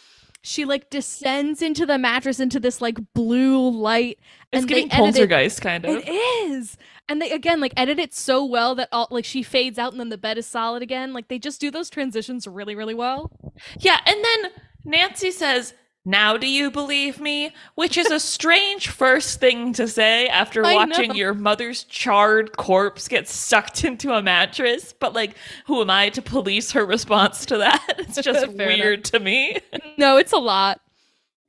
[0.42, 4.20] she like descends into the mattress into this like blue light.
[4.54, 5.98] It's giving poltergeist kind of.
[5.98, 6.78] It is.
[7.10, 10.00] And they again like edit it so well that all like she fades out and
[10.00, 11.14] then the bed is solid again.
[11.14, 13.32] Like they just do those transitions really, really well.
[13.80, 14.52] Yeah, and then
[14.86, 15.74] Nancy says,
[16.06, 17.54] Now do you believe me?
[17.76, 23.28] Which is a strange first thing to say after watching your mother's charred corpse get
[23.28, 24.94] sucked into a mattress.
[24.94, 25.36] But, like,
[25.66, 27.82] who am I to police her response to that?
[28.00, 29.58] It's just weird to me.
[29.98, 30.82] No, it's a lot.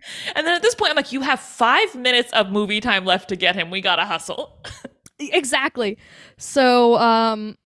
[0.37, 3.29] And then at this point, I'm like, You have five minutes of movie time left
[3.31, 3.71] to get him.
[3.71, 4.59] We gotta hustle.
[5.19, 5.97] Exactly.
[6.37, 7.57] So um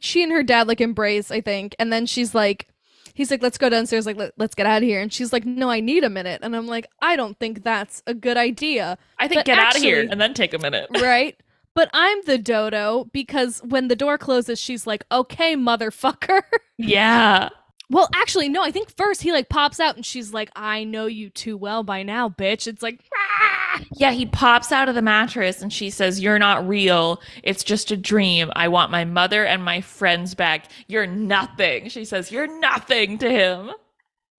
[0.00, 2.68] she and her dad like embrace, I think, and then she's like
[3.14, 5.44] he's like let's go downstairs like Let, let's get out of here and she's like
[5.44, 8.98] no I need a minute and I'm like I don't think that's a good idea.
[9.18, 10.88] I think But get out of here and then take a minute.
[11.00, 11.36] right?
[11.74, 16.42] But I'm the dodo because when the door closes, she's like, okay, motherfucker.
[16.76, 17.50] Yeah.
[17.94, 21.06] Well, actually, no, I think first he like pops out and she's like, I know
[21.06, 22.66] you too well by now, bitch.
[22.66, 26.66] It's like, "Ah!" Yeah, he pops out of the mattress and she says, You're not
[26.68, 27.20] real.
[27.42, 28.50] It's just a dream.
[28.56, 30.66] I want my mother and my friends back.
[30.88, 31.88] You're nothing.
[31.88, 33.70] She says, You're nothing to him.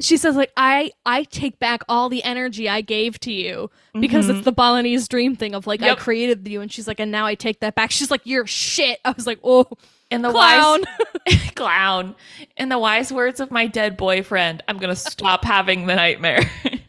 [0.02, 3.69] she says, like, I I take back all the energy I gave to you
[3.99, 4.36] because Mhm.
[4.38, 5.98] it's the Balinese dream thing of like, Yep.
[5.98, 6.60] I created you.
[6.61, 7.91] And she's like, and now I take that back.
[7.91, 8.99] She's like, you're shit.
[9.06, 9.65] I was like, oh,
[10.11, 10.84] in the clown.
[11.27, 12.15] wise clown.
[12.57, 16.49] In the wise words of my dead boyfriend, I'm gonna stop having the nightmare.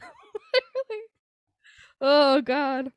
[2.00, 2.92] oh, God.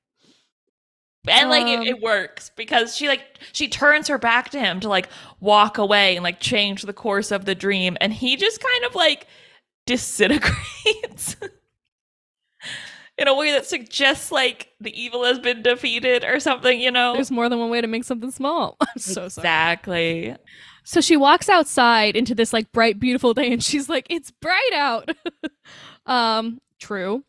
[1.27, 4.79] and like Um, it, it works because she like she turns her back to him
[4.81, 5.09] to like
[5.39, 8.95] walk away and like change the course of the dream and he just kind of
[8.95, 9.27] like
[9.85, 11.35] disintegrates
[13.19, 17.13] in a way that suggests like the evil has been defeated or something you know
[17.13, 18.77] There's more than one way to make something small.
[18.81, 19.43] I'm so sorry.
[19.43, 20.35] exactly
[20.85, 24.73] So she walks outside into this like bright, beautiful day, and she's like, "It's bright
[24.73, 25.11] out."
[26.07, 27.23] um, true.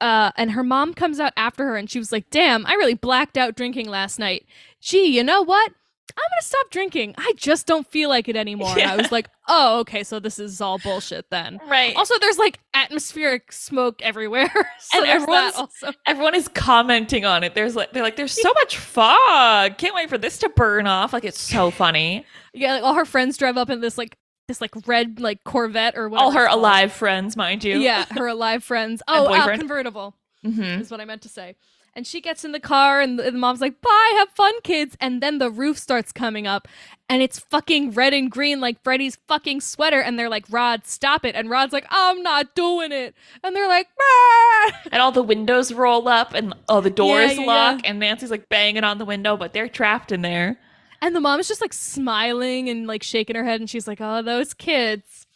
[0.00, 2.94] Uh, and her mom comes out after her, and she was like, "Damn, I really
[2.94, 4.46] blacked out drinking last night.
[4.80, 5.72] Gee, you know what?
[6.16, 7.14] I'm gonna stop drinking.
[7.18, 10.38] I just don't feel like it anymore." And I was like, "Oh, okay, so this
[10.38, 15.92] is all bullshit then." right Also, there's like atmospheric smoke everywhere, so And everyone's- also.
[16.06, 18.76] everyone is commenting on it there's like they're like there's so much
[19.14, 22.94] fog can't wait for this to burn off like it's so funny Yeah, like all
[22.94, 24.16] her friends drive up in this like
[24.46, 26.24] this like red like Corvette or whatever.
[26.26, 29.02] all her alive friends mind you Yeah, her alive friends.
[29.08, 30.14] Oh, uh, convertible
[30.44, 31.56] hmm is what I meant to say.
[31.96, 34.52] And she gets in the car, and the, and the mom's like, "Bye, have fun,
[34.62, 36.66] kids." And then the roof starts coming up,
[37.08, 40.00] and it's fucking red and green like Freddy's fucking sweater.
[40.00, 43.14] And they're like, "Rod, stop it!" And Rod's like, "I'm not doing it."
[43.44, 47.44] And they're like, "Ah!" and all the windows roll up and all the doors yeah,
[47.44, 50.58] lock and nancy's like banging on the window but they're trapped in there
[51.02, 54.00] And the mom is just like smiling and like shaking her head and she's like,
[54.00, 55.26] "Oh, those kids."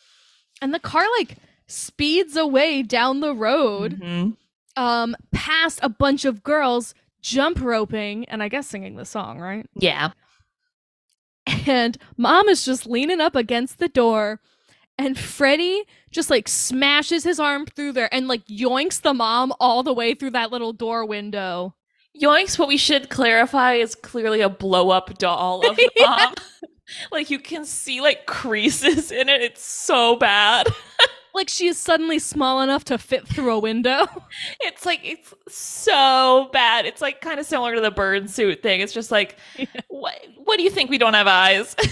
[0.60, 1.36] And the car like
[1.68, 4.36] speeds away down the road Mhm.
[4.78, 9.66] Um past a bunch of girls jump roping and I guess singing the song, right?
[9.74, 10.10] Yeah.
[11.66, 14.40] and mom is just leaning up against the door
[14.98, 19.82] and Freddy just like smashes his arm through there and like yoinks the mom all
[19.82, 21.74] the way through that little door window.
[22.20, 26.06] Yoinks, what we should clarify is clearly a blow up doll of the Yeah.
[26.06, 26.34] mom.
[27.12, 29.40] like you can see like creases in it.
[29.42, 30.68] It's so bad.
[31.38, 34.08] Like she is suddenly small enough to fit through a window.
[34.60, 36.84] It's like it's so bad.
[36.84, 38.80] It's like kind of similar to the bird suit thing.
[38.80, 39.36] It's just like,
[39.88, 40.18] what?
[40.36, 40.90] What do you think?
[40.90, 41.76] We don't have eyes?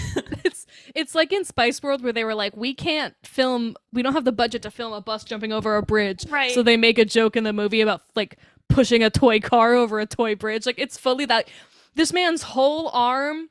[0.43, 4.13] it's it's like in Spice World where they were like, we can't film, we don't
[4.13, 6.51] have the budget to film a bus jumping over a bridge, Right.
[6.51, 8.37] So they make a joke in the movie about like
[8.67, 10.65] pushing a toy car over a toy bridge.
[10.65, 11.47] Like it's fully that
[11.95, 13.49] this man's whole arm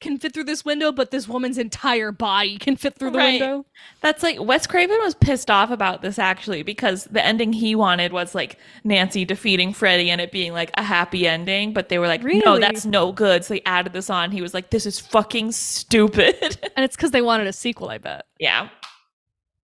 [0.00, 3.40] can fit through this window, but this woman's entire body can fit through the Right.
[3.40, 3.64] window.
[4.02, 8.12] That's like Wes Craven was pissed off about this actually because the ending he wanted
[8.12, 12.08] was like Nancy defeating Freddy and it being like a happy ending, but they were
[12.08, 13.44] like, no, that's no good.
[13.44, 14.30] So they added this on.
[14.32, 16.58] He was like, this is fucking stupid.
[16.76, 18.26] And it's because they wanted a sequel, I bet.
[18.38, 18.68] yeah.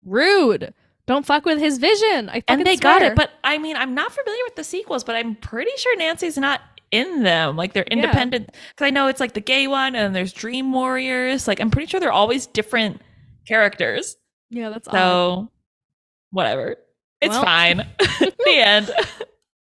[0.05, 0.73] Rude.
[1.07, 2.29] Don't fuck with his vision.
[2.29, 2.45] I think.
[2.49, 3.17] And they got it.
[3.17, 6.61] But I mean, I'm not familiar with the sequels, but I'm pretty sure Nancy's not
[6.91, 7.57] in them.
[7.57, 7.95] Like they're Yeah.
[7.97, 8.47] independent.
[8.49, 11.47] Because I know it's like the gay one and there's Dream Warriors.
[11.49, 13.01] Like I'm pretty sure they're always different
[13.47, 14.17] characters.
[14.51, 14.93] yeah, that's odd.
[14.93, 15.51] So
[16.31, 16.77] whatever.
[17.21, 17.45] It's Well.
[17.45, 17.87] fine.
[17.99, 18.91] the end.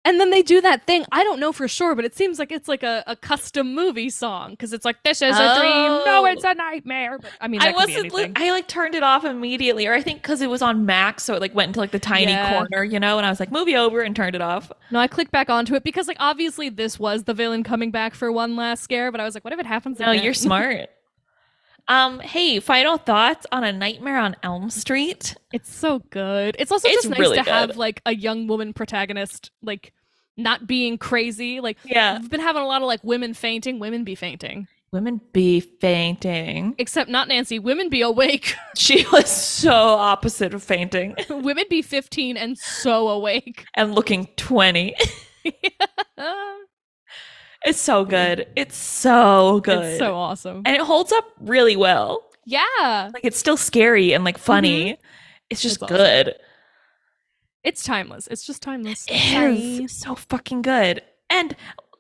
[0.08, 1.04] And then they do that thing.
[1.12, 4.10] I don't know for sure, but it seems like it's like a, a custom movie
[4.10, 5.72] song because it's like this is a dream.
[6.06, 6.26] No, Oh.
[6.26, 7.20] it's a nightmare.
[7.20, 10.22] But I mean, I wasn't, li- I like turned it off immediately, or I think
[10.22, 12.54] because it was on Max, so it like went into like the tiny Yeah.
[12.54, 13.18] corner, you know.
[13.18, 14.72] And I was like, movie over, and turned it off.
[14.92, 18.16] no, I clicked back onto it because like obviously this was the villain coming back
[18.16, 20.00] for one last scare, but I was like, what if it happens?
[20.00, 20.24] No, again?
[20.24, 20.90] you're smart.
[21.90, 25.36] um, hey, final thoughts on a Nightmare on Elm Street?
[25.54, 26.56] it's so good.
[26.60, 27.52] It's also It's just nice really to good.
[27.52, 29.94] have like a young woman protagonist, like
[30.38, 31.60] not being crazy.
[31.60, 33.80] Like Yeah, we've been having a lot of like women fainting.
[33.80, 36.76] Women be fainting, women be fainting.
[36.78, 37.60] except not Nancy.
[37.60, 38.56] Women be awake.
[38.78, 43.66] She was so opposite of fainting women be 15 and so awake.
[43.76, 44.96] and looking twenty.
[47.66, 48.48] It's so good.
[48.56, 49.84] It's so good.
[49.84, 50.62] It's so awesome.
[50.66, 52.24] and it holds up really well.
[52.46, 53.10] Yeah.
[53.14, 54.92] Like it's still scary and like funny.
[54.94, 55.02] Mm-hmm.
[55.50, 55.98] It's just It's awesome.
[57.64, 57.70] Good.
[57.70, 58.28] It's timeless.
[58.28, 59.06] It's just timeless.
[59.10, 61.02] It is so fucking good.
[61.30, 61.56] And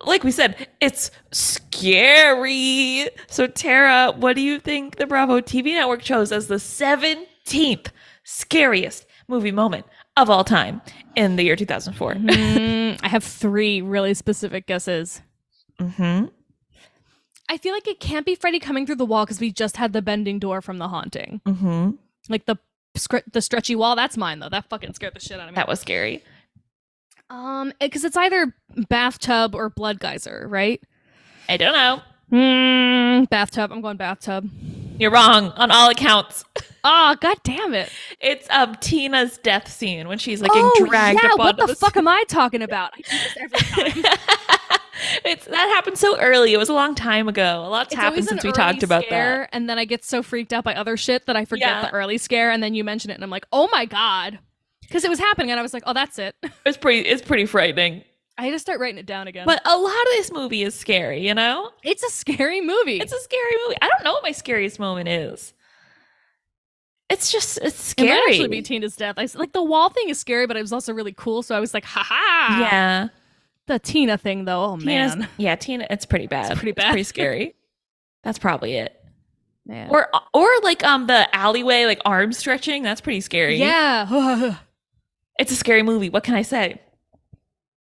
[0.05, 3.09] like we said, it's scary.
[3.27, 7.87] So Tara, what do you think the Bravo TV network chose as the 17th
[8.23, 9.85] scariest movie moment
[10.15, 10.81] of all time
[11.15, 12.13] in the year 2004?
[12.13, 15.21] Mm, I have three really specific guesses.
[15.79, 16.27] Mm-hmm.
[17.49, 19.93] I feel like it can't be Freddy coming through the wall because we just had
[19.93, 21.41] the bending door from the haunting.
[21.45, 21.91] Mm-hmm.
[22.29, 22.57] Like the
[23.31, 23.95] the stretchy wall.
[23.95, 24.49] That's mine though.
[24.49, 25.55] That fucking scared the shit out of me.
[25.55, 26.23] That was scary.
[27.29, 28.53] um, because it's either
[28.89, 30.81] bathtub or blood geyser, right?
[31.49, 32.01] I don't know.
[32.31, 33.71] Mm, bathtub.
[33.71, 34.49] I'm going bathtub.
[34.99, 36.43] You're wrong on all accounts.
[36.89, 37.91] Ah, god damn it!
[38.21, 41.67] It's um Tina's death scene when she's like oh getting dragged yeah, up what onto
[41.73, 42.91] the fuck am I talking about?
[42.93, 44.17] I do this every time.
[45.25, 46.53] it's that happened so early.
[46.53, 47.63] It was a long time ago.
[47.65, 49.49] A lot's It's happened since we talked about that.
[49.51, 51.81] and then I get so freaked out by other shit that I forget Yeah.
[51.81, 54.39] the early scare, and then you mention it, and I'm like, oh my god,
[54.81, 56.35] because it was happening, and I was like, oh, that's it.
[56.65, 57.07] It's pretty.
[57.07, 58.03] It's pretty frightening.
[58.39, 59.45] I had to start writing it down again.
[59.47, 61.25] But a lot of this movie is scary.
[61.27, 62.97] You know, it's a scary movie.
[62.97, 63.77] it's a scary movie.
[63.81, 65.53] I don't know what my scariest moment is.
[67.09, 68.09] It's just it's scary.
[68.09, 69.15] It might actually be Tina's death.
[69.17, 71.41] I like the wall thing is scary, but it was also really cool.
[71.41, 72.57] So I was like, ha ha.
[72.59, 73.07] yeah,
[73.67, 74.63] The Tina thing, though.
[74.65, 75.29] Oh Tina's, man.
[75.37, 75.87] yeah, Tina.
[75.89, 76.47] It's pretty bad.
[76.57, 76.89] pretty It's bad.
[76.89, 77.55] pretty scary.
[78.23, 78.93] That's probably it.
[79.65, 79.89] man.
[79.89, 82.83] Or or like um the alleyway like arm stretching.
[82.83, 83.55] That's pretty scary.
[83.55, 84.57] yeah.
[85.39, 86.09] it's a scary movie.
[86.09, 86.81] What can I say?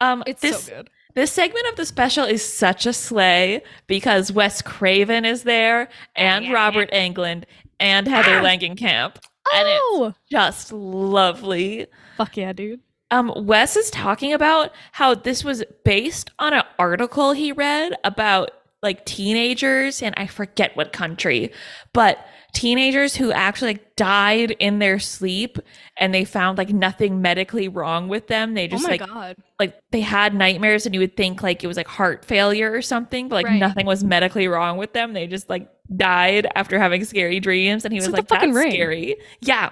[0.00, 0.90] Um, it's this so good.
[1.14, 6.52] this segment of the special is such a slay because Wes Craven is there and
[6.52, 7.44] Robert Englund
[7.80, 8.42] and Heather Ah.
[8.42, 9.16] Langenkamp,
[9.54, 11.86] and it's Oh, just lovely.
[12.16, 12.80] fuck yeah, dude.
[13.10, 18.50] Um, Wes is talking about how this was based on an article he read about
[18.82, 21.52] like teenagers, and I forget what country,
[21.92, 22.18] but
[22.52, 25.58] teenagers who actually like died in their sleep,
[25.98, 28.54] and they found like nothing medically wrong with them.
[28.54, 29.36] They Oh just my like god.
[29.60, 32.82] like they had nightmares, and you would think like it was like heart failure or
[32.82, 33.58] something, but like Right.
[33.58, 35.12] nothing was medically wrong with them.
[35.14, 38.64] They just like died after having scary dreams, and he was like like, fucking "That's
[38.64, 39.70] Ring." scary." Yeah.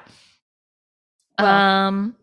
[1.39, 1.89] Wow.
[1.89, 2.17] Um.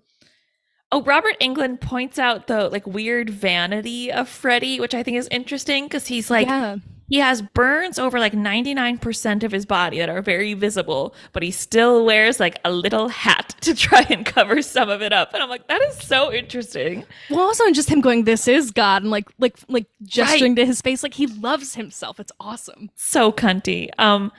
[0.93, 5.27] Oh, Robert Englund points out the like weird vanity of Freddy, which I think is
[5.31, 6.77] interesting because he's like yeah.
[7.11, 11.51] He has burns over like 99% of his body that are very visible, but he
[11.51, 15.33] still wears like a little hat to try and cover some of it up.
[15.33, 17.03] And I'm like, that is so interesting.
[17.29, 20.65] Well, also and just him going, "This is God," and like like like gesturing to
[20.65, 22.17] his face, like he loves himself.
[22.17, 22.89] It's awesome.
[22.95, 23.89] So cunty.
[23.97, 24.31] Um,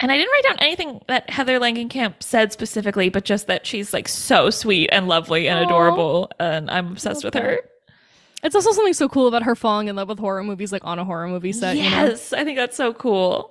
[0.00, 3.92] and I didn't write down anything that Heather Langenkamp said specifically, but just that she's
[3.92, 5.64] like so sweet and lovely and Aw.
[5.64, 7.60] adorable, and I'm obsessed with her.
[8.44, 10.98] It's also something so cool about her falling in love with horror movies, like on
[10.98, 11.76] a horror movie set.
[11.76, 11.88] You know?
[11.88, 13.50] yes, I think that's so cool.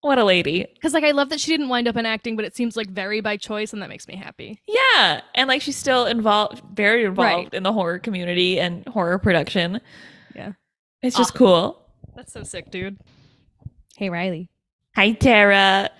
[0.00, 0.64] What a lady.
[0.74, 2.88] Because like I love that she didn't wind up in acting, but it seems like
[2.88, 4.62] very by choice, and that makes me happy.
[4.66, 7.54] Yeah, and like she's still involved, very involved Right.
[7.54, 9.80] in the horror community and horror production.
[10.34, 10.52] Yeah.
[11.02, 11.38] It's just Awesome.
[11.38, 11.82] cool.
[12.16, 12.98] That's so sick, dude.
[13.96, 14.48] Hey Riley,
[14.96, 15.90] Hi, Tara.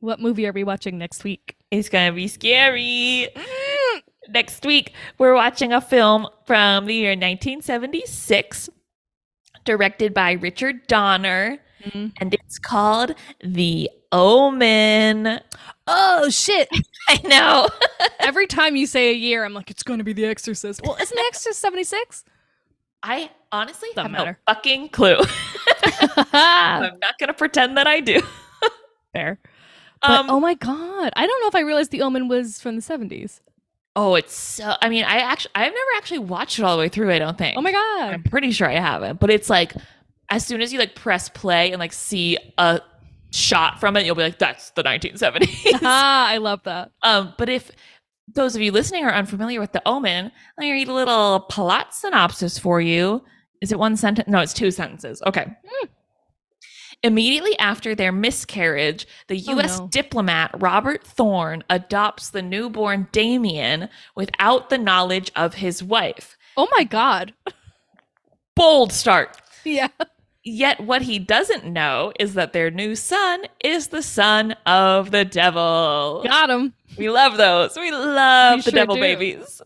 [0.00, 1.56] what movie are we watching next week?
[1.70, 3.28] It's gonna be scary.
[4.28, 8.70] Next week, we're watching a film from the year 1976,
[9.64, 12.12] directed by Richard Donner, Mhm.
[12.18, 15.40] and it's called The Omen.
[15.86, 16.68] Oh shit!
[17.08, 17.68] I know.
[18.20, 20.80] Every time you say a year, I'm like, it's going to be The Exorcist.
[20.82, 22.24] Well, isn't The Exorcist 76?
[23.02, 24.38] I honestly Doesn't have matter.
[24.48, 25.18] no fucking clue.
[26.32, 28.22] I'm not gonna pretend that I do.
[29.12, 29.38] Fair.
[30.00, 32.76] But, Um, oh my god, I don't know if I realized The Omen was from
[32.76, 33.40] the 70s.
[33.96, 34.74] Oh, it's so.
[34.82, 37.12] I mean, I actually, I've never actually watched it all the way through.
[37.12, 37.56] I don't think.
[37.56, 38.14] Oh my god.
[38.14, 39.20] I'm pretty sure I haven't.
[39.20, 39.72] But it's like,
[40.30, 42.80] as soon as you like press play and like see a
[43.30, 46.90] shot from it, you'll be like, "That's the 1970s." ah, I love that.
[47.02, 47.70] um, but if
[48.34, 51.94] those of you listening are unfamiliar with The Omen, let me read a little plot
[51.94, 53.22] synopsis for you.
[53.60, 54.28] Is it one sentence?
[54.28, 55.22] No, it's two sentences.
[55.26, 55.46] Okay.
[57.04, 59.78] Immediately after their miscarriage, the Oh, U.S.
[59.78, 59.88] no.
[59.88, 66.36] diplomat Robert Thorne adopts the newborn Damien without the knowledge of his wife.
[66.56, 67.32] Oh my god.
[68.56, 69.36] Bold start.
[69.64, 69.88] Yeah.
[70.44, 75.24] Yet, what he doesn't know is that their new son is the son of the
[75.24, 76.22] devil.
[76.24, 76.74] Got him.
[76.98, 77.76] We love those.
[77.76, 79.00] We love We the sure devil do.
[79.00, 79.62] babies.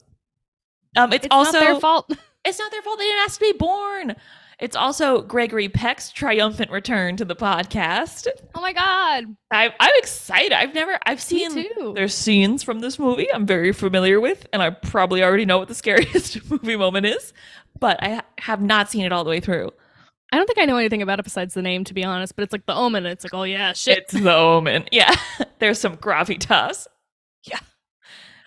[0.97, 2.11] Um, it's, It's also not their fault.
[2.45, 4.15] it's not their fault they didn't ask to be born.
[4.61, 8.27] It's also Gregory Peck's triumphant return to the podcast.
[8.57, 9.37] Oh my god.
[9.53, 10.53] I, I'm excited.
[10.53, 14.71] I've never I've seen there's scenes from this movie I'm very familiar with, and I
[14.71, 17.33] probably already know what the scariest movie moment is,
[17.79, 19.71] but I have not seen it all the way through.
[20.33, 22.35] I don't think I know anything about it besides the name, to be honest.
[22.37, 23.07] But it's like the Omen.
[23.07, 23.99] It's like, oh yeah, shit.
[23.99, 24.87] It's the Omen.
[24.93, 25.15] Yeah,
[25.61, 26.87] there's some gravitas.
[27.45, 27.61] Yeah.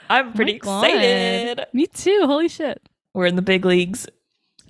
[0.10, 1.66] I'm pretty Oh excited.
[1.72, 2.24] Me too.
[2.26, 2.82] Holy shit.
[3.14, 4.08] We're in the big leagues.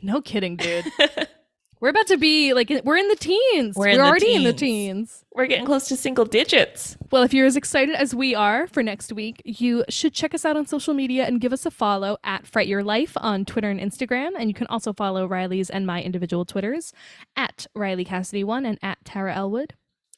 [0.01, 0.85] No kidding, dude.
[1.79, 3.75] we're about to be like we're in the teens.
[3.75, 5.09] We're We're, the already in the teens.
[5.09, 5.25] teens.
[5.33, 6.97] We're getting close to single digits.
[7.11, 10.45] Well, if you're as excited as we are for next week, you should check us
[10.45, 13.69] out on social media and give us a follow at Fright Your Life on Twitter
[13.69, 14.31] and Instagram.
[14.37, 16.93] And you can also follow Riley's and my individual Twitters
[17.35, 19.73] at Riley Cassidy1 and at Tara Ellwood.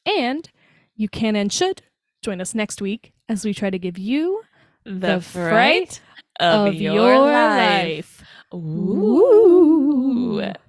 [0.06, 0.50] And
[0.96, 1.82] you can and should
[2.22, 4.44] join us next week as we try to give you
[4.86, 6.02] The, The fright fright
[6.40, 8.22] of, of your, your life.
[8.22, 8.23] life.
[8.54, 10.40] Ooh.
[10.40, 10.63] Ooh.